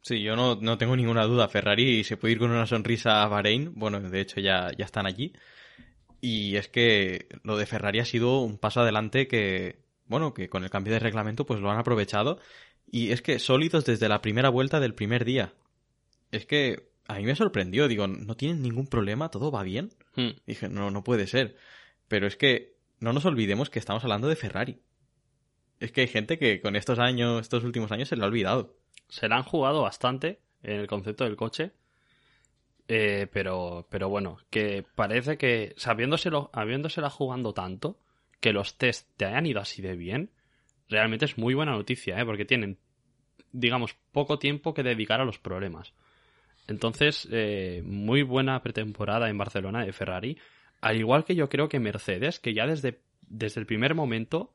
Sí, 0.00 0.22
yo 0.22 0.36
no, 0.36 0.56
no 0.56 0.78
tengo 0.78 0.96
ninguna 0.96 1.26
duda. 1.26 1.48
Ferrari 1.48 2.02
se 2.02 2.16
puede 2.16 2.32
ir 2.32 2.38
con 2.38 2.50
una 2.50 2.66
sonrisa 2.66 3.22
a 3.22 3.28
Bahrein. 3.28 3.74
Bueno, 3.74 4.00
de 4.00 4.20
hecho 4.22 4.40
ya, 4.40 4.70
ya 4.74 4.86
están 4.86 5.04
allí. 5.04 5.34
Y 6.22 6.56
es 6.56 6.68
que 6.68 7.28
lo 7.42 7.58
de 7.58 7.66
Ferrari 7.66 8.00
ha 8.00 8.06
sido 8.06 8.40
un 8.40 8.56
paso 8.56 8.80
adelante 8.80 9.28
que, 9.28 9.80
bueno, 10.06 10.32
que 10.32 10.48
con 10.48 10.64
el 10.64 10.70
cambio 10.70 10.94
de 10.94 10.98
reglamento 10.98 11.44
pues 11.44 11.60
lo 11.60 11.70
han 11.70 11.78
aprovechado. 11.78 12.38
Y 12.90 13.10
es 13.10 13.20
que 13.20 13.38
sólidos 13.38 13.84
desde 13.84 14.08
la 14.08 14.22
primera 14.22 14.48
vuelta 14.48 14.80
del 14.80 14.94
primer 14.94 15.26
día. 15.26 15.52
Es 16.32 16.46
que 16.46 16.88
a 17.06 17.16
mí 17.16 17.24
me 17.24 17.36
sorprendió. 17.36 17.86
Digo, 17.86 18.08
no 18.08 18.34
tienen 18.34 18.62
ningún 18.62 18.86
problema, 18.86 19.30
todo 19.30 19.50
va 19.50 19.62
bien. 19.62 19.90
Hmm. 20.16 20.30
Dije, 20.46 20.70
no, 20.70 20.90
no 20.90 21.04
puede 21.04 21.26
ser. 21.26 21.58
Pero 22.08 22.26
es 22.26 22.36
que 22.36 22.76
no 22.98 23.12
nos 23.12 23.26
olvidemos 23.26 23.68
que 23.68 23.78
estamos 23.78 24.04
hablando 24.04 24.26
de 24.26 24.36
Ferrari. 24.36 24.80
Es 25.80 25.92
que 25.92 26.02
hay 26.02 26.08
gente 26.08 26.38
que 26.38 26.60
con 26.60 26.76
estos 26.76 26.98
años, 26.98 27.40
estos 27.40 27.64
últimos 27.64 27.90
años 27.90 28.08
se 28.08 28.16
le 28.16 28.22
ha 28.22 28.26
olvidado. 28.26 28.76
Se 29.08 29.28
la 29.28 29.36
han 29.36 29.42
jugado 29.42 29.82
bastante 29.82 30.38
en 30.62 30.78
el 30.80 30.86
concepto 30.86 31.24
del 31.24 31.36
coche. 31.36 31.72
eh, 32.86 33.26
pero, 33.32 33.86
pero 33.90 34.08
bueno, 34.08 34.38
que 34.50 34.84
parece 34.94 35.38
que 35.38 35.74
sabiéndoselo, 35.76 36.50
habiéndosela 36.52 37.08
jugando 37.08 37.54
tanto, 37.54 37.98
que 38.40 38.52
los 38.52 38.76
test 38.76 39.08
te 39.16 39.24
hayan 39.24 39.46
ido 39.46 39.60
así 39.60 39.80
de 39.80 39.96
bien, 39.96 40.30
realmente 40.88 41.24
es 41.24 41.38
muy 41.38 41.54
buena 41.54 41.72
noticia, 41.72 42.20
¿eh? 42.20 42.24
porque 42.26 42.44
tienen, 42.44 42.78
digamos, 43.52 43.96
poco 44.12 44.38
tiempo 44.38 44.74
que 44.74 44.82
dedicar 44.82 45.20
a 45.20 45.24
los 45.24 45.38
problemas. 45.38 45.94
Entonces, 46.66 47.28
eh, 47.30 47.82
muy 47.84 48.22
buena 48.22 48.60
pretemporada 48.62 49.30
en 49.30 49.38
Barcelona 49.38 49.84
de 49.84 49.92
Ferrari. 49.92 50.38
Al 50.80 50.96
igual 50.98 51.24
que 51.24 51.34
yo 51.34 51.48
creo 51.48 51.68
que 51.68 51.80
Mercedes, 51.80 52.38
que 52.38 52.54
ya 52.54 52.66
desde, 52.66 53.00
desde 53.22 53.60
el 53.60 53.66
primer 53.66 53.94
momento 53.94 54.52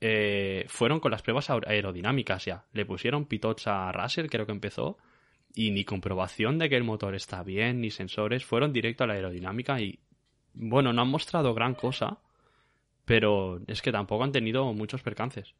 eh, 0.00 0.64
fueron 0.68 1.00
con 1.00 1.10
las 1.10 1.22
pruebas 1.22 1.50
aer- 1.50 1.68
aerodinámicas 1.68 2.44
ya. 2.44 2.64
Le 2.72 2.86
pusieron 2.86 3.26
pitots 3.26 3.66
a 3.66 3.92
Russell, 3.92 4.28
creo 4.28 4.46
que 4.46 4.52
empezó, 4.52 4.98
y 5.54 5.70
ni 5.70 5.84
comprobación 5.84 6.58
de 6.58 6.68
que 6.68 6.76
el 6.76 6.84
motor 6.84 7.14
está 7.14 7.42
bien, 7.42 7.80
ni 7.80 7.90
sensores, 7.90 8.44
fueron 8.44 8.72
directo 8.72 9.04
a 9.04 9.06
la 9.06 9.14
aerodinámica 9.14 9.80
y, 9.80 9.98
bueno, 10.54 10.92
no 10.92 11.02
han 11.02 11.08
mostrado 11.08 11.54
gran 11.54 11.74
cosa, 11.74 12.18
pero 13.04 13.60
es 13.66 13.82
que 13.82 13.92
tampoco 13.92 14.24
han 14.24 14.32
tenido 14.32 14.72
muchos 14.72 15.02
percances. 15.02 15.54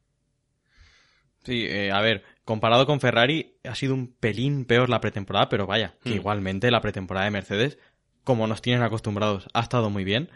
Sí, 1.43 1.65
eh, 1.67 1.91
a 1.91 2.01
ver, 2.01 2.23
comparado 2.45 2.85
con 2.85 2.99
Ferrari, 2.99 3.55
ha 3.63 3.73
sido 3.75 3.95
un 3.95 4.13
pelín 4.13 4.65
peor 4.65 4.89
la 4.89 5.01
pretemporada, 5.01 5.49
pero 5.49 5.65
vaya, 5.65 5.95
que 6.03 6.11
Hmm. 6.11 6.15
igualmente 6.17 6.69
la 6.71 6.81
pretemporada 6.81 7.25
de 7.25 7.31
Mercedes, 7.31 7.79
como 8.23 8.45
nos 8.45 8.61
tienen 8.61 8.83
acostumbrados, 8.83 9.47
ha 9.53 9.61
estado 9.61 9.89
muy 9.89 10.03
bien. 10.03 10.29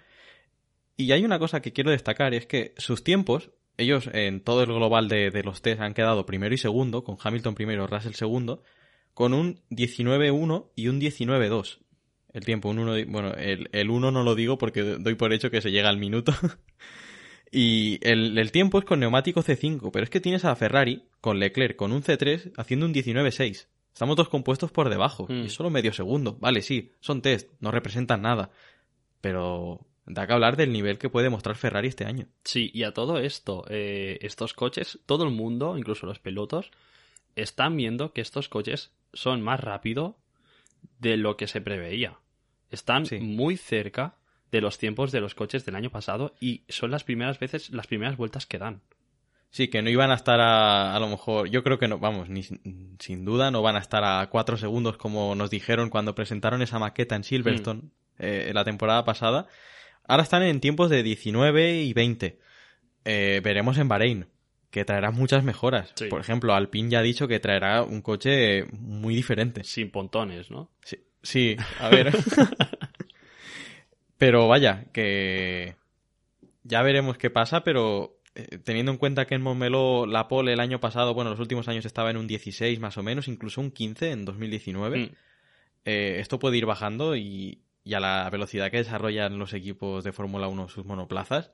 Y 0.97 1.11
hay 1.11 1.23
una 1.23 1.37
cosa 1.39 1.61
que 1.61 1.73
quiero 1.73 1.91
destacar, 1.91 2.33
y 2.33 2.37
es 2.37 2.47
que 2.47 2.73
sus 2.77 3.03
tiempos, 3.03 3.51
ellos 3.77 4.09
en 4.13 4.41
todo 4.41 4.63
el 4.63 4.67
global 4.67 5.07
de, 5.07 5.31
de 5.31 5.43
los 5.43 5.61
test 5.61 5.81
han 5.81 5.93
quedado 5.93 6.25
primero 6.25 6.53
y 6.53 6.57
segundo, 6.57 7.03
con 7.03 7.17
Hamilton 7.21 7.55
primero, 7.55 7.87
Russell 7.87 8.13
segundo, 8.13 8.63
con 9.13 9.33
un 9.33 9.61
19-1 9.69 10.71
y 10.75 10.87
un 10.87 10.99
19-2. 10.99 11.79
El 12.33 12.43
tiempo, 12.43 12.69
un 12.69 12.79
1, 12.79 13.05
bueno, 13.07 13.33
el, 13.33 13.69
el 13.71 13.89
1 13.89 14.11
no 14.11 14.23
lo 14.23 14.35
digo 14.35 14.57
porque 14.57 14.81
doy 14.83 15.15
por 15.15 15.31
hecho 15.33 15.49
que 15.49 15.61
se 15.61 15.71
llega 15.71 15.89
al 15.89 15.97
minuto. 15.97 16.33
Y 17.51 17.99
el, 18.01 18.37
el 18.37 18.51
tiempo 18.51 18.79
es 18.79 18.85
con 18.85 18.99
neumático 18.99 19.41
C5, 19.41 19.89
pero 19.93 20.03
es 20.03 20.09
que 20.09 20.19
tienes 20.19 20.43
a 20.43 20.55
Ferrari 20.57 21.03
con 21.21 21.39
Leclerc 21.39 21.77
con 21.77 21.93
un 21.93 22.03
C3 22.03 22.51
haciendo 22.57 22.85
un 22.85 22.93
19.6. 22.93 23.67
Estamos 23.93 24.17
dos 24.17 24.27
compuestos 24.27 24.73
por 24.73 24.89
debajo. 24.89 25.25
Mm. 25.29 25.43
Y 25.43 25.45
es 25.45 25.53
solo 25.53 25.69
medio 25.69 25.93
segundo. 25.93 26.37
Vale, 26.41 26.61
sí, 26.61 26.91
son 26.99 27.21
test, 27.21 27.49
no 27.61 27.71
representan 27.71 28.21
nada. 28.21 28.51
Pero 29.21 29.87
da 30.05 30.27
que 30.27 30.33
hablar 30.33 30.55
del 30.57 30.71
nivel 30.71 30.97
que 30.97 31.09
puede 31.09 31.29
mostrar 31.29 31.55
Ferrari 31.55 31.87
este 31.87 32.05
año. 32.05 32.27
Sí, 32.43 32.69
y 32.73 32.83
a 32.83 32.93
todo 32.93 33.17
esto, 33.19 33.65
eh, 33.69 34.17
estos 34.21 34.53
coches, 34.53 34.99
todo 35.05 35.23
el 35.23 35.31
mundo, 35.31 35.77
incluso 35.77 36.05
los 36.05 36.19
pilotos, 36.19 36.71
están 37.35 37.75
viendo 37.75 38.13
que 38.13 38.21
estos 38.21 38.47
coches 38.49 38.91
son 39.13 39.41
más 39.41 39.59
rápido 39.59 40.17
de 40.99 41.17
lo 41.17 41.37
que 41.37 41.47
se 41.47 41.61
preveía. 41.61 42.17
Están 42.71 43.05
Sí. 43.05 43.19
muy 43.19 43.57
cerca 43.57 44.15
de 44.51 44.61
los 44.61 44.77
tiempos 44.77 45.11
de 45.11 45.21
los 45.21 45.35
coches 45.35 45.65
del 45.65 45.75
año 45.75 45.89
pasado 45.89 46.35
y 46.39 46.63
son 46.69 46.91
las 46.91 47.03
primeras 47.03 47.39
veces, 47.39 47.69
las 47.71 47.87
primeras 47.87 48.15
vueltas 48.17 48.45
que 48.45 48.57
dan. 48.57 48.81
Sí, 49.49 49.69
que 49.69 49.81
no 49.81 49.89
iban 49.89 50.11
a 50.11 50.15
estar 50.15 50.39
a, 50.41 50.95
a 50.95 50.99
lo 50.99 51.07
mejor, 51.07 51.47
yo 51.49 51.63
creo 51.63 51.79
que 51.79 51.87
no, 51.87 51.97
vamos, 51.97 52.29
ni 52.29 52.43
sin, 52.43 53.25
duda 53.25 53.51
no 53.51 53.61
van 53.61 53.77
a 53.77 53.79
estar 53.79 54.03
a 54.03 54.29
cuatro 54.29 54.57
segundos 54.57 54.97
como 54.97 55.33
nos 55.33 55.49
dijeron 55.49 55.89
cuando 55.89 56.13
presentaron 56.13 56.61
esa 56.61 56.77
maqueta 56.77 57.15
en 57.15 57.23
Silverstone 57.23 57.83
eh, 58.19 58.51
la 58.53 58.65
temporada 58.65 59.05
pasada. 59.05 59.47
Ahora 60.07 60.23
están 60.23 60.43
en 60.43 60.59
tiempos 60.59 60.89
de 60.89 61.03
19 61.03 61.83
y 61.83 61.93
20. 61.93 62.39
Eh, 63.05 63.41
veremos 63.43 63.77
en 63.77 63.87
Bahrein, 63.87 64.27
que 64.71 64.85
traerá 64.85 65.11
muchas 65.11 65.43
mejoras. 65.43 65.91
Sí. 65.95 66.05
Por 66.07 66.21
ejemplo, 66.21 66.53
Alpine 66.53 66.89
ya 66.89 66.99
ha 66.99 67.03
dicho 67.03 67.27
que 67.27 67.39
traerá 67.39 67.83
un 67.83 68.01
coche 68.01 68.65
muy 68.71 69.15
diferente. 69.15 69.63
Sin 69.63 69.91
pontones, 69.91 70.51
¿no? 70.51 70.71
Sí, 70.83 70.97
sí, 71.23 71.55
a 71.79 71.89
ver. 71.89 72.13
pero 74.17 74.47
vaya, 74.47 74.85
que 74.93 75.75
ya 76.63 76.81
veremos 76.81 77.17
qué 77.17 77.29
pasa, 77.29 77.63
pero 77.63 78.19
eh, 78.35 78.59
teniendo 78.63 78.91
en 78.91 78.97
cuenta 78.97 79.25
que 79.25 79.35
en 79.35 79.41
Montmeló 79.41 80.05
la 80.05 80.27
pole 80.27 80.53
el 80.53 80.59
año 80.59 80.79
pasado, 80.79 81.13
bueno, 81.13 81.31
los 81.31 81.39
últimos 81.39 81.67
años 81.67 81.85
estaba 81.85 82.11
en 82.11 82.17
un 82.17 82.27
16 82.27 82.79
más 82.79 82.97
o 82.97 83.03
menos, 83.03 83.27
incluso 83.27 83.61
un 83.61 83.71
15 83.71 84.11
en 84.11 84.25
2019, 84.25 84.97
Mm. 84.97 85.09
eh, 85.85 86.17
esto 86.19 86.39
puede 86.39 86.57
ir 86.57 86.65
bajando 86.65 87.15
y, 87.15 87.59
y 87.85 87.93
a 87.93 87.99
la 88.01 88.29
velocidad 88.29 88.71
que 88.71 88.77
desarrollan 88.77 89.37
los 89.37 89.53
equipos 89.53 90.03
de 90.03 90.11
Fórmula 90.11 90.47
1 90.47 90.67
sus 90.67 90.85
monoplazas, 90.85 91.53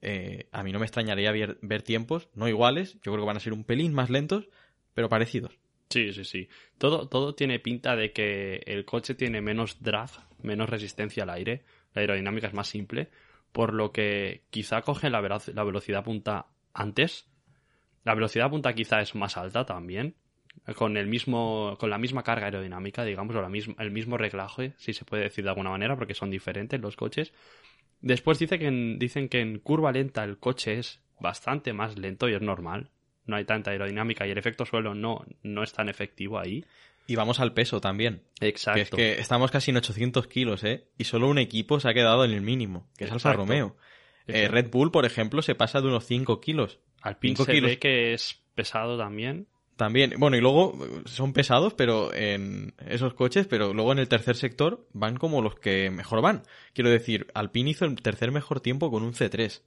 eh, 0.00 0.48
a 0.50 0.62
mí 0.62 0.72
no 0.72 0.78
me 0.78 0.86
extrañaría 0.86 1.32
ver, 1.32 1.82
tiempos, 1.82 2.30
no 2.34 2.48
iguales, 2.48 2.94
yo 3.02 3.12
creo 3.12 3.18
que 3.18 3.26
van 3.26 3.36
a 3.36 3.40
ser 3.40 3.52
un 3.52 3.62
pelín 3.62 3.92
más 3.92 4.08
lentos, 4.08 4.48
pero 4.94 5.10
parecidos. 5.10 5.58
Sí, 5.90 6.12
sí, 6.14 6.24
sí. 6.24 6.48
Todo, 6.78 7.08
todo 7.08 7.34
tiene 7.34 7.60
pinta 7.60 7.94
de 7.94 8.12
que 8.12 8.62
el 8.66 8.86
coche 8.86 9.14
tiene 9.14 9.42
menos 9.42 9.82
drag, 9.82 10.10
menos 10.42 10.68
resistencia 10.68 11.22
al 11.22 11.30
aire, 11.30 11.64
la 11.94 12.00
aerodinámica 12.00 12.48
es 12.48 12.54
más 12.54 12.68
simple, 12.68 13.10
por 13.52 13.74
lo 13.74 13.92
que 13.92 14.44
quizá 14.50 14.80
coge 14.80 15.10
la, 15.10 15.20
la 15.20 15.64
velocidad 15.64 16.04
punta 16.04 16.46
antes. 16.72 17.28
La 18.02 18.14
velocidad 18.14 18.48
punta 18.48 18.74
quizá 18.74 19.00
es 19.02 19.14
más 19.14 19.36
alta 19.36 19.66
también, 19.66 20.14
con 20.74 20.96
el 20.96 21.06
mismo, 21.06 21.76
con 21.78 21.90
la 21.90 21.98
misma 21.98 22.22
carga 22.22 22.46
aerodinámica, 22.46 23.04
digamos, 23.04 23.34
o 23.36 23.42
la 23.42 23.48
misma, 23.48 23.74
el 23.78 23.90
mismo 23.90 24.16
reglaje, 24.18 24.72
si 24.78 24.92
se 24.92 25.04
puede 25.04 25.24
decir 25.24 25.44
de 25.44 25.50
alguna 25.50 25.70
manera, 25.70 25.96
porque 25.96 26.14
son 26.14 26.30
diferentes 26.30 26.80
los 26.80 26.96
coches. 26.96 27.32
Después 28.00 28.38
dice 28.38 28.58
que 28.58 28.66
en- 28.66 28.98
dicen 28.98 29.28
que 29.28 29.40
en 29.40 29.58
curva 29.58 29.92
lenta 29.92 30.24
el 30.24 30.38
coche 30.38 30.78
es 30.78 31.00
bastante 31.20 31.72
más 31.72 31.96
lento 31.98 32.28
y 32.28 32.34
es 32.34 32.42
normal. 32.42 32.90
No 33.24 33.36
hay 33.36 33.44
tanta 33.44 33.70
aerodinámica 33.70 34.26
y 34.26 34.30
el 34.30 34.38
efecto 34.38 34.64
suelo 34.66 34.94
no, 34.94 35.24
no 35.42 35.62
es 35.62 35.72
tan 35.72 35.88
efectivo 35.88 36.38
ahí. 36.38 36.64
Y 37.08 37.16
vamos 37.16 37.40
al 37.40 37.52
peso 37.54 37.80
también. 37.80 38.22
Exacto. 38.40 38.96
Que 38.96 39.10
es 39.12 39.16
que 39.16 39.20
estamos 39.20 39.50
casi 39.50 39.70
en 39.70 39.76
800 39.78 40.26
kilos, 40.26 40.64
¿eh? 40.64 40.88
Y 40.98 41.04
solo 41.04 41.28
un 41.28 41.38
equipo 41.38 41.78
se 41.80 41.88
ha 41.88 41.94
quedado 41.94 42.24
en 42.24 42.32
el 42.32 42.42
mínimo, 42.42 42.88
que 42.98 43.04
es 43.04 43.12
Alfa. 43.12 43.32
Romeo. 43.32 43.76
Eh. 44.26 44.48
Red 44.48 44.70
Bull, 44.70 44.90
por 44.90 45.04
ejemplo, 45.06 45.40
se 45.42 45.54
pasa 45.54 45.80
de 45.80 45.86
unos 45.86 46.04
5 46.04 46.40
kilos. 46.40 46.80
Alpine 47.00 47.36
5 47.36 47.44
se 47.44 47.52
kilos. 47.52 47.70
ve 47.70 47.78
que 47.78 48.12
es 48.12 48.42
pesado 48.56 48.98
también. 48.98 49.46
También, 49.76 50.14
bueno, 50.18 50.36
y 50.38 50.40
luego 50.40 50.78
son 51.04 51.32
pesados, 51.34 51.74
pero 51.74 52.12
en 52.14 52.74
esos 52.88 53.12
coches, 53.12 53.46
pero 53.46 53.74
luego 53.74 53.92
en 53.92 53.98
el 53.98 54.08
tercer 54.08 54.34
sector 54.36 54.86
van 54.94 55.16
como 55.18 55.42
los 55.42 55.54
que 55.56 55.90
mejor 55.90 56.22
van. 56.22 56.42
Quiero 56.72 56.88
decir, 56.88 57.26
Alpine 57.34 57.70
hizo 57.70 57.84
el 57.84 57.96
tercer 58.00 58.32
mejor 58.32 58.60
tiempo 58.60 58.90
con 58.90 59.02
un 59.02 59.12
C3. 59.12 59.60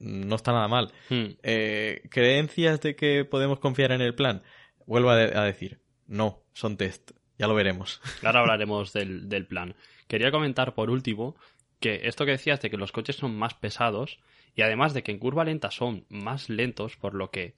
No 0.00 0.36
está 0.36 0.52
nada 0.52 0.68
mal. 0.68 0.92
Hmm. 1.10 1.36
Eh, 1.42 2.02
¿Creencias 2.10 2.80
de 2.80 2.96
que 2.96 3.24
podemos 3.24 3.58
confiar 3.60 3.92
en 3.92 4.00
el 4.00 4.14
plan? 4.14 4.42
Vuelvo 4.86 5.10
a, 5.10 5.16
de- 5.16 5.36
a 5.38 5.42
decir, 5.44 5.80
no, 6.06 6.42
son 6.52 6.76
test. 6.76 7.12
Ya 7.38 7.46
lo 7.46 7.54
veremos. 7.54 8.00
Ahora 8.24 8.40
hablaremos 8.40 8.92
del, 8.92 9.28
del 9.28 9.46
plan. 9.46 9.74
Quería 10.08 10.30
comentar 10.30 10.74
por 10.74 10.90
último 10.90 11.36
que 11.80 12.02
esto 12.08 12.24
que 12.24 12.32
decías 12.32 12.60
de 12.60 12.70
que 12.70 12.76
los 12.76 12.92
coches 12.92 13.16
son 13.16 13.36
más 13.36 13.54
pesados 13.54 14.18
y 14.54 14.62
además 14.62 14.94
de 14.94 15.02
que 15.02 15.12
en 15.12 15.18
curva 15.18 15.44
lenta 15.44 15.70
son 15.70 16.06
más 16.08 16.48
lentos, 16.48 16.96
por 16.96 17.14
lo 17.14 17.30
que 17.30 17.54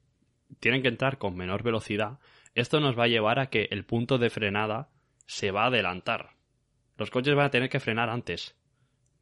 tienen 0.60 0.82
que 0.82 0.88
entrar 0.88 1.18
con 1.18 1.36
menor 1.36 1.62
velocidad, 1.62 2.18
esto 2.54 2.80
nos 2.80 2.98
va 2.98 3.04
a 3.04 3.08
llevar 3.08 3.38
a 3.38 3.50
que 3.50 3.68
el 3.70 3.84
punto 3.84 4.18
de 4.18 4.30
frenada 4.30 4.88
se 5.26 5.50
va 5.50 5.64
a 5.64 5.66
adelantar. 5.66 6.30
Los 6.96 7.10
coches 7.10 7.34
van 7.34 7.46
a 7.46 7.50
tener 7.50 7.68
que 7.68 7.80
frenar 7.80 8.10
antes. 8.10 8.56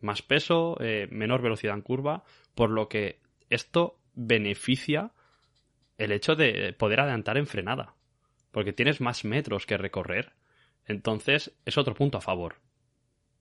Más 0.01 0.23
peso, 0.23 0.77
eh, 0.81 1.09
menor 1.11 1.43
velocidad 1.43 1.75
en 1.75 1.83
curva, 1.83 2.25
por 2.55 2.71
lo 2.71 2.89
que 2.89 3.21
esto 3.51 3.99
beneficia 4.15 5.13
el 5.99 6.13
hecho 6.13 6.35
de 6.37 6.73
poder 6.73 7.01
adelantar 7.01 7.37
en 7.37 7.47
frenada. 7.47 7.95
Porque 8.51 8.73
tienes 8.73 9.01
más 9.01 9.25
metros 9.25 9.67
que 9.67 9.77
recorrer. 9.77 10.33
Entonces 10.87 11.55
es 11.65 11.77
otro 11.77 11.95
punto 11.95 12.19
a 12.19 12.23
favor. 12.23 12.57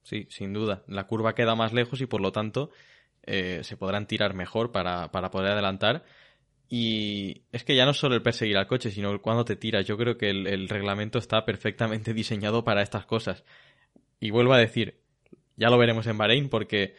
Sí, 0.03 0.27
sin 0.29 0.53
duda. 0.53 0.83
La 0.87 1.07
curva 1.07 1.35
queda 1.35 1.55
más 1.55 1.73
lejos 1.73 2.01
y 2.01 2.05
por 2.05 2.21
lo 2.21 2.31
tanto 2.31 2.71
eh, 3.23 3.61
se 3.63 3.77
podrán 3.77 4.07
tirar 4.07 4.33
mejor 4.33 4.71
para, 4.71 5.11
para 5.11 5.31
poder 5.31 5.53
adelantar. 5.53 6.03
Y 6.69 7.43
es 7.51 7.63
que 7.63 7.75
ya 7.75 7.85
no 7.85 7.93
solo 7.93 8.15
el 8.15 8.21
perseguir 8.23 8.57
al 8.57 8.67
coche, 8.67 8.89
sino 8.91 9.11
el 9.11 9.21
cuando 9.21 9.45
te 9.45 9.55
tiras. 9.55 9.85
Yo 9.85 9.97
creo 9.97 10.17
que 10.17 10.29
el, 10.29 10.47
el 10.47 10.67
reglamento 10.67 11.19
está 11.19 11.45
perfectamente 11.45 12.13
diseñado 12.15 12.63
para 12.63 12.81
estas 12.81 13.05
cosas. 13.05 13.43
Y 14.19 14.31
vuelvo 14.31 14.53
a 14.53 14.57
decir, 14.57 14.95
ya 15.57 15.69
lo 15.69 15.77
veremos 15.77 16.07
en 16.07 16.17
Bahrein 16.17 16.49
porque 16.49 16.95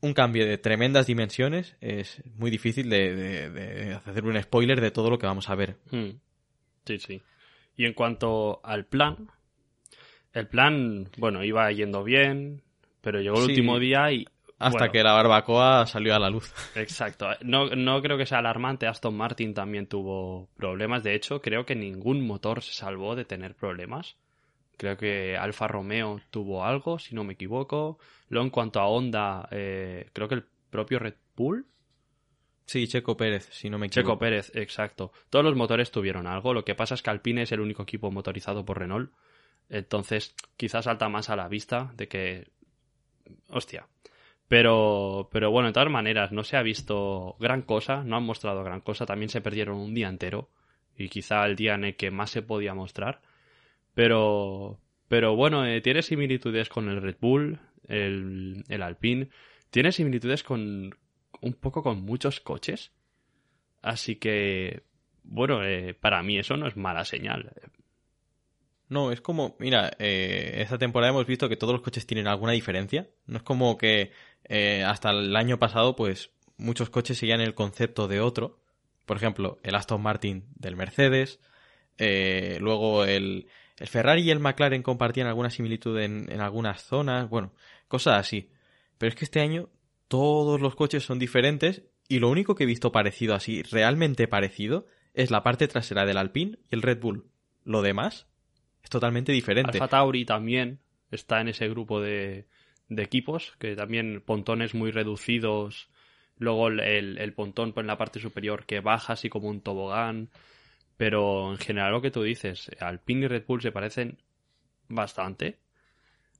un 0.00 0.12
cambio 0.14 0.46
de 0.46 0.58
tremendas 0.58 1.06
dimensiones 1.06 1.76
es 1.80 2.22
muy 2.36 2.50
difícil 2.50 2.88
de, 2.90 3.14
de- 3.16 3.50
de 3.50 3.94
hacer 3.94 4.24
un 4.24 4.40
spoiler 4.42 4.80
de 4.80 4.90
todo 4.90 5.10
lo 5.10 5.18
que 5.18 5.26
vamos 5.26 5.48
a 5.48 5.54
ver. 5.54 5.76
Hmm. 5.90 6.10
Sí, 6.84 6.98
sí. 6.98 7.22
Y 7.76 7.86
en 7.86 7.94
cuanto 7.94 8.60
al 8.62 8.84
plan, 8.86 9.28
el 10.34 10.46
plan, 10.46 11.08
bueno, 11.16 11.42
iba 11.42 11.70
yendo 11.72 12.04
bien, 12.04 12.62
pero 13.00 13.20
llegó 13.20 13.36
el 13.38 13.46
Sí. 13.46 13.50
último 13.52 13.78
día 13.78 14.12
y... 14.12 14.26
Hasta 14.58 14.78
bueno, 14.78 14.92
que 14.92 15.02
la 15.02 15.12
barbacoa 15.12 15.86
salió 15.86 16.14
a 16.14 16.18
la 16.18 16.30
luz. 16.30 16.52
Exacto. 16.76 17.28
No, 17.42 17.66
no 17.70 18.00
creo 18.00 18.16
que 18.16 18.26
sea 18.26 18.38
alarmante. 18.38 18.86
Aston 18.86 19.16
Martin 19.16 19.52
también 19.52 19.86
tuvo 19.86 20.48
problemas. 20.56 21.02
De 21.02 21.14
hecho, 21.14 21.42
creo 21.42 21.66
que 21.66 21.74
ningún 21.74 22.26
motor 22.26 22.62
se 22.62 22.72
salvó 22.72 23.16
de 23.16 23.24
tener 23.24 23.54
problemas. 23.54 24.16
Creo 24.76 24.96
que 24.96 25.36
Alfa 25.36 25.68
Romeo 25.68 26.20
tuvo 26.30 26.64
algo, 26.64 26.98
si 26.98 27.14
no 27.14 27.24
me 27.24 27.34
equivoco. 27.34 27.98
Luego, 28.28 28.44
en 28.44 28.50
cuanto 28.50 28.80
a 28.80 28.88
Honda, 28.88 29.48
eh, 29.50 30.08
creo 30.12 30.28
que 30.28 30.36
el 30.36 30.44
propio 30.70 30.98
Red 30.98 31.14
Bull. 31.36 31.66
Sí, 32.66 32.88
Checo 32.88 33.16
Pérez, 33.16 33.48
si 33.52 33.68
no 33.68 33.78
me 33.78 33.86
equivoco. 33.86 34.12
Checo 34.12 34.18
Pérez, 34.18 34.50
exacto. 34.54 35.12
Todos 35.30 35.44
los 35.44 35.54
motores 35.54 35.90
tuvieron 35.90 36.26
algo. 36.26 36.54
Lo 36.54 36.64
que 36.64 36.74
pasa 36.74 36.94
es 36.94 37.02
que 37.02 37.10
Alpine 37.10 37.42
es 37.42 37.52
el 37.52 37.60
único 37.60 37.82
equipo 37.82 38.10
motorizado 38.10 38.64
por 38.64 38.78
Renault. 38.78 39.12
Entonces, 39.68 40.34
quizás 40.56 40.86
salta 40.86 41.08
más 41.08 41.30
a 41.30 41.36
la 41.36 41.48
vista 41.48 41.92
de 41.94 42.08
que. 42.08 42.48
Hostia. 43.48 43.86
Pero, 44.54 45.28
pero 45.32 45.50
bueno, 45.50 45.66
de 45.66 45.72
todas 45.72 45.90
maneras, 45.90 46.30
no 46.30 46.44
se 46.44 46.56
ha 46.56 46.62
visto 46.62 47.34
gran 47.40 47.62
cosa, 47.62 48.04
no 48.04 48.16
han 48.16 48.22
mostrado 48.22 48.62
gran 48.62 48.82
cosa. 48.82 49.04
También 49.04 49.28
se 49.28 49.40
perdieron 49.40 49.78
un 49.78 49.94
día 49.94 50.08
entero. 50.08 50.48
Y 50.96 51.08
quizá 51.08 51.44
el 51.44 51.56
día 51.56 51.74
en 51.74 51.82
el 51.82 51.96
que 51.96 52.12
más 52.12 52.30
se 52.30 52.40
podía 52.40 52.72
mostrar. 52.72 53.20
Pero, 53.94 54.78
pero 55.08 55.34
bueno, 55.34 55.66
eh, 55.66 55.80
tiene 55.80 56.02
similitudes 56.02 56.68
con 56.68 56.88
el 56.88 57.02
Red 57.02 57.16
Bull, 57.20 57.58
el, 57.88 58.62
el 58.68 58.82
Alpine. 58.82 59.28
Tiene 59.70 59.90
similitudes 59.90 60.44
con 60.44 60.94
un 61.40 61.52
poco 61.54 61.82
con 61.82 62.02
muchos 62.02 62.38
coches. 62.38 62.92
Así 63.82 64.14
que, 64.14 64.84
bueno, 65.24 65.64
eh, 65.64 65.94
para 65.94 66.22
mí 66.22 66.38
eso 66.38 66.56
no 66.56 66.68
es 66.68 66.76
mala 66.76 67.04
señal. 67.04 67.50
No, 68.88 69.10
es 69.10 69.20
como, 69.20 69.56
mira, 69.58 69.90
eh, 69.98 70.58
esta 70.58 70.78
temporada 70.78 71.10
hemos 71.10 71.26
visto 71.26 71.48
que 71.48 71.56
todos 71.56 71.72
los 71.72 71.82
coches 71.82 72.06
tienen 72.06 72.28
alguna 72.28 72.52
diferencia. 72.52 73.08
No 73.26 73.38
es 73.38 73.42
como 73.42 73.76
que 73.76 74.12
eh, 74.44 74.84
hasta 74.84 75.10
el 75.10 75.34
año 75.36 75.58
pasado, 75.58 75.96
pues 75.96 76.30
muchos 76.56 76.90
coches 76.90 77.18
seguían 77.18 77.40
el 77.40 77.54
concepto 77.54 78.08
de 78.08 78.20
otro. 78.20 78.60
Por 79.06 79.16
ejemplo, 79.16 79.58
el 79.62 79.74
Aston 79.74 80.02
Martin 80.02 80.46
del 80.56 80.76
Mercedes. 80.76 81.40
eh, 81.98 82.58
luego 82.60 83.04
el, 83.04 83.46
el 83.78 83.86
Ferrari 83.88 84.22
y 84.22 84.30
el 84.30 84.40
McLaren 84.40 84.82
compartían 84.82 85.26
alguna 85.26 85.50
similitud 85.50 85.98
en, 85.98 86.30
en 86.30 86.40
algunas 86.40 86.82
zonas. 86.82 87.28
Bueno, 87.28 87.52
cosas 87.88 88.18
así. 88.18 88.50
Pero 88.98 89.08
es 89.08 89.16
que 89.16 89.24
este 89.24 89.40
año 89.40 89.68
todos 90.08 90.60
los 90.60 90.74
coches 90.74 91.04
son 91.04 91.18
diferentes 91.18 91.82
y 92.08 92.18
lo 92.18 92.28
único 92.28 92.54
que 92.54 92.64
he 92.64 92.66
visto 92.66 92.92
parecido 92.92 93.34
así, 93.34 93.62
realmente 93.62 94.28
parecido, 94.28 94.86
es 95.14 95.30
la 95.30 95.42
parte 95.42 95.68
trasera 95.68 96.04
del 96.04 96.18
Alpine 96.18 96.58
y 96.70 96.74
el 96.74 96.82
Red 96.82 97.00
Bull. 97.00 97.26
Lo 97.64 97.82
demás 97.82 98.26
es 98.82 98.90
totalmente 98.90 99.32
diferente. 99.32 99.78
Alfa 99.78 99.88
Tauri 99.88 100.24
también 100.24 100.80
está 101.10 101.40
en 101.40 101.48
ese 101.48 101.68
grupo 101.68 102.00
de, 102.00 102.46
de 102.88 103.02
equipos, 103.02 103.54
que 103.58 103.76
también 103.76 104.22
pontones 104.24 104.74
muy 104.74 104.90
reducidos. 104.90 105.88
Luego 106.36 106.68
el, 106.68 107.18
el, 107.18 107.32
pontón 107.32 107.72
en 107.76 107.86
la 107.86 107.96
parte 107.96 108.18
superior 108.20 108.66
que 108.66 108.80
baja 108.80 109.12
así 109.14 109.28
como 109.28 109.48
un 109.48 109.60
tobogán. 109.60 110.30
Pero 110.96 111.50
en 111.52 111.58
general 111.58 111.92
lo 111.92 112.02
que 112.02 112.10
tú 112.10 112.22
dices, 112.22 112.70
Alpine 112.80 113.24
y 113.24 113.28
Red 113.28 113.44
Bull 113.46 113.62
se 113.62 113.72
parecen 113.72 114.18
bastante. 114.88 115.58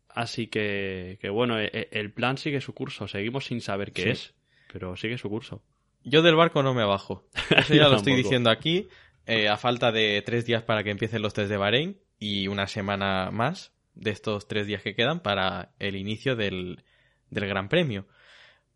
Así 0.09 0.47
que, 0.47 1.19
que 1.21 1.29
bueno, 1.29 1.59
e- 1.59 1.71
e- 1.73 1.89
el 1.93 2.13
plan 2.13 2.39
sigue 2.39 2.61
su 2.61 2.73
curso. 2.73 3.09
Seguimos 3.09 3.47
sin 3.47 3.61
saber 3.61 3.93
qué 3.93 4.03
Sí. 4.03 4.09
es, 4.11 4.35
pero 4.73 4.97
sigue 4.97 5.19
su 5.19 5.29
curso. 5.29 5.63
Yo 6.05 6.23
del 6.23 6.37
barco 6.37 6.63
no 6.63 6.75
me 6.75 6.85
bajo. 6.85 7.25
Eso 7.51 7.75
ya 7.75 7.89
lo 7.89 7.97
estoy 7.97 8.15
diciendo 8.15 8.51
aquí. 8.51 8.89
eh, 9.27 9.49
a 9.49 9.57
falta 9.57 9.91
de 9.91 10.23
tres 10.25 10.45
días 10.45 10.63
para 10.63 10.85
que 10.85 10.91
empiecen 10.91 11.23
los 11.23 11.33
test 11.35 11.49
de 11.51 11.57
Bahrein 11.57 11.99
y 12.19 12.47
una 12.49 12.67
semana 12.67 13.31
más 13.33 13.73
de 13.95 14.11
estos 14.11 14.49
tres 14.49 14.67
días 14.67 14.83
que 14.83 14.95
quedan 14.95 15.21
para 15.21 15.73
el 15.79 15.97
inicio 15.97 16.37
del, 16.37 16.85
del 17.31 17.47
Gran 17.47 17.69
Premio. 17.69 18.07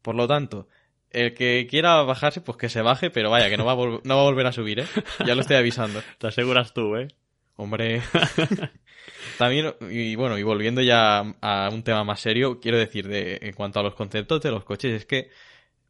Por 0.03 0.15
lo 0.15 0.27
tanto, 0.27 0.69
el 1.11 1.35
que 1.35 1.67
quiera 1.69 2.03
bajarse, 2.03 2.41
pues 2.41 2.59
que 2.59 2.69
se 2.69 2.83
baje, 2.83 3.11
pero 3.11 3.31
vaya, 3.31 3.49
que 3.49 3.57
no 3.57 3.65
va 3.65 3.73
a, 3.73 3.77
no 3.77 4.17
va 4.17 4.21
a 4.21 4.25
volver 4.25 4.47
a 4.47 4.53
subir, 4.53 4.81
¿eh? 4.81 4.87
Ya 5.27 5.35
lo 5.35 5.41
estoy 5.41 5.57
avisando. 5.57 6.03
Te 6.19 6.29
aseguras 6.29 6.75
tú, 6.75 6.97
¿eh? 6.97 7.09
Hombre. 7.57 8.03
También, 9.39 9.75
y 9.91 10.15
bueno, 10.17 10.39
y 10.39 10.43
volviendo 10.43 10.83
ya 10.83 11.21
a 11.41 11.71
un 11.73 11.83
tema 11.83 12.05
más 12.05 12.21
serio, 12.21 12.61
quiero 12.61 12.79
decir, 12.79 13.09
de, 13.09 13.39
en 13.43 13.53
cuanto 13.55 13.81
a 13.81 13.83
los 13.83 13.95
conceptos 13.95 14.43
de 14.43 14.51
los 14.51 14.65
coches, 14.65 14.93
es 14.93 15.07
que 15.07 15.31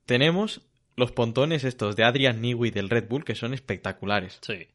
tenemos 0.06 0.62
los 0.96 1.12
pontones 1.12 1.64
estos 1.64 1.96
de 1.96 2.04
Adrian 2.04 2.40
Newey 2.40 2.70
del 2.70 2.88
Red 2.88 3.08
Bull, 3.08 3.24
que 3.24 3.34
son 3.34 3.54
espectaculares. 3.54 4.38
Sí. 4.42 4.68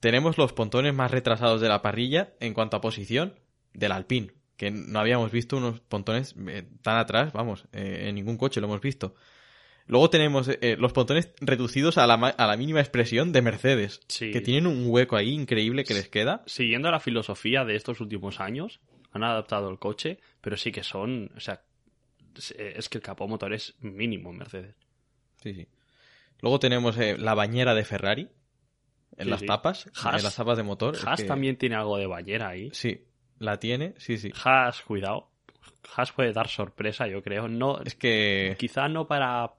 Tenemos 0.00 0.38
los 0.38 0.52
pontones 0.52 0.94
más 0.94 1.10
retrasados 1.10 1.60
de 1.60 1.68
la 1.68 1.82
parrilla 1.82 2.34
en 2.40 2.54
cuanto 2.54 2.76
a 2.76 2.80
posición 2.80 3.34
del 3.74 3.92
Alpine, 3.92 4.32
que 4.56 4.70
no 4.70 4.98
habíamos 5.00 5.30
visto 5.30 5.56
unos 5.56 5.80
pontones 5.80 6.34
eh, 6.48 6.64
tan 6.82 6.96
atrás, 6.96 7.32
vamos, 7.32 7.66
eh, 7.72 8.06
en 8.08 8.14
ningún 8.14 8.36
coche 8.38 8.60
lo 8.60 8.66
hemos 8.68 8.80
visto. 8.80 9.14
Luego 9.86 10.08
tenemos 10.08 10.48
eh, 10.48 10.76
los 10.78 10.92
pontones 10.94 11.30
reducidos 11.40 11.98
a 11.98 12.06
la, 12.06 12.14
a 12.14 12.46
la 12.46 12.56
mínima 12.56 12.80
expresión 12.80 13.32
de 13.32 13.42
Mercedes, 13.42 14.00
Sí. 14.08 14.30
que 14.30 14.40
tienen 14.40 14.66
un 14.66 14.84
hueco 14.86 15.16
ahí 15.16 15.30
increíble 15.30 15.84
que 15.84 15.92
les 15.92 16.08
queda. 16.08 16.42
Siguiendo 16.46 16.90
la 16.90 17.00
filosofía 17.00 17.64
de 17.66 17.76
estos 17.76 18.00
últimos 18.00 18.40
años, 18.40 18.80
han 19.12 19.24
adaptado 19.24 19.68
el 19.70 19.78
coche, 19.78 20.18
pero 20.40 20.56
sí 20.56 20.72
que 20.72 20.82
son, 20.82 21.30
o 21.36 21.40
sea, 21.40 21.62
es- 22.34 22.88
que 22.88 22.98
el 22.98 23.02
capó 23.02 23.28
motor 23.28 23.52
es 23.52 23.74
mínimo 23.80 24.30
en 24.30 24.38
Mercedes. 24.38 24.74
Sí, 25.42 25.52
sí. 25.54 25.68
Luego 26.40 26.58
tenemos 26.58 26.96
eh, 26.98 27.16
la 27.18 27.34
bañera 27.34 27.74
de 27.74 27.84
Ferrari 27.84 28.28
en 29.16 29.24
Sí, 29.24 29.30
las 29.30 29.40
sí. 29.40 29.46
tapas, 29.46 29.86
Haas- 30.02 30.16
en 30.18 30.24
las 30.24 30.34
tapas 30.36 30.56
de 30.56 30.62
motor. 30.62 30.94
es 30.96 31.06
Haas 31.06 31.20
que- 31.20 31.26
también 31.28 31.56
tiene 31.56 31.74
algo 31.76 31.98
de 31.98 32.06
bañera 32.06 32.48
ahí. 32.48 32.70
Sí, 32.72 33.04
la 33.44 33.58
tiene, 33.58 33.94
sí, 33.98 34.18
sí. 34.18 34.32
Haas, 34.44 34.80
cuidado. 34.82 35.28
Haas 35.96 36.12
puede 36.12 36.32
dar 36.32 36.48
sorpresa, 36.48 37.06
yo 37.06 37.22
creo. 37.22 37.48
No, 37.48 37.80
Es 37.82 37.94
que 37.94 38.56
quizá 38.58 38.88
no 38.88 39.06
para, 39.06 39.52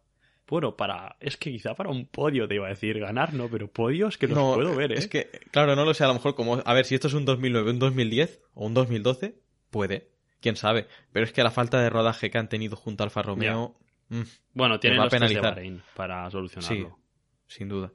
bueno, 0.47 0.75
para, 0.75 1.15
es 1.19 1.37
que 1.37 1.51
quizá 1.51 1.73
para 1.73 1.89
un 1.89 2.05
podio 2.05 2.47
te 2.47 2.55
iba 2.55 2.67
a 2.67 2.69
decir 2.69 2.99
ganar, 2.99 3.33
no, 3.33 3.47
pero 3.47 3.67
podios 3.67 4.17
que 4.17 4.27
los 4.27 4.37
no, 4.37 4.53
puedo 4.53 4.75
ver, 4.75 4.91
¿eh? 4.91 4.95
es 4.97 5.07
que 5.07 5.29
claro, 5.51 5.75
no 5.75 5.85
lo 5.85 5.93
sé, 5.93 6.03
a 6.03 6.07
lo 6.07 6.13
mejor 6.13 6.35
como 6.35 6.61
a 6.63 6.73
ver 6.73 6.85
si 6.85 6.95
esto 6.95 7.07
es 7.07 7.13
un 7.13 7.25
2009, 7.25 7.71
un 7.71 7.79
2010 7.79 8.41
o 8.53 8.65
un 8.65 8.73
2012, 8.75 9.39
puede, 9.71 10.11
quién 10.41 10.55
sabe, 10.55 10.87
pero 11.11 11.25
es 11.25 11.33
que 11.33 11.43
la 11.43 11.51
falta 11.51 11.81
de 11.81 11.89
rodaje 11.89 12.29
que 12.29 12.37
han 12.37 12.49
tenido 12.49 12.75
junto 12.75 13.03
a 13.03 13.05
Alfa 13.05 13.23
Romeo, 13.23 13.75
mm, 14.09 14.21
bueno, 14.53 14.79
tienen 14.79 14.99
los 14.99 15.09
test 15.09 15.13
de 15.13 15.19
penalizar. 15.19 15.55
Bahrein 15.55 15.81
para 15.95 16.29
solucionarlo. 16.29 16.99
Sí. 17.47 17.57
sin 17.57 17.69
duda. 17.69 17.91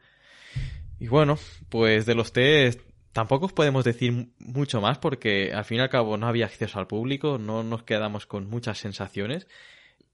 Y 0.98 1.06
bueno, 1.06 1.38
pues 1.68 2.04
de 2.04 2.14
los 2.14 2.32
test 2.32 2.80
tampoco 3.12 3.46
os 3.46 3.52
podemos 3.52 3.84
decir 3.84 4.12
mu- 4.12 4.26
mucho 4.38 4.80
más 4.80 4.98
porque 4.98 5.52
al 5.52 5.64
fin 5.64 5.78
y 5.78 5.80
al 5.80 5.88
cabo 5.90 6.16
no 6.16 6.26
había 6.26 6.46
acceso 6.46 6.78
al 6.78 6.86
público, 6.86 7.38
no 7.38 7.62
nos 7.62 7.82
quedamos 7.82 8.26
con 8.26 8.48
muchas 8.48 8.78
sensaciones. 8.78 9.46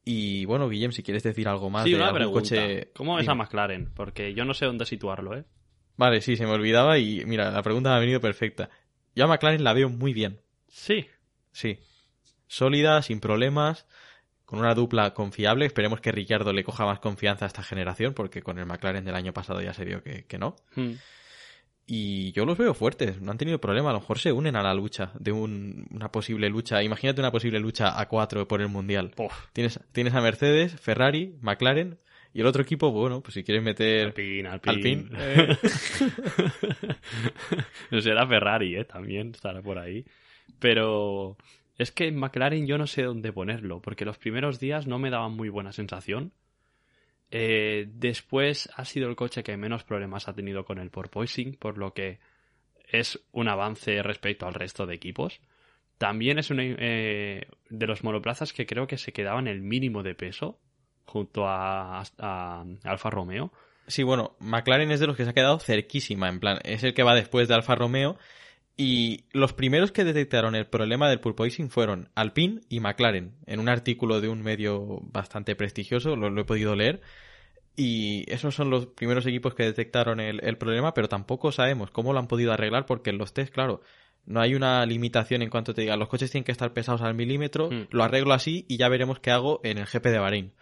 Y 0.05 0.45
bueno, 0.45 0.69
Guillem, 0.69 0.93
si 0.93 1.03
quieres 1.03 1.23
decir 1.25 1.49
algo 1.49 1.69
más 1.69 1.85
Sí, 1.85 1.91
de 1.91 1.97
una 1.97 2.07
algún 2.07 2.19
pregunta. 2.19 2.41
coche. 2.49 2.91
¿Cómo 2.95 3.17
ves 3.17 3.29
a. 3.29 3.35
McLaren? 3.35 3.91
Porque 3.95 4.35
yo 4.35 4.45
no 4.45 4.55
sé 4.55 4.65
dónde 4.67 4.87
situarlo, 4.87 5.37
¿eh? 5.37 5.45
Vale, 5.97 6.21
sí, 6.21 6.37
se 6.37 6.45
me 6.45 6.53
olvidaba 6.53 6.99
y 6.99 7.25
mira, 7.27 7.51
la 7.51 7.63
pregunta 7.63 7.91
me 7.91 7.97
ha 7.97 8.01
venido 8.01 8.21
perfecta. 8.21 8.71
Yo 9.15 9.25
a 9.25 9.27
McLaren 9.29 9.65
la 9.65 9.73
veo 9.73 9.89
muy 9.89 10.13
bien, 10.13 10.41
Sí, 10.69 11.07
sí. 11.53 11.79
Sólida, 12.47 13.03
sin 13.03 13.19
problemas, 13.19 13.87
con 14.45 14.59
una 14.61 14.75
dupla 14.75 15.13
confiable. 15.15 15.67
Esperemos 15.67 16.01
que 16.01 16.13
Ricciardo 16.13 16.53
le 16.53 16.63
coja 16.65 16.85
más 16.85 17.01
confianza 17.01 17.47
a 17.47 17.49
esta 17.49 17.63
generación 17.63 18.15
porque 18.15 18.43
con 18.43 18.59
el 18.59 18.67
McLaren 18.67 19.05
del 19.05 19.15
año 19.17 19.33
pasado 19.33 19.61
ya 19.63 19.73
se 19.73 19.85
vio 19.85 20.03
que, 20.03 20.25
que 20.27 20.39
no. 20.39 20.55
Hmm. 20.77 20.93
Y 21.89 22.33
yo 22.33 22.45
los 22.45 22.59
veo 22.59 22.75
fuertes, 22.75 23.21
no 23.21 23.31
han 23.31 23.39
tenido 23.39 23.61
problema. 23.61 23.91
A 23.91 23.93
lo 23.93 24.01
mejor 24.01 24.19
se 24.19 24.33
unen 24.33 24.57
a 24.57 24.63
la 24.63 24.75
lucha 24.75 25.13
de 25.21 25.31
un- 25.31 25.87
una 25.93 26.11
posible 26.11 26.49
lucha. 26.49 26.83
Imagínate 26.83 27.21
una 27.21 27.31
posible 27.31 27.61
lucha 27.61 28.01
a 28.01 28.09
cuatro 28.09 28.49
por 28.49 28.61
el 28.61 28.69
mundial. 28.69 29.13
Uf. 29.17 29.33
Tienes, 29.53 29.79
tienes 29.93 30.13
a 30.15 30.21
Mercedes, 30.21 30.75
Ferrari, 30.81 31.37
McLaren 31.43 31.99
y 32.35 32.41
el 32.41 32.47
otro 32.47 32.61
equipo, 32.63 32.91
bueno, 32.91 33.21
pues 33.23 33.35
si 33.35 33.45
quieres 33.45 33.63
meter 33.63 34.09
Alpine, 34.09 34.49
Alpine. 34.49 34.75
Alpine, 34.75 35.09
eh, 35.17 35.57
Será 38.03 38.27
Ferrari, 38.27 38.77
¿eh? 38.77 38.85
También 38.85 39.31
estará 39.35 39.63
por 39.63 39.79
ahí. 39.79 40.05
Pero 40.59 41.37
es 41.79 41.93
que 41.93 42.09
en 42.09 42.17
McLaren 42.17 42.67
yo 42.67 42.79
no 42.79 42.87
sé 42.87 43.03
dónde 43.03 43.33
ponerlo, 43.33 43.81
porque 43.81 44.05
los 44.05 44.19
primeros 44.19 44.59
días 44.61 44.87
no 44.87 44.99
me 44.99 45.11
daban 45.11 45.33
muy 45.33 45.49
buena 45.49 45.73
sensación. 45.73 46.33
Eh, 47.31 47.87
después 47.89 48.69
ha 48.77 48.85
sido 48.85 49.09
el 49.09 49.17
coche 49.17 49.43
que 49.43 49.57
menos 49.57 49.85
problemas 49.85 50.29
ha 50.29 50.35
tenido 50.35 50.65
con 50.65 50.79
el 50.79 50.91
porpoising, 50.91 51.57
por 51.57 51.79
lo 51.79 51.93
que 51.93 52.19
es 52.89 53.21
un 53.33 53.49
avance 53.49 54.03
respecto 54.03 54.47
al 54.47 54.55
resto 54.55 54.87
de 54.87 54.95
equipos. 54.95 55.41
También 55.99 56.39
es 56.39 56.51
una, 56.51 56.63
eh, 56.65 57.49
de 57.69 57.87
los 57.87 58.05
monoplazas 58.05 58.53
que 58.53 58.67
creo 58.67 58.87
que 58.87 58.99
se 58.99 59.13
quedaban 59.13 59.49
el 59.49 59.63
mínimo 59.63 60.03
de 60.03 60.15
peso 60.15 60.59
junto 61.05 61.49
a, 61.49 62.03
a 62.19 62.65
Alfa 62.85 63.11
Romeo. 63.11 63.53
Sí, 63.87 64.03
bueno, 64.03 64.37
McLaren 64.41 64.91
es 64.91 65.01
de 65.01 65.07
los 65.07 65.17
que 65.17 65.25
se 65.25 65.31
ha 65.31 65.35
quedado 65.35 65.59
cerquísima, 65.59 66.29
en 66.29 66.41
plan, 66.41 66.59
es 66.65 66.83
el 66.83 66.93
que 66.93 67.05
va 67.05 67.15
después 67.15 67.49
de 67.49 67.55
Alfa 67.55 67.77
Romeo. 67.77 68.19
Y 68.77 69.25
los 69.33 69.55
primeros 69.55 69.91
que 69.91 70.05
detectaron 70.05 70.55
el 70.55 70.67
problema 70.67 71.09
del 71.09 71.21
porpoising 71.21 71.71
fueron 71.71 72.11
Alpine 72.15 72.61
y 72.69 72.81
McLaren, 72.81 73.33
en 73.47 73.61
un 73.61 73.69
artículo 73.71 74.21
de 74.21 74.29
un 74.29 74.43
medio 74.43 75.01
bastante 75.13 75.57
prestigioso, 75.57 76.15
lo, 76.15 76.29
lo 76.29 76.43
he 76.43 76.45
podido 76.45 76.77
leer. 76.77 77.01
Y 77.75 78.25
esos 78.31 78.55
son 78.55 78.71
los 78.71 78.87
primeros 78.87 79.27
equipos 79.27 79.55
que 79.55 79.63
detectaron 79.65 80.21
el, 80.21 80.41
el 80.45 80.57
problema, 80.59 80.93
pero 80.95 81.09
tampoco 81.09 81.53
sabemos 81.53 81.91
cómo 81.91 82.13
lo 82.13 82.19
han 82.19 82.27
podido 82.29 82.53
arreglar, 82.53 82.87
porque 82.87 83.11
en 83.11 83.19
los 83.19 83.33
test, 83.35 83.53
claro, 83.53 83.81
no 84.27 84.41
hay 84.41 84.55
una 84.55 84.85
limitación 84.87 85.41
en 85.43 85.51
cuanto 85.51 85.73
te 85.73 85.83
diga 85.83 85.97
los 85.97 86.09
coches 86.09 86.31
tienen 86.31 86.45
que 86.45 86.53
estar 86.53 86.73
pesados 86.73 87.01
al 87.03 87.15
milímetro, 87.15 87.71
Mm. 87.71 87.87
lo 87.91 88.03
arreglo 88.03 88.33
así 88.35 88.65
y 88.69 88.77
ya 88.77 88.89
veremos 88.89 89.21
qué 89.21 89.31
hago 89.31 89.61
en 89.63 89.79
el 89.79 89.87
GP 89.87 90.07
de 90.11 90.19
Bahrein. 90.19 90.53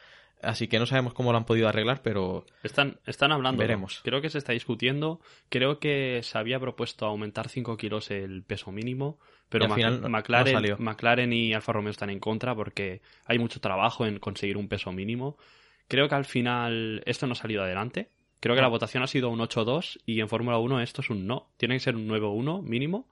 Así 0.45 0.69
que 0.69 0.79
no 0.79 0.87
sabemos 0.87 1.15
cómo 1.15 1.33
lo 1.33 1.39
han 1.39 1.45
podido 1.45 1.69
arreglar, 1.69 2.03
pero 2.03 2.45
Están, 2.63 2.99
están 3.07 3.33
hablando. 3.33 3.61
Veremos. 3.61 4.01
Creo 4.05 4.21
que 4.21 4.31
se 4.31 4.39
está 4.39 4.53
discutiendo. 4.53 5.21
Creo 5.49 5.79
que 5.79 6.21
se 6.23 6.39
había 6.39 6.61
propuesto 6.61 7.07
aumentar 7.07 7.49
5 7.49 7.77
kilos 7.77 8.11
el 8.11 8.43
peso 8.43 8.73
mínimo. 8.73 9.19
Pero 9.49 9.67
al 9.67 9.73
final 9.73 10.09
McLaren, 10.09 10.63
no. 10.63 10.77
McLaren 10.79 11.33
y 11.33 11.53
Alfa 11.53 11.73
Romeo 11.73 11.91
están 11.91 12.11
en 12.11 12.19
contra 12.19 12.55
porque 12.55 13.03
hay 13.27 13.39
mucho 13.39 13.61
trabajo 13.61 14.07
en 14.07 14.19
conseguir 14.19 14.57
un 14.57 14.69
peso 14.69 14.91
mínimo. 14.93 15.37
Creo 15.89 16.09
que 16.09 16.15
al 16.15 16.25
final 16.25 17.03
esto 17.07 17.27
no 17.27 17.33
ha 17.33 17.37
salido 17.37 17.63
adelante. 17.63 18.09
Creo 18.41 18.55
que 18.55 18.63
la 18.63 18.69
votación 18.69 19.03
ha 19.03 19.07
sido 19.07 19.31
un 19.31 19.41
8-2 19.41 20.01
y 20.07 20.21
en 20.21 20.29
Fórmula 20.29 20.59
1 20.59 20.81
esto 20.81 21.03
es 21.03 21.11
un 21.11 21.27
no. 21.27 21.51
Tiene 21.57 21.77
que 21.77 21.81
ser 21.81 21.97
un 21.97 22.09
9-1 22.09 22.63
mínimo. 22.63 23.09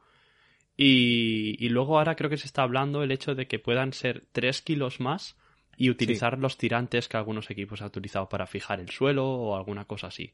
Y, 0.76 1.56
y 1.64 1.68
luego 1.68 1.98
ahora 1.98 2.16
creo 2.16 2.30
que 2.30 2.38
se 2.38 2.46
está 2.46 2.62
hablando 2.62 3.02
el 3.02 3.12
hecho 3.12 3.34
de 3.34 3.46
que 3.46 3.58
puedan 3.58 3.92
ser 3.92 4.24
3 4.32 4.62
kilos 4.62 5.00
más 5.00 5.36
y 5.76 5.90
utilizar 5.90 6.38
los 6.38 6.56
tirantes 6.58 7.08
que 7.08 7.16
algunos 7.16 7.50
equipos 7.50 7.80
han 7.80 7.88
utilizado 7.88 8.28
para 8.28 8.46
fijar 8.46 8.80
el 8.80 8.90
suelo 8.90 9.26
o 9.26 9.56
alguna 9.56 9.84
cosa 9.86 10.08
así. 10.08 10.32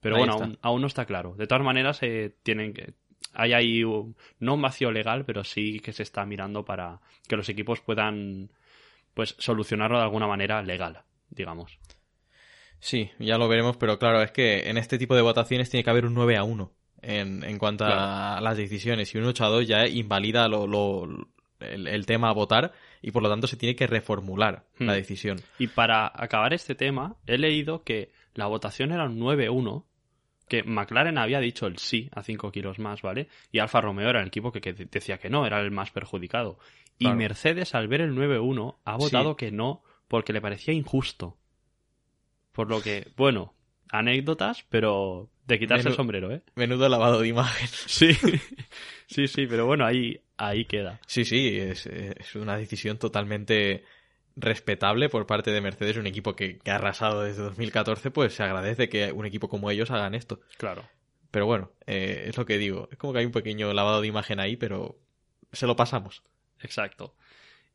Pero 0.00 0.16
Ahí 0.16 0.20
bueno, 0.20 0.32
aún, 0.34 0.58
aún 0.62 0.80
no 0.80 0.86
está 0.86 1.04
claro. 1.06 1.34
De 1.36 1.46
todas 1.46 1.64
maneras, 1.64 1.98
eh, 2.02 2.34
tienen 2.42 2.72
que. 2.72 2.94
Hay 3.34 3.52
ahí 3.52 3.84
un- 3.84 4.16
no 4.38 4.54
un 4.54 4.62
vacío 4.62 4.90
legal, 4.90 5.24
pero 5.24 5.44
sí 5.44 5.78
que 5.80 5.92
se 5.92 6.02
está 6.02 6.24
mirando 6.26 6.64
para 6.64 7.00
que 7.28 7.36
los 7.36 7.48
equipos 7.48 7.80
puedan 7.80 8.50
pues 9.14 9.36
solucionarlo 9.38 9.98
de 9.98 10.04
alguna 10.04 10.26
manera 10.26 10.62
legal, 10.62 11.02
digamos. 11.28 11.78
Sí, 12.78 13.10
ya 13.18 13.36
lo 13.38 13.48
veremos, 13.48 13.76
pero 13.76 13.98
claro, 13.98 14.22
es 14.22 14.30
que 14.32 14.70
en 14.70 14.78
este 14.78 14.98
tipo 14.98 15.14
de 15.14 15.22
votaciones 15.22 15.68
tiene 15.70 15.84
que 15.84 15.90
haber 15.90 16.06
un 16.06 16.14
9 16.14 16.36
a 16.36 16.44
1 16.44 16.72
en, 17.02 17.44
en 17.44 17.58
cuanto 17.58 17.84
a 17.84 18.40
las 18.40 18.56
decisiones 18.56 19.14
y 19.14 19.18
un 19.18 19.24
8 19.24 19.44
a 19.44 19.48
2 19.48 19.66
ya 19.68 19.86
invalida 19.86 20.48
lo, 20.48 20.66
lo- 20.66 21.28
el, 21.60 21.86
el 21.86 22.06
tema 22.06 22.30
a 22.30 22.32
votar 22.32 22.72
y 23.02 23.10
por 23.10 23.22
lo 23.22 23.28
tanto 23.30 23.46
se 23.46 23.56
tiene 23.56 23.76
que 23.76 23.86
reformular 23.86 24.64
la 24.78 24.92
Hmm. 24.92 24.96
decisión. 24.96 25.40
Y 25.58 25.68
para 25.68 26.06
acabar 26.14 26.52
este 26.54 26.74
tema, 26.74 27.16
he 27.26 27.38
leído 27.38 27.82
que 27.84 28.12
la 28.34 28.46
votación 28.46 28.92
era 28.92 29.04
un 29.04 29.18
9-1, 29.18 29.84
que 30.48 30.62
McLaren 30.64 31.16
había 31.18 31.38
dicho 31.40 31.66
el 31.66 31.78
sí 31.78 32.10
a 32.12 32.22
5 32.22 32.50
kilos 32.50 32.78
más, 32.78 33.02
¿vale? 33.02 33.28
Y 33.52 33.60
Alfa 33.60 33.80
Romeo 33.80 34.08
era 34.10 34.20
el 34.20 34.26
equipo 34.28 34.50
que, 34.52 34.60
que 34.60 34.72
decía 34.72 35.18
que 35.18 35.30
no, 35.30 35.46
era 35.46 35.60
el 35.60 35.70
más 35.70 35.90
perjudicado. 35.92 36.58
Y. 36.98 37.08
Mercedes, 37.08 37.74
al 37.74 37.88
ver 37.88 38.00
el 38.02 38.14
9-1, 38.14 38.78
ha 38.84 38.96
votado 38.96 39.30
Sí. 39.30 39.36
que 39.38 39.50
no 39.52 39.82
porque 40.08 40.32
le 40.32 40.40
parecía 40.40 40.74
injusto. 40.74 41.36
Por 42.52 42.68
lo 42.68 42.82
que, 42.82 43.06
bueno, 43.16 43.54
anécdotas, 43.90 44.64
pero 44.68 45.28
de 45.46 45.58
quitarse 45.58 45.88
el 45.88 45.94
sombrero, 45.94 46.32
¿eh? 46.32 46.42
Menudo 46.56 46.88
lavado 46.88 47.20
de 47.20 47.28
imagen. 47.28 47.68
Sí, 47.68 48.10
sí, 49.06 49.28
sí, 49.28 49.46
pero 49.46 49.66
bueno, 49.66 49.86
ahí, 49.86 50.20
ahí 50.40 50.64
queda. 50.64 51.00
Sí, 51.06 51.24
sí, 51.24 51.58
es, 51.58 51.86
es 51.86 52.34
una 52.34 52.56
decisión 52.56 52.98
totalmente 52.98 53.84
respetable 54.36 55.08
por 55.08 55.26
parte 55.26 55.50
de 55.50 55.60
Mercedes, 55.60 55.96
un 55.96 56.06
equipo 56.06 56.34
que, 56.34 56.58
que 56.58 56.70
ha 56.70 56.76
arrasado 56.76 57.22
desde 57.22 57.42
2014, 57.42 58.10
pues 58.10 58.34
se 58.34 58.42
agradece 58.42 58.88
que 58.88 59.12
un 59.12 59.26
equipo 59.26 59.48
como 59.48 59.70
ellos 59.70 59.90
hagan 59.90 60.14
esto. 60.14 60.40
Claro. 60.56 60.88
Pero 61.30 61.46
bueno, 61.46 61.70
eh, 61.86 62.24
es 62.26 62.36
lo 62.36 62.46
que 62.46 62.58
digo, 62.58 62.88
es 62.90 62.98
como 62.98 63.12
que 63.12 63.20
hay 63.20 63.26
un 63.26 63.32
pequeño 63.32 63.72
lavado 63.72 64.00
de 64.00 64.08
imagen 64.08 64.40
ahí, 64.40 64.56
pero 64.56 64.98
se 65.52 65.66
lo 65.66 65.76
pasamos. 65.76 66.22
Exacto. 66.60 67.14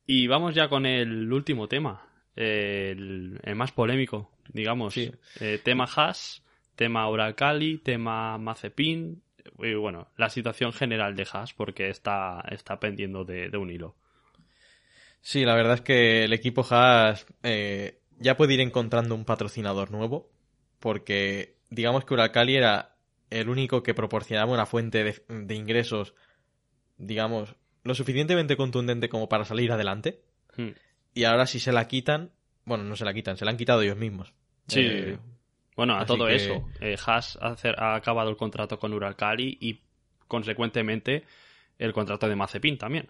Y 0.05 0.27
vamos 0.27 0.55
ya 0.55 0.67
con 0.67 0.85
el 0.85 1.31
último 1.31 1.67
tema, 1.67 2.07
el, 2.35 3.39
el 3.43 3.55
más 3.55 3.71
polémico, 3.71 4.31
digamos. 4.49 4.93
Sí. 4.93 5.11
Eh, 5.39 5.59
tema 5.63 5.85
Haas, 5.85 6.43
tema 6.75 7.09
Uralcali, 7.09 7.77
tema 7.77 8.37
Mazepin, 8.37 9.21
y 9.59 9.73
bueno, 9.75 10.09
la 10.17 10.29
situación 10.29 10.73
general 10.73 11.15
de 11.15 11.27
Haas, 11.31 11.53
porque 11.53 11.89
está, 11.89 12.43
está 12.49 12.79
pendiendo 12.79 13.23
de, 13.23 13.49
de 13.49 13.57
un 13.57 13.69
hilo. 13.69 13.95
Sí, 15.21 15.43
la 15.43 15.55
verdad 15.55 15.75
es 15.75 15.81
que 15.81 16.23
el 16.23 16.33
equipo 16.33 16.65
Haas 16.69 17.25
eh, 17.43 17.99
ya 18.19 18.37
puede 18.37 18.53
ir 18.53 18.61
encontrando 18.61 19.15
un 19.15 19.25
patrocinador 19.25 19.91
nuevo, 19.91 20.29
porque 20.79 21.55
digamos 21.69 22.05
que 22.05 22.13
Uralcali 22.13 22.55
era 22.55 22.95
el 23.29 23.49
único 23.49 23.81
que 23.83 23.93
proporcionaba 23.93 24.53
una 24.53 24.65
fuente 24.65 25.03
de, 25.03 25.23
de 25.27 25.55
ingresos, 25.55 26.13
digamos, 26.97 27.55
lo 27.83 27.95
suficientemente 27.95 28.57
contundente 28.57 29.09
como 29.09 29.29
para 29.29 29.45
salir 29.45 29.71
adelante. 29.71 30.21
Hmm. 30.57 30.71
Y 31.13 31.23
ahora 31.23 31.47
si 31.47 31.59
se 31.59 31.71
la 31.71 31.87
quitan, 31.87 32.31
bueno, 32.65 32.83
no 32.83 32.95
se 32.95 33.05
la 33.05 33.13
quitan, 33.13 33.37
se 33.37 33.45
la 33.45 33.51
han 33.51 33.57
quitado 33.57 33.81
ellos 33.81 33.97
mismos. 33.97 34.33
Sí. 34.67 34.81
Eh, 34.81 35.17
Bueno, 35.75 35.93
a 35.95 35.99
Así 35.99 36.07
todo 36.07 36.27
que- 36.27 36.35
eso, 36.35 36.67
eh, 36.79 36.95
Haas 37.05 37.37
ha, 37.41 37.95
acabado 37.95 38.29
el 38.29 38.37
contrato 38.37 38.79
con 38.79 38.93
Uralcali 38.93 39.57
y, 39.59 39.81
consecuentemente, 40.27 41.23
el 41.79 41.93
contrato 41.93 42.27
de 42.29 42.35
Mazepin 42.35 42.77
también. 42.77 43.09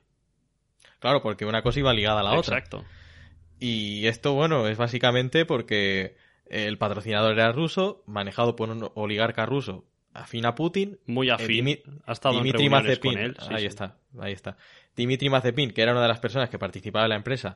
claro, 0.99 1.21
porque 1.21 1.45
una 1.45 1.61
cosa 1.61 1.79
iba 1.79 1.93
ligada 1.93 2.21
a 2.21 2.23
la 2.23 2.31
otra. 2.39 2.57
Exacto. 2.57 2.83
Y 3.59 4.07
esto, 4.07 4.33
bueno, 4.33 4.67
es 4.67 4.77
básicamente 4.77 5.45
porque 5.45 6.15
el 6.47 6.77
patrocinador 6.77 7.33
era 7.33 7.51
ruso, 7.51 8.03
manejado 8.07 8.55
por 8.55 8.69
un 8.69 8.89
oligarca 8.95 9.45
ruso 9.45 9.85
afín 10.13 10.45
a 10.45 10.55
Putin. 10.55 10.97
Muy 11.05 11.29
afín. 11.29 11.65
Dimi- 11.65 11.81
ha 12.05 12.13
estado 12.13 12.35
Dimitri 12.37 12.65
en 12.65 12.71
Mazepin. 12.71 13.13
con 13.13 13.21
él. 13.21 13.37
sí, 13.39 13.47
ahí 13.53 13.59
sí. 13.61 13.65
está, 13.67 13.97
ahí 14.19 14.31
está. 14.33 14.57
Dimitri 14.95 15.29
Mazepin, 15.29 15.71
que 15.71 15.81
era 15.81 15.91
una 15.91 16.01
de 16.01 16.07
las 16.07 16.19
personas 16.19 16.49
que 16.49 16.57
participaba 16.57 17.05
en 17.05 17.09
la 17.09 17.15
empresa, 17.17 17.55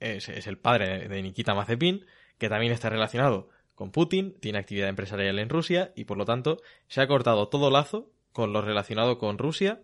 es, 0.00 0.28
es 0.28 0.46
el 0.46 0.56
padre 0.58 1.06
de 1.08 1.22
Nikita 1.22 1.54
Mazepin, 1.54 2.04
que 2.38 2.48
también 2.48 2.72
está 2.72 2.88
relacionado 2.88 3.50
con 3.78 3.92
Putin, 3.92 4.34
tiene 4.40 4.58
actividad 4.58 4.88
empresarial 4.88 5.38
en 5.38 5.48
Rusia 5.48 5.92
y 5.94 6.04
por 6.04 6.18
lo 6.18 6.24
tanto 6.24 6.60
se 6.88 7.00
ha 7.00 7.06
cortado 7.06 7.46
todo 7.46 7.70
lazo 7.70 8.10
con 8.32 8.52
lo 8.52 8.60
relacionado 8.60 9.18
con 9.18 9.38
Rusia 9.38 9.80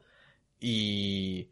y, 0.58 1.48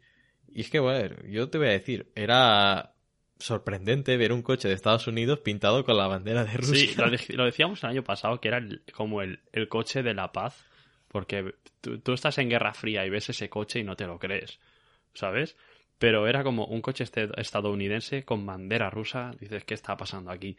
y 0.51 0.59
es 0.61 0.69
que, 0.69 0.79
bueno, 0.79 1.15
yo 1.29 1.49
te 1.49 1.57
voy 1.57 1.67
a 1.67 1.71
decir, 1.71 2.11
era 2.15 2.91
sorprendente 3.39 4.17
ver 4.17 4.33
un 4.33 4.41
coche 4.41 4.67
de 4.67 4.73
Estados 4.73 5.07
Unidos 5.07 5.39
pintado 5.39 5.85
con 5.85 5.95
la 5.97 6.07
bandera 6.07 6.43
de 6.43 6.57
Rusia. 6.57 7.15
Sí, 7.17 7.33
lo, 7.37 7.45
decíamos 7.45 7.81
el 7.83 7.89
año 7.91 8.03
pasado, 8.03 8.41
que 8.41 8.49
era 8.49 8.57
el- 8.57 8.83
como 8.93 9.21
el, 9.21 9.39
el 9.53 9.69
coche 9.69 10.03
de 10.03 10.13
la 10.13 10.33
paz, 10.33 10.65
porque 11.07 11.55
tú, 11.79 11.99
tú 11.99 12.11
estás 12.11 12.37
en 12.39 12.49
Guerra 12.49 12.73
Fría 12.73 13.05
y 13.05 13.09
ves 13.09 13.29
ese 13.29 13.49
coche 13.49 13.79
y 13.79 13.83
no 13.85 13.95
te 13.95 14.05
lo 14.05 14.19
crees, 14.19 14.59
¿sabes? 15.13 15.55
Pero 15.97 16.27
era 16.27 16.43
como 16.43 16.65
un 16.65 16.81
coche 16.81 17.05
este- 17.05 17.29
estadounidense 17.37 18.25
con 18.25 18.45
bandera 18.45 18.89
rusa, 18.89 19.31
dices, 19.39 19.63
¿qué 19.63 19.75
está 19.75 19.95
pasando 19.95 20.29
aquí? 20.29 20.57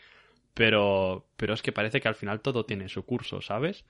Pero, 0.55 1.27
pero 1.37 1.55
es 1.55 1.63
que 1.63 1.73
parece 1.73 2.01
que 2.01 2.09
al 2.09 2.15
final 2.15 2.41
todo 2.41 2.65
tiene 2.65 2.89
su 2.89 3.05
curso, 3.05 3.43
¿sabes? 3.43 3.85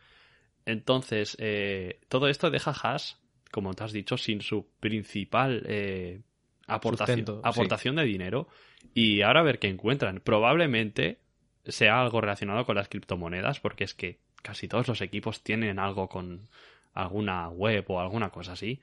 Entonces, 0.66 1.36
eh, 1.38 2.00
todo 2.08 2.28
esto 2.28 2.50
deja 2.50 2.70
Haas, 2.72 3.20
como 3.50 3.74
te 3.74 3.84
has 3.84 3.92
dicho, 3.92 4.16
sin 4.16 4.40
su 4.40 4.66
principal 4.80 5.62
eh, 5.66 6.22
aportación, 6.66 7.18
Sustento, 7.18 7.42
sí. 7.42 7.48
aportación 7.48 7.96
de 7.96 8.04
dinero. 8.04 8.48
Y 8.94 9.22
ahora 9.22 9.40
a 9.40 9.44
ver 9.44 9.58
qué 9.58 9.68
encuentran. 9.68 10.20
Probablemente 10.20 11.18
sea 11.66 12.00
algo 12.00 12.20
relacionado 12.20 12.64
con 12.64 12.76
las 12.76 12.88
criptomonedas, 12.88 13.60
porque 13.60 13.84
es 13.84 13.94
que 13.94 14.20
casi 14.42 14.68
todos 14.68 14.88
los 14.88 15.00
equipos 15.00 15.42
tienen 15.42 15.78
algo 15.78 16.08
con 16.08 16.48
alguna 16.92 17.48
web 17.48 17.84
o 17.88 18.00
alguna 18.00 18.30
cosa 18.30 18.52
así. 18.52 18.80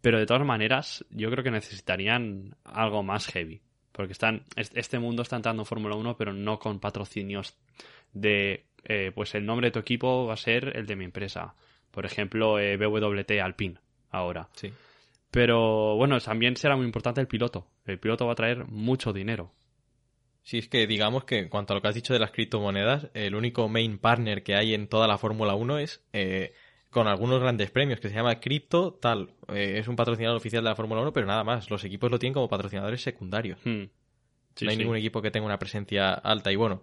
Pero 0.00 0.18
de 0.18 0.26
todas 0.26 0.46
maneras, 0.46 1.04
yo 1.10 1.30
creo 1.30 1.42
que 1.42 1.50
necesitarían 1.50 2.56
algo 2.64 3.02
más 3.02 3.26
heavy. 3.28 3.60
Porque 3.98 4.12
están, 4.12 4.44
es- 4.54 4.70
este 4.76 5.00
mundo 5.00 5.22
está 5.22 5.34
entrando 5.34 5.62
en 5.62 5.66
Fórmula 5.66 5.96
1, 5.96 6.16
pero 6.16 6.32
no 6.32 6.60
con 6.60 6.78
patrocinios 6.78 7.56
de, 8.12 8.64
eh, 8.84 9.10
pues 9.12 9.34
el 9.34 9.44
nombre 9.44 9.66
de 9.66 9.70
tu 9.72 9.80
equipo 9.80 10.24
va 10.24 10.34
a 10.34 10.36
ser 10.36 10.76
el 10.76 10.86
de 10.86 10.94
mi 10.94 11.04
empresa. 11.04 11.56
Por 11.90 12.06
ejemplo, 12.06 12.60
eh, 12.60 12.76
BWT 12.76 13.40
Alpine 13.42 13.80
ahora. 14.12 14.48
Sí. 14.52 14.72
Pero 15.32 15.96
bueno, 15.96 16.20
también 16.20 16.56
será 16.56 16.76
muy 16.76 16.86
importante 16.86 17.20
el 17.20 17.26
piloto. 17.26 17.66
El 17.86 17.98
piloto 17.98 18.24
va 18.24 18.34
a 18.34 18.36
traer 18.36 18.66
mucho 18.68 19.12
dinero. 19.12 19.50
Sí, 20.44 20.58
es 20.58 20.68
que 20.68 20.86
digamos 20.86 21.24
que 21.24 21.40
en 21.40 21.48
cuanto 21.48 21.72
a 21.72 21.76
lo 21.76 21.82
que 21.82 21.88
has 21.88 21.94
dicho 21.96 22.12
de 22.12 22.20
las 22.20 22.30
criptomonedas, 22.30 23.08
el 23.14 23.34
único 23.34 23.68
main 23.68 23.98
partner 23.98 24.44
que 24.44 24.54
hay 24.54 24.74
en 24.74 24.86
toda 24.86 25.08
la 25.08 25.18
Fórmula 25.18 25.56
1 25.56 25.78
es 25.80 26.04
eh, 26.12 26.52
con 26.90 27.06
algunos 27.06 27.40
grandes 27.40 27.70
premios, 27.70 28.00
que 28.00 28.08
se 28.08 28.14
llama 28.14 28.40
Crypto 28.40 28.94
tal. 28.94 29.30
Eh, 29.48 29.76
es 29.78 29.88
un 29.88 29.96
patrocinador 29.96 30.36
oficial 30.36 30.62
de 30.64 30.70
la 30.70 30.76
Fórmula 30.76 31.02
1, 31.02 31.12
pero 31.12 31.26
nada 31.26 31.44
más. 31.44 31.70
Los 31.70 31.84
equipos 31.84 32.10
lo 32.10 32.18
tienen 32.18 32.34
como 32.34 32.48
patrocinadores 32.48 33.02
secundarios. 33.02 33.58
Hmm. 33.64 33.84
Sí, 34.54 34.64
no 34.64 34.70
hay 34.70 34.76
sí. 34.76 34.82
ningún 34.82 34.96
equipo 34.96 35.20
que 35.22 35.30
tenga 35.30 35.46
una 35.46 35.58
presencia 35.58 36.12
alta. 36.14 36.50
Y 36.50 36.56
bueno, 36.56 36.82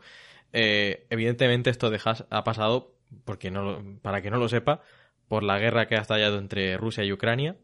eh, 0.53 1.05
evidentemente 1.09 1.69
esto 1.69 1.89
de 1.89 1.99
Haas 2.03 2.25
ha 2.29 2.43
pasado, 2.43 2.93
porque 3.25 3.51
no 3.51 3.63
lo- 3.63 3.99
para 4.01 4.21
que 4.21 4.29
no 4.29 4.37
lo 4.37 4.47
sepa, 4.47 4.81
por 5.27 5.43
la 5.43 5.57
guerra 5.59 5.87
que 5.87 5.95
ha 5.95 6.01
estallado 6.01 6.37
entre 6.37 6.77
Rusia 6.77 7.03
y 7.03 7.11
Ucrania. 7.11 7.55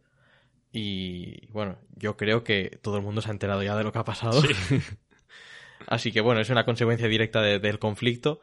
Y 0.73 1.47
bueno, 1.51 1.77
yo 1.95 2.17
creo 2.17 2.43
que 2.43 2.79
todo 2.81 2.97
el 2.97 3.03
mundo 3.03 3.21
se 3.21 3.29
ha 3.29 3.31
enterado 3.33 3.61
ya 3.61 3.75
de 3.77 3.83
lo 3.83 3.91
que 3.91 3.99
ha 3.99 4.03
pasado. 4.03 4.41
Así 5.87 6.11
que 6.11 6.21
bueno, 6.21 6.41
es 6.41 6.49
una 6.49 6.65
consecuencia 6.65 7.07
directa 7.07 7.41
de- 7.41 7.59
del 7.59 7.79
conflicto. 7.79 8.41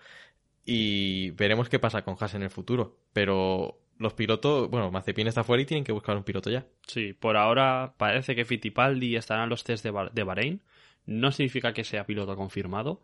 Y 0.65 1.31
veremos 1.31 1.69
qué 1.69 1.79
pasa 1.79 2.03
con 2.03 2.17
Haas 2.21 2.35
en 2.35 2.43
el 2.43 2.51
futuro. 2.51 2.99
Pero 3.13 3.79
los 3.99 4.15
pilotos, 4.15 4.71
bueno, 4.71 4.91
Mazepin 4.91 5.27
está 5.27 5.45
fuera 5.45 5.63
y 5.63 5.67
tienen 5.67 5.85
que 5.85 5.93
buscar 5.93 6.17
un 6.17 6.25
piloto 6.25 6.51
ya. 6.51 6.65
Sí, 6.87 7.13
por 7.13 7.37
ahora 7.37 7.95
parece 7.97 8.35
que 8.35 8.45
Fittipaldi 8.45 9.17
estará 9.17 9.45
en 9.45 9.51
los 9.51 9.65
test 9.65 9.85
de, 9.85 9.93
de 10.13 10.23
Bahrein. 10.23 10.63
No 11.07 11.33
significa 11.33 11.73
que 11.73 11.85
sea 11.85 12.05
piloto 12.05 12.37
confirmado, 12.37 13.03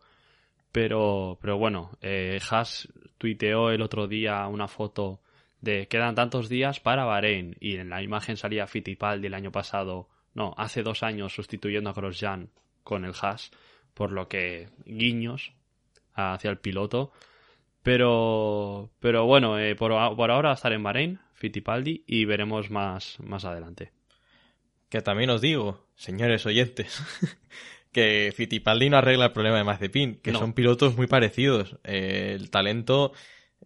pero, 0.72 1.38
pero 1.40 1.56
bueno, 1.56 1.96
eh, 2.00 2.38
Haas 2.50 2.88
tuiteó 3.18 3.70
el 3.70 3.82
otro 3.82 4.06
día 4.06 4.46
una 4.46 4.68
foto 4.68 5.20
de 5.60 5.88
quedan 5.88 6.14
tantos 6.14 6.48
días 6.48 6.80
para 6.80 7.04
Bahrein 7.04 7.56
y 7.60 7.76
en 7.76 7.88
la 7.88 8.02
imagen 8.02 8.36
salía 8.36 8.66
Fittipaldi 8.66 9.26
el 9.26 9.34
año 9.34 9.50
pasado, 9.50 10.08
no, 10.34 10.54
hace 10.58 10.82
dos 10.82 11.02
años 11.02 11.34
sustituyendo 11.34 11.90
a 11.90 11.94
Grosjean 11.94 12.50
con 12.82 13.04
el 13.04 13.14
Haas, 13.20 13.50
por 13.94 14.12
lo 14.12 14.28
que 14.28 14.68
guiños 14.84 15.52
hacia 16.12 16.50
el 16.50 16.58
piloto. 16.58 17.12
Pero, 17.84 18.90
pero 18.98 19.26
bueno, 19.26 19.58
eh, 19.58 19.76
por, 19.76 19.90
por 20.16 20.30
ahora 20.30 20.48
va 20.48 20.52
a 20.52 20.56
estar 20.56 20.72
en 20.72 20.82
Bahrein, 20.82 21.20
Fittipaldi, 21.34 22.02
y 22.06 22.24
veremos 22.24 22.70
más, 22.70 23.18
más 23.20 23.44
adelante. 23.44 23.92
Que 24.88 25.02
también 25.02 25.28
os 25.28 25.42
digo, 25.42 25.86
señores 25.94 26.46
oyentes, 26.46 27.02
que 27.92 28.32
Fittipaldi 28.34 28.88
no 28.88 28.96
arregla 28.96 29.26
el 29.26 29.32
problema 29.32 29.58
de 29.58 29.64
Mazepin, 29.64 30.14
que 30.16 30.32
No. 30.32 30.38
son 30.38 30.54
pilotos 30.54 30.96
muy 30.96 31.06
parecidos. 31.06 31.76
Eh, 31.84 32.32
el 32.34 32.48
talento, 32.50 33.12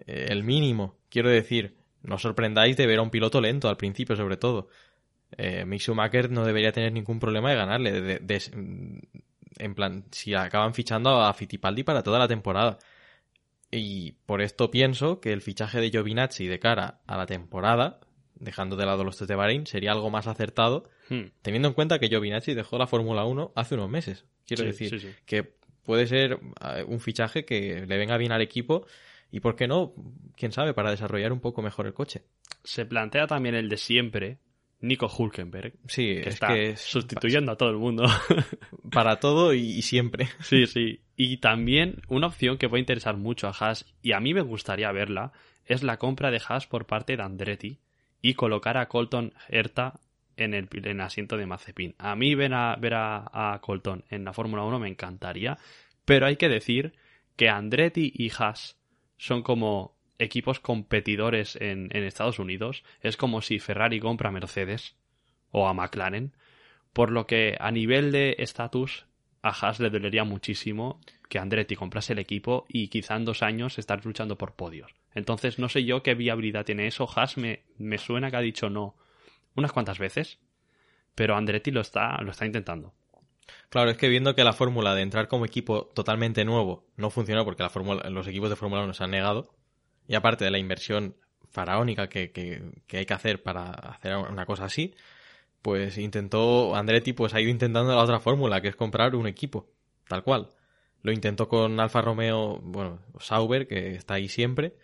eh, 0.07 0.27
el 0.31 0.43
mínimo. 0.43 0.99
Quiero 1.11 1.29
decir, 1.31 1.77
no 2.03 2.17
os 2.17 2.23
sorprendáis 2.23 2.77
de 2.77 2.89
ver 2.89 2.99
a 2.99 3.03
un 3.03 3.11
piloto 3.11 3.41
lento 3.41 3.69
al 3.69 3.77
principio, 3.77 4.17
sobre 4.17 4.37
todo. 4.37 4.69
Eh, 5.37 5.65
Mick 5.65 5.81
Schumacher 5.81 6.29
no 6.29 6.45
debería 6.45 6.73
tener 6.73 6.91
ningún 6.93 7.21
problema 7.21 7.51
de 7.51 7.57
ganarle. 7.57 8.01
de- 8.01 8.19
de- 8.19 9.01
en 9.61 9.75
plan, 9.77 10.07
si 10.11 10.35
acaban 10.35 10.75
fichando 10.75 11.23
a 11.23 11.33
Fittipaldi 11.35 11.85
para 11.85 12.03
toda 12.03 12.19
la 12.19 12.27
temporada. 12.27 12.79
Y 13.71 14.13
por 14.27 14.41
esto 14.41 14.71
pienso 14.71 15.21
que 15.21 15.33
el 15.33 15.43
fichaje 15.43 15.81
de 15.81 15.91
Giovinazzi 15.91 16.47
de 16.47 16.59
cara 16.59 17.01
a 17.07 17.17
la 17.17 17.27
temporada, 17.27 18.01
dejando 18.35 18.77
de 18.77 18.87
lado 18.87 19.05
los 19.05 19.17
test 19.19 19.29
de 19.29 19.35
Bahrein, 19.37 19.67
sería 19.67 19.93
algo 19.93 20.11
más 20.11 20.27
acertado 20.27 20.89
Hmm. 21.11 21.31
Teniendo 21.41 21.69
en 21.69 21.75
cuenta 21.75 21.99
que 21.99 22.09
Giovinazzi 22.09 22.53
dejó 22.53 22.77
la 22.77 22.87
Fórmula 22.87 23.25
1 23.25 23.53
hace 23.57 23.75
unos 23.77 23.89
meses. 23.89 24.27
Quiero 24.47 24.63
Sí, 24.65 24.67
decir 24.67 24.91
sí, 24.91 24.99
sí. 25.01 25.15
que 25.25 25.55
puede 25.83 26.07
ser 26.07 26.39
eh, 26.61 26.85
un 26.87 27.01
fichaje 27.01 27.47
que 27.47 27.87
le 27.87 27.97
venga 27.97 28.19
bien 28.19 28.31
al 28.33 28.43
equipo 28.43 28.87
y, 29.31 29.41
¿por 29.41 29.57
qué 29.57 29.67
no? 29.67 29.95
Quién 30.37 30.53
sabe, 30.53 30.75
para 30.75 30.91
desarrollar 30.91 31.33
un 31.33 31.41
poco 31.41 31.63
mejor 31.63 31.87
el 31.87 31.95
coche. 31.95 32.25
Se 32.63 32.85
plantea 32.85 33.27
también 33.27 33.55
el 33.55 33.71
de 33.71 33.79
siempre, 33.79 34.39
Nico 34.81 35.09
Hulkenberg, 35.09 35.75
Sí, 35.89 36.15
que 36.15 36.21
es 36.21 36.27
está 36.29 36.49
que 36.49 36.71
es 36.71 36.81
sustituyendo 36.81 37.53
a 37.53 37.57
todo 37.57 37.71
el 37.71 37.79
mundo. 37.79 38.05
para 38.91 39.19
todo 39.19 39.53
y, 39.53 39.83
siempre. 39.83 40.29
sí, 40.41 40.67
sí. 40.67 41.01
Y 41.17 41.39
también 41.39 42.03
una 42.09 42.29
opción 42.29 42.59
que 42.59 42.69
puede 42.69 42.81
interesar 42.81 43.17
mucho 43.17 43.49
a 43.49 43.51
Haas, 43.51 43.85
y 44.03 44.13
a 44.13 44.21
mí 44.21 44.35
me 44.35 44.43
gustaría 44.43 44.93
verla, 44.93 45.33
es 45.65 45.83
la 45.83 45.97
compra 45.97 46.31
de 46.31 46.41
Haas 46.47 46.67
por 46.67 46.87
parte 46.87 47.17
de 47.17 47.23
Andretti 47.23 47.79
y 48.23 48.35
colocar 48.35 48.77
a 48.77 48.89
Colton 48.89 49.35
Herta 49.49 50.01
en 50.37 50.55
el, 50.55 50.69
en 50.73 50.87
el 50.87 51.01
asiento 51.01 51.37
de 51.37 51.47
Mazepin. 51.47 51.95
A 51.99 52.15
mí 52.15 52.35
ver 52.37 52.55
a, 52.55 52.77
ver 52.77 52.95
a, 52.95 53.55
a 53.55 53.61
Colton 53.61 54.05
en 54.11 54.25
la 54.25 54.33
Fórmula 54.33 54.63
1 54.63 54.79
me 54.79 54.89
encantaría, 54.89 55.59
pero 56.05 56.27
hay 56.27 56.37
que 56.37 56.49
decir 56.49 56.95
que 57.37 57.49
Andretti 57.49 58.13
y 58.15 58.31
Haas 58.31 58.79
son 59.17 59.43
como 59.43 59.98
equipos 60.19 60.61
competidores 60.61 61.57
en, 61.61 61.91
Estados 61.93 62.39
Unidos. 62.39 62.85
Es 63.01 63.17
como 63.17 63.41
si 63.41 63.59
Ferrari 63.59 64.01
compra 64.01 64.29
a 64.29 64.33
Mercedes 64.33 64.97
o 65.51 65.69
a 65.69 65.75
McLaren, 65.75 66.33
por 66.93 67.11
lo 67.11 67.27
que 67.27 67.57
a 67.61 67.71
nivel 67.71 68.13
de 68.13 68.37
estatus 68.39 69.07
a 69.43 69.51
Haas 69.51 69.79
le 69.79 69.91
dolería 69.91 70.25
muchísimo 70.25 71.01
que 71.29 71.39
Andretti 71.39 71.77
comprase 71.77 72.13
el 72.13 72.19
equipo 72.19 72.67
y 72.69 72.89
quizá 72.89 73.17
en 73.17 73.25
dos 73.25 73.43
años 73.43 73.79
estar 73.79 74.05
luchando 74.05 74.37
por 74.37 74.55
podios. 74.55 74.93
Entonces 75.15 75.59
no 75.59 75.69
sé 75.69 75.85
yo 75.85 76.03
qué 76.03 76.15
viabilidad 76.15 76.65
tiene 76.65 76.87
eso. 76.87 77.09
Haas 77.15 77.37
me, 77.37 77.63
me 77.77 77.99
suena 77.99 78.31
que 78.31 78.37
ha 78.37 78.41
dicho 78.41 78.69
no 78.69 78.97
unas 79.55 79.73
cuantas 79.73 79.99
veces, 79.99 80.39
pero 81.15 81.37
Andretti 81.37 81.71
lo 81.71 81.81
está, 81.81 82.21
lo 82.23 82.31
está 82.31 82.47
intentando. 82.47 82.95
Claro, 83.71 83.91
es 83.91 83.97
que 83.97 84.09
viendo 84.09 84.35
que 84.35 84.45
la 84.45 84.53
fórmula 84.53 84.95
de 84.95 85.03
entrar 85.03 85.29
como 85.29 85.45
equipo 85.45 85.87
totalmente 85.95 86.45
nuevo 86.45 86.85
no 86.97 87.11
funcionó 87.11 87.45
porque 87.45 87.63
la 87.63 88.11
los 88.11 88.27
equipos 88.27 88.51
de 88.51 88.57
Fórmula 88.57 88.83
1 88.85 88.95
se 88.95 89.05
han 89.05 89.11
negado, 89.11 89.51
y 90.09 90.17
aparte 90.17 90.45
de 90.45 90.51
la 90.51 90.59
inversión 90.59 91.15
faraónica 91.51 92.09
que, 92.09 92.33
que- 92.33 92.63
que 92.89 92.99
hay 92.99 93.07
que 93.07 93.15
hacer 93.15 93.43
para 93.43 93.71
hacer 93.71 94.17
una 94.17 94.45
cosa 94.47 94.65
así, 94.65 94.95
pues 95.63 95.97
intentó, 95.99 96.75
Andretti 96.75 97.13
pues 97.13 97.35
ha 97.35 97.41
ido 97.41 97.51
intentando 97.51 97.95
la 97.95 98.03
otra 98.03 98.19
fórmula, 98.21 98.61
que 98.61 98.69
es 98.69 98.77
comprar 98.77 99.15
un 99.15 99.27
equipo, 99.29 99.69
tal 100.09 100.23
cual. 100.23 100.49
Lo 101.03 101.13
intentó 101.13 101.49
con 101.49 101.79
Alfa 101.79 102.01
Romeo, 102.03 102.59
bueno, 102.63 102.99
Sauber, 103.21 103.69
que 103.69 103.95
está 103.95 104.15
ahí 104.15 104.29
siempre, 104.29 104.75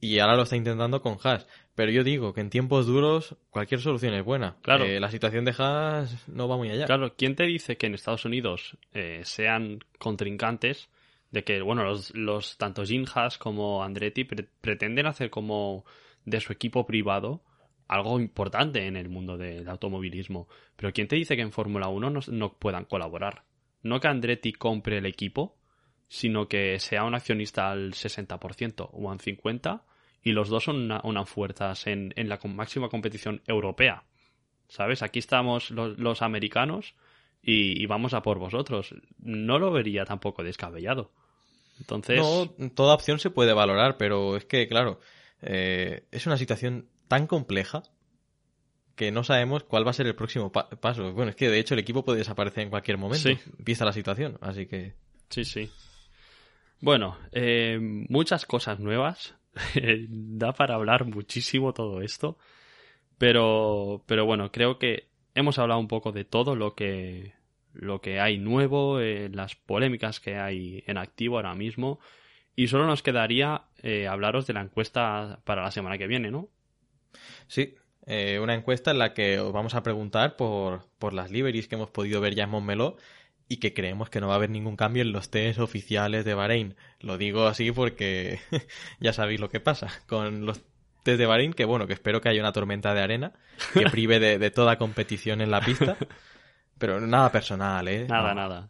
y 0.00 0.18
ahora 0.18 0.36
lo 0.36 0.42
está 0.42 0.56
intentando 0.56 1.02
con 1.02 1.18
Haas. 1.22 1.46
Pero 1.74 1.90
yo 1.92 2.04
digo 2.04 2.32
que 2.34 2.40
en 2.40 2.50
tiempos 2.50 2.86
duros 2.86 3.36
cualquier 3.50 3.80
solución 3.80 4.14
es 4.14 4.24
buena. 4.24 4.56
Claro. 4.62 4.84
Eh, 4.84 4.98
la 5.00 5.10
situación 5.10 5.44
de 5.44 5.54
Haas 5.56 6.26
no 6.28 6.48
va 6.48 6.56
muy 6.56 6.70
allá. 6.70 6.86
Claro, 6.86 7.14
¿quién 7.16 7.36
te 7.36 7.44
dice 7.44 7.76
que 7.76 7.86
en 7.86 7.94
Estados 7.94 8.24
Unidos 8.24 8.76
eh, 8.92 9.22
sean 9.24 9.78
contrincantes 9.98 10.88
de 11.32 11.42
que, 11.44 11.60
bueno, 11.62 11.82
los, 11.84 12.14
los 12.14 12.56
tanto 12.58 12.84
Jim 12.84 13.04
Haas 13.12 13.36
como 13.38 13.82
Andretti 13.82 14.22
pre- 14.24 14.48
pretenden 14.60 15.06
hacer 15.06 15.30
como 15.30 15.84
de 16.24 16.40
su 16.40 16.52
equipo 16.52 16.86
privado 16.86 17.42
algo 17.88 18.20
importante 18.20 18.86
en 18.86 18.96
el 18.96 19.08
mundo 19.08 19.36
del 19.36 19.68
automovilismo? 19.68 20.48
Pero 20.76 20.92
¿quién 20.92 21.08
te 21.08 21.16
dice 21.16 21.34
que 21.34 21.42
en 21.42 21.52
Fórmula 21.52 21.88
1 21.88 22.10
no, 22.10 22.20
no 22.28 22.52
puedan 22.54 22.84
colaborar? 22.84 23.42
No 23.82 23.98
que 23.98 24.08
Andretti 24.08 24.52
compre 24.52 24.98
el 24.98 25.06
equipo, 25.06 25.56
sino 26.08 26.46
que 26.46 26.78
sea 26.78 27.04
un 27.04 27.14
accionista 27.14 27.70
al 27.70 27.92
60% 27.94 28.90
o 28.92 29.10
al 29.10 29.18
50% 29.18 29.82
y 30.22 30.32
los 30.32 30.48
dos 30.48 30.64
son 30.64 30.76
una, 30.76 31.00
unas 31.02 31.28
fuerzas 31.28 31.86
en, 31.86 32.12
en 32.16 32.28
la 32.28 32.38
máxima 32.44 32.88
competición 32.88 33.42
europea. 33.46 34.04
¿Sabes? 34.68 35.02
Aquí 35.02 35.18
estamos 35.18 35.70
los, 35.70 35.98
los 35.98 36.22
americanos 36.22 36.94
y 37.42 37.84
vamos 37.86 38.14
a 38.14 38.22
por 38.22 38.38
vosotros. 38.38 38.94
No 39.18 39.58
lo 39.58 39.72
vería 39.72 40.04
tampoco 40.04 40.42
descabellado. 40.44 41.10
Entonces, 41.78 42.18
No, 42.18 42.48
toda 42.70 42.94
opción 42.94 43.18
se 43.18 43.30
puede 43.30 43.52
valorar, 43.52 43.96
pero 43.96 44.36
es 44.36 44.44
que, 44.44 44.68
claro, 44.68 45.00
eh, 45.40 46.04
es 46.10 46.26
una 46.26 46.36
situación 46.36 46.88
tan 47.08 47.26
compleja 47.26 47.82
que 48.94 49.10
no 49.10 49.24
sabemos 49.24 49.64
cuál 49.64 49.86
va 49.86 49.90
a 49.90 49.94
ser 49.94 50.06
el 50.06 50.14
próximo 50.14 50.52
pa- 50.52 50.68
paso. 50.68 51.12
Bueno, 51.12 51.30
es 51.30 51.36
que 51.36 51.48
de 51.48 51.58
hecho 51.58 51.74
el 51.74 51.80
equipo 51.80 52.04
puede 52.04 52.18
desaparecer 52.18 52.62
en 52.64 52.70
cualquier 52.70 52.98
momento. 52.98 53.28
Sí. 53.28 53.38
Empieza 53.58 53.84
la 53.84 53.92
situación, 53.92 54.38
así 54.40 54.66
que... 54.66 54.94
sí, 55.30 55.44
sí. 55.44 55.70
Bueno, 56.80 57.16
eh, 57.32 57.78
muchas 57.80 58.44
cosas 58.46 58.78
nuevas. 58.80 59.34
da 60.08 60.52
para 60.52 60.74
hablar 60.74 61.04
muchísimo 61.06 61.72
todo 61.72 62.00
esto. 62.02 62.38
Pero, 63.18 64.02
pero 64.06 64.24
bueno, 64.26 64.50
creo 64.50 64.78
que 64.78 65.08
hemos 65.34 65.58
hablado 65.58 65.80
un 65.80 65.88
poco 65.88 66.12
de 66.12 66.24
todo 66.24 66.56
lo 66.56 66.74
que, 66.74 67.34
lo 67.72 68.00
que 68.00 68.20
hay 68.20 68.38
nuevo, 68.38 69.00
eh, 69.00 69.30
las 69.32 69.56
polémicas 69.56 70.20
que 70.20 70.36
hay 70.36 70.84
en 70.86 70.98
activo 70.98 71.36
ahora 71.36 71.54
mismo. 71.54 72.00
Y 72.54 72.68
solo 72.68 72.86
nos 72.86 73.02
quedaría 73.02 73.64
eh, 73.82 74.06
hablaros 74.08 74.46
de 74.46 74.52
la 74.52 74.60
encuesta 74.60 75.40
para 75.44 75.62
la 75.62 75.70
semana 75.70 75.96
que 75.96 76.06
viene, 76.06 76.30
¿no? 76.30 76.48
Sí, 77.46 77.74
eh, 78.06 78.38
una 78.42 78.54
encuesta 78.54 78.90
en 78.90 78.98
la 78.98 79.14
que 79.14 79.38
os 79.38 79.52
vamos 79.52 79.74
a 79.74 79.82
preguntar 79.82 80.36
por, 80.36 80.86
por 80.98 81.14
las 81.14 81.30
liveries 81.30 81.68
que 81.68 81.76
hemos 81.76 81.90
podido 81.90 82.20
ver 82.20 82.34
ya 82.34 82.44
en 82.44 82.50
Montmeló 82.50 82.96
y 83.48 83.58
que 83.58 83.74
creemos 83.74 84.10
que 84.10 84.20
no 84.20 84.28
va 84.28 84.34
a 84.34 84.36
haber 84.36 84.50
ningún 84.50 84.76
cambio 84.76 85.02
en 85.02 85.12
los 85.12 85.30
test 85.30 85.58
oficiales 85.58 86.24
de 86.24 86.34
Bahrein. 86.34 86.74
Lo 87.00 87.18
digo 87.18 87.46
así 87.46 87.70
porque 87.72 88.40
ya 89.00 89.12
sabéis 89.12 89.40
lo 89.40 89.48
que 89.48 89.60
pasa 89.60 89.88
con 90.06 90.46
los 90.46 90.60
test 91.04 91.18
de 91.18 91.26
Bahrein, 91.26 91.52
que 91.52 91.64
bueno, 91.64 91.86
que 91.86 91.92
espero 91.92 92.20
que 92.20 92.28
haya 92.28 92.40
una 92.40 92.52
tormenta 92.52 92.94
de 92.94 93.02
arena 93.02 93.32
que 93.72 93.84
prive 93.90 94.20
de, 94.20 94.38
de 94.38 94.50
toda 94.50 94.78
competición 94.78 95.40
en 95.40 95.50
la 95.50 95.60
pista. 95.60 95.96
Pero 96.82 97.00
nada 97.00 97.30
personal, 97.30 97.86
¿eh? 97.86 98.06
Nada, 98.08 98.34
No. 98.34 98.40
nada. 98.42 98.68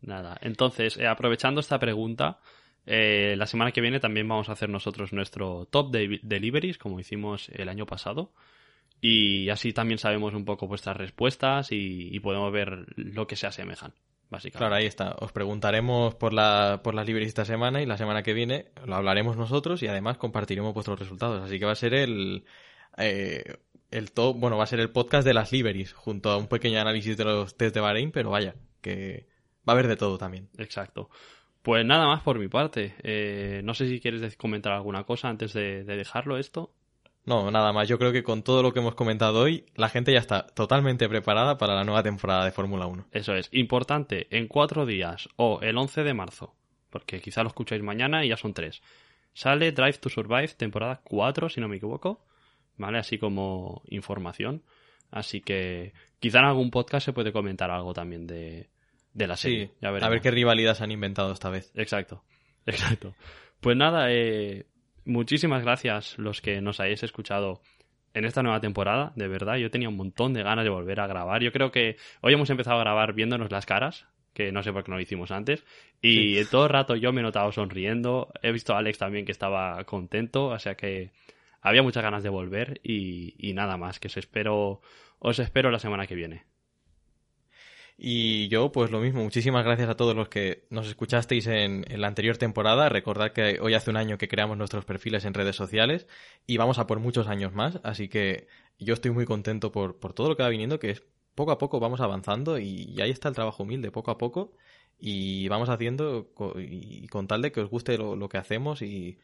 Nada. 0.00 0.38
Entonces, 0.42 0.96
eh, 0.96 1.06
aprovechando 1.06 1.60
esta 1.60 1.78
pregunta, 1.78 2.38
Eh, 2.84 3.36
la 3.36 3.46
semana 3.46 3.70
que 3.70 3.80
viene 3.80 4.00
también 4.00 4.26
vamos 4.26 4.48
a 4.48 4.52
hacer 4.54 4.68
nosotros 4.68 5.12
nuestro 5.12 5.66
top 5.70 5.92
de 5.92 6.18
deliveries, 6.24 6.78
como 6.78 6.98
hicimos 6.98 7.48
el 7.50 7.68
año 7.68 7.86
pasado. 7.86 8.32
Y 9.00 9.48
así 9.50 9.72
también 9.72 9.98
sabemos 9.98 10.34
un 10.34 10.44
poco 10.44 10.66
vuestras 10.66 10.96
respuestas 10.96 11.70
y, 11.70 12.08
y 12.12 12.18
podemos 12.18 12.52
ver 12.52 12.86
lo 12.96 13.26
que 13.28 13.36
se 13.36 13.46
asemejan, 13.46 13.92
básicamente. 14.30 14.58
Claro, 14.58 14.74
ahí 14.74 14.86
está. 14.86 15.14
Os 15.20 15.30
preguntaremos 15.30 16.16
por, 16.16 16.32
la, 16.32 16.80
por 16.82 16.94
las 16.94 17.06
libreries 17.06 17.28
esta 17.28 17.44
semana 17.44 17.80
y 17.82 17.86
la 17.86 17.96
semana 17.96 18.24
que 18.24 18.32
viene 18.34 18.66
lo 18.84 18.96
hablaremos 18.96 19.36
nosotros 19.36 19.80
y 19.84 19.86
además 19.86 20.18
compartiremos 20.18 20.74
vuestros 20.74 20.98
resultados. 20.98 21.40
Así 21.40 21.60
que 21.60 21.66
va 21.66 21.72
a 21.72 21.76
ser 21.76 21.94
el, 21.94 22.44
eh, 22.96 23.44
el 23.92 24.12
top, 24.12 24.38
bueno, 24.38 24.56
va 24.56 24.64
a 24.64 24.66
ser 24.66 24.80
el 24.80 24.90
podcast 24.90 25.26
de 25.26 25.34
las 25.34 25.52
libreries 25.52 25.92
junto 25.92 26.30
a 26.30 26.36
un 26.36 26.48
pequeño 26.48 26.80
análisis 26.80 27.16
de 27.16 27.24
los 27.24 27.56
test 27.56 27.74
de 27.74 27.80
Bahrein, 27.80 28.10
pero 28.10 28.30
vaya, 28.30 28.54
que 28.80 29.28
va 29.68 29.72
a 29.72 29.76
haber 29.76 29.86
de 29.86 29.96
todo 29.96 30.18
también. 30.18 30.48
Exacto. 30.58 31.10
Pues 31.62 31.86
nada 31.86 32.06
más 32.06 32.22
por 32.22 32.38
mi 32.38 32.48
parte. 32.48 32.96
Eh, 33.02 33.60
no 33.62 33.74
sé 33.74 33.88
si 33.88 34.00
quieres 34.00 34.36
comentar 34.36 34.72
alguna 34.72 35.04
cosa 35.04 35.28
antes 35.28 35.52
de, 35.52 35.84
de 35.84 35.96
dejarlo 35.96 36.38
esto. 36.38 36.72
No, 37.24 37.50
nada 37.52 37.72
más. 37.72 37.88
Yo 37.88 37.98
creo 37.98 38.12
que 38.12 38.24
con 38.24 38.42
todo 38.42 38.62
lo 38.62 38.72
que 38.72 38.80
hemos 38.80 38.96
comentado 38.96 39.40
hoy, 39.40 39.66
la 39.76 39.88
gente 39.88 40.12
ya 40.12 40.18
está 40.18 40.46
totalmente 40.46 41.08
preparada 41.08 41.56
para 41.56 41.74
la 41.74 41.84
nueva 41.84 42.02
temporada 42.02 42.44
de 42.44 42.50
Fórmula 42.50 42.86
1. 42.86 43.06
Eso 43.12 43.34
es, 43.34 43.48
importante, 43.52 44.26
en 44.36 44.48
cuatro 44.48 44.86
días 44.86 45.28
o 45.36 45.60
el 45.62 45.78
11 45.78 46.02
de 46.02 46.14
marzo, 46.14 46.54
porque 46.90 47.20
quizá 47.20 47.42
lo 47.42 47.48
escucháis 47.48 47.82
mañana 47.82 48.24
y 48.24 48.30
ya 48.30 48.36
son 48.36 48.54
tres. 48.54 48.82
Sale 49.34 49.70
Drive 49.70 49.98
to 49.98 50.08
Survive, 50.08 50.48
temporada 50.48 51.00
4, 51.04 51.48
si 51.48 51.60
no 51.60 51.68
me 51.68 51.76
equivoco, 51.76 52.24
¿vale? 52.82 52.98
Así 52.98 53.18
como 53.18 53.82
información. 53.88 54.62
Así 55.10 55.40
que 55.40 55.92
quizá 56.20 56.40
en 56.40 56.46
algún 56.46 56.70
podcast 56.70 57.06
se 57.06 57.12
puede 57.12 57.32
comentar 57.32 57.70
algo 57.70 57.94
también 57.94 58.26
de, 58.26 58.68
de 59.14 59.26
la 59.26 59.36
serie. 59.36 59.66
Sí, 59.66 59.72
ya 59.80 59.88
a 59.88 60.08
ver 60.08 60.20
qué 60.20 60.30
rivalidad 60.30 60.74
se 60.74 60.84
han 60.84 60.90
inventado 60.90 61.32
esta 61.32 61.50
vez. 61.50 61.72
Exacto, 61.74 62.22
exacto. 62.66 63.14
Pues 63.60 63.76
nada, 63.76 64.06
eh, 64.10 64.66
muchísimas 65.04 65.62
gracias 65.62 66.18
los 66.18 66.40
que 66.40 66.60
nos 66.60 66.80
hayáis 66.80 67.02
escuchado 67.02 67.60
en 68.14 68.24
esta 68.24 68.42
nueva 68.42 68.60
temporada, 68.60 69.12
de 69.16 69.28
verdad. 69.28 69.56
Yo 69.56 69.70
tenía 69.70 69.88
un 69.88 69.96
montón 69.96 70.34
de 70.34 70.42
ganas 70.42 70.64
de 70.64 70.70
volver 70.70 71.00
a 71.00 71.06
grabar. 71.06 71.42
Yo 71.42 71.52
creo 71.52 71.70
que 71.70 71.96
hoy 72.20 72.34
hemos 72.34 72.50
empezado 72.50 72.76
a 72.76 72.80
grabar 72.80 73.14
viéndonos 73.14 73.50
las 73.50 73.66
caras, 73.66 74.06
que 74.34 74.52
no 74.52 74.62
sé 74.62 74.72
por 74.72 74.84
qué 74.84 74.90
no 74.90 74.96
lo 74.96 75.02
hicimos 75.02 75.30
antes. 75.30 75.64
Y 76.00 76.44
todo 76.46 76.64
el 76.64 76.70
rato 76.70 76.96
yo 76.96 77.12
me 77.12 77.20
he 77.20 77.24
notado 77.24 77.52
sonriendo. 77.52 78.32
He 78.42 78.52
visto 78.52 78.74
a 78.74 78.78
Alex 78.78 78.98
también 78.98 79.24
que 79.24 79.32
estaba 79.32 79.82
contento, 79.84 80.46
o 80.46 80.58
sea 80.58 80.74
que 80.74 81.10
había 81.62 81.82
muchas 81.82 82.02
ganas 82.02 82.22
de 82.22 82.28
volver 82.28 82.80
y, 82.82 83.34
y 83.38 83.54
nada 83.54 83.76
más, 83.78 83.98
que 83.98 84.08
os 84.08 84.16
espero, 84.18 84.82
os 85.18 85.38
espero 85.38 85.70
la 85.70 85.78
semana 85.78 86.06
que 86.06 86.14
viene. 86.14 86.44
Y 88.04 88.48
yo, 88.48 88.72
pues 88.72 88.90
lo 88.90 89.00
mismo, 89.00 89.22
muchísimas 89.22 89.64
gracias 89.64 89.88
a 89.88 89.96
todos 89.96 90.16
los 90.16 90.28
que 90.28 90.66
nos 90.70 90.88
escuchasteis 90.88 91.46
en, 91.46 91.84
la 91.88 92.08
anterior 92.08 92.36
temporada. 92.36 92.88
Recordad 92.88 93.32
que 93.32 93.60
hoy 93.60 93.74
hace 93.74 93.90
un 93.90 93.96
año 93.96 94.18
que 94.18 94.26
creamos 94.26 94.56
nuestros 94.58 94.84
perfiles 94.84 95.24
en 95.24 95.34
redes 95.34 95.54
sociales 95.54 96.08
y 96.44 96.56
vamos 96.56 96.78
a 96.78 96.88
por 96.88 96.98
muchos 96.98 97.28
años 97.28 97.52
más, 97.52 97.78
así 97.84 98.08
que 98.08 98.48
yo 98.78 98.94
estoy 98.94 99.12
muy 99.12 99.24
contento 99.24 99.70
por, 99.70 100.00
por 100.00 100.14
todo 100.14 100.28
lo 100.28 100.36
que 100.36 100.42
va 100.42 100.48
viniendo, 100.48 100.80
que 100.80 100.90
es 100.90 101.04
poco 101.36 101.52
a 101.52 101.58
poco 101.58 101.78
vamos 101.80 102.00
avanzando 102.00 102.58
y, 102.58 103.00
ahí 103.00 103.10
está 103.10 103.28
el 103.28 103.34
trabajo 103.36 103.62
humilde, 103.62 103.92
poco 103.92 104.10
a 104.10 104.18
poco, 104.18 104.52
y 104.98 105.48
vamos 105.48 105.68
haciendo 105.68 106.32
y 106.58 107.06
con 107.08 107.28
tal 107.28 107.42
de 107.42 107.52
que 107.52 107.60
os 107.60 107.70
guste 107.70 107.98
lo, 107.98 108.16
lo 108.16 108.28
que 108.28 108.38
hacemos 108.38 108.82
y, 108.82 109.18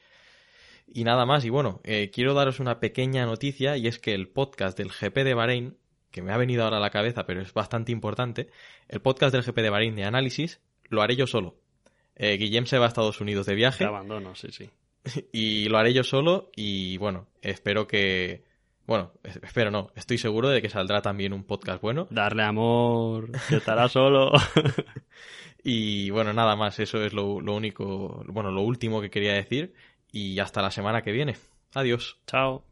y 0.92 1.04
nada 1.04 1.26
más. 1.26 1.44
Y 1.44 1.50
bueno, 1.50 1.80
eh, 1.84 2.10
quiero 2.12 2.34
daros 2.34 2.60
una 2.60 2.80
pequeña 2.80 3.26
noticia 3.26 3.76
y 3.76 3.86
es 3.86 3.98
que 3.98 4.14
el 4.14 4.28
podcast 4.28 4.76
del 4.78 4.90
GP 4.90 5.24
de 5.24 5.34
Bahrein, 5.34 5.76
que 6.10 6.22
me 6.22 6.32
ha 6.32 6.36
venido 6.36 6.64
ahora 6.64 6.78
a 6.78 6.80
la 6.80 6.90
cabeza, 6.90 7.26
pero 7.26 7.40
es 7.42 7.52
bastante 7.52 7.92
importante, 7.92 8.48
el 8.88 9.00
podcast 9.00 9.32
del 9.34 9.42
GP 9.42 9.56
de 9.62 9.70
Bahrein 9.70 9.96
de 9.96 10.04
análisis 10.04 10.60
lo 10.88 11.02
haré 11.02 11.16
yo 11.16 11.26
solo. 11.26 11.56
Eh, 12.16 12.36
Guillem 12.36 12.66
se 12.66 12.78
va 12.78 12.86
a 12.86 12.88
Estados 12.88 13.20
Unidos 13.20 13.46
de 13.46 13.52
Te 13.52 13.56
viaje 13.56 13.84
abandono, 13.84 14.34
sí, 14.34 14.48
sí. 14.50 14.70
y 15.32 15.68
lo 15.68 15.78
haré 15.78 15.92
yo 15.92 16.02
solo 16.04 16.50
y 16.56 16.96
bueno, 16.98 17.28
espero 17.42 17.86
que... 17.86 18.44
Bueno, 18.86 19.12
es- 19.22 19.38
espero 19.42 19.70
no, 19.70 19.90
estoy 19.94 20.16
seguro 20.16 20.48
de 20.48 20.62
que 20.62 20.70
saldrá 20.70 21.02
también 21.02 21.34
un 21.34 21.44
podcast 21.44 21.82
bueno. 21.82 22.06
Darle 22.10 22.42
amor, 22.42 23.30
que 23.48 23.56
estará 23.56 23.88
solo. 23.88 24.32
Y 25.64 26.10
bueno, 26.10 26.32
nada 26.32 26.56
más, 26.56 26.78
eso 26.78 27.04
es 27.04 27.12
lo, 27.12 27.40
lo 27.40 27.54
único, 27.54 28.22
bueno, 28.28 28.50
lo 28.50 28.62
último 28.62 29.00
que 29.00 29.10
quería 29.10 29.34
decir 29.34 29.74
y 30.12 30.38
hasta 30.40 30.62
la 30.62 30.70
semana 30.70 31.02
que 31.02 31.12
viene. 31.12 31.36
Adiós. 31.74 32.16
Chao. 32.26 32.62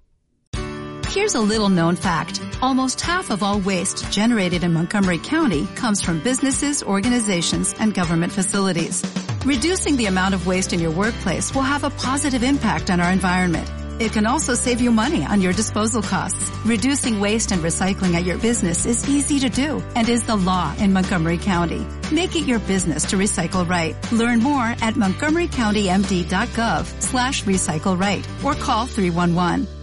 Here's 1.09 1.35
a 1.35 1.41
little 1.41 1.71
known 1.71 1.97
fact. 1.97 2.43
Almost 2.61 3.01
half 3.01 3.31
of 3.31 3.43
all 3.43 3.61
waste 3.61 4.11
generated 4.11 4.65
in 4.65 4.73
Montgomery 4.73 5.19
County 5.19 5.67
comes 5.75 6.03
from 6.03 6.21
businesses, 6.21 6.83
organizations, 6.83 7.75
and 7.79 7.95
government 7.95 8.33
facilities. 8.33 9.03
Reducing 9.47 9.97
the 9.97 10.07
amount 10.07 10.35
of 10.35 10.47
waste 10.47 10.73
in 10.73 10.81
your 10.81 10.91
workplace 10.91 11.55
will 11.55 11.63
have 11.63 11.85
a 11.85 11.91
positive 11.91 12.43
impact 12.43 12.91
on 12.91 13.01
our 13.01 13.13
environment. 13.13 13.71
It 13.99 14.13
can 14.13 14.27
also 14.27 14.55
save 14.55 14.81
you 14.81 14.91
money 14.91 15.25
on 15.25 15.41
your 15.41 15.53
disposal 15.53 16.03
costs. 16.03 16.51
Reducing 16.65 17.21
waste 17.21 17.53
and 17.53 17.63
recycling 17.63 18.15
at 18.15 18.25
your 18.25 18.39
business 18.39 18.87
is 18.87 19.09
easy 19.09 19.41
to 19.41 19.49
do 19.49 19.83
and 19.95 20.09
is 20.09 20.25
the 20.25 20.37
law 20.37 20.75
in 20.79 20.93
Montgomery 20.93 21.39
County. 21.39 21.87
Make 22.13 22.37
it 22.37 22.47
your 22.47 22.59
business 22.61 23.07
to 23.07 23.17
recycle 23.17 23.69
right. 23.69 23.97
Learn 24.13 24.41
more 24.41 24.65
at 24.65 24.95
montgomerycountymd.gov 24.95 27.03
slash 27.03 27.45
recycle 27.45 27.99
right 27.99 28.27
or 28.45 28.55
call 28.55 28.87
311. 28.87 29.76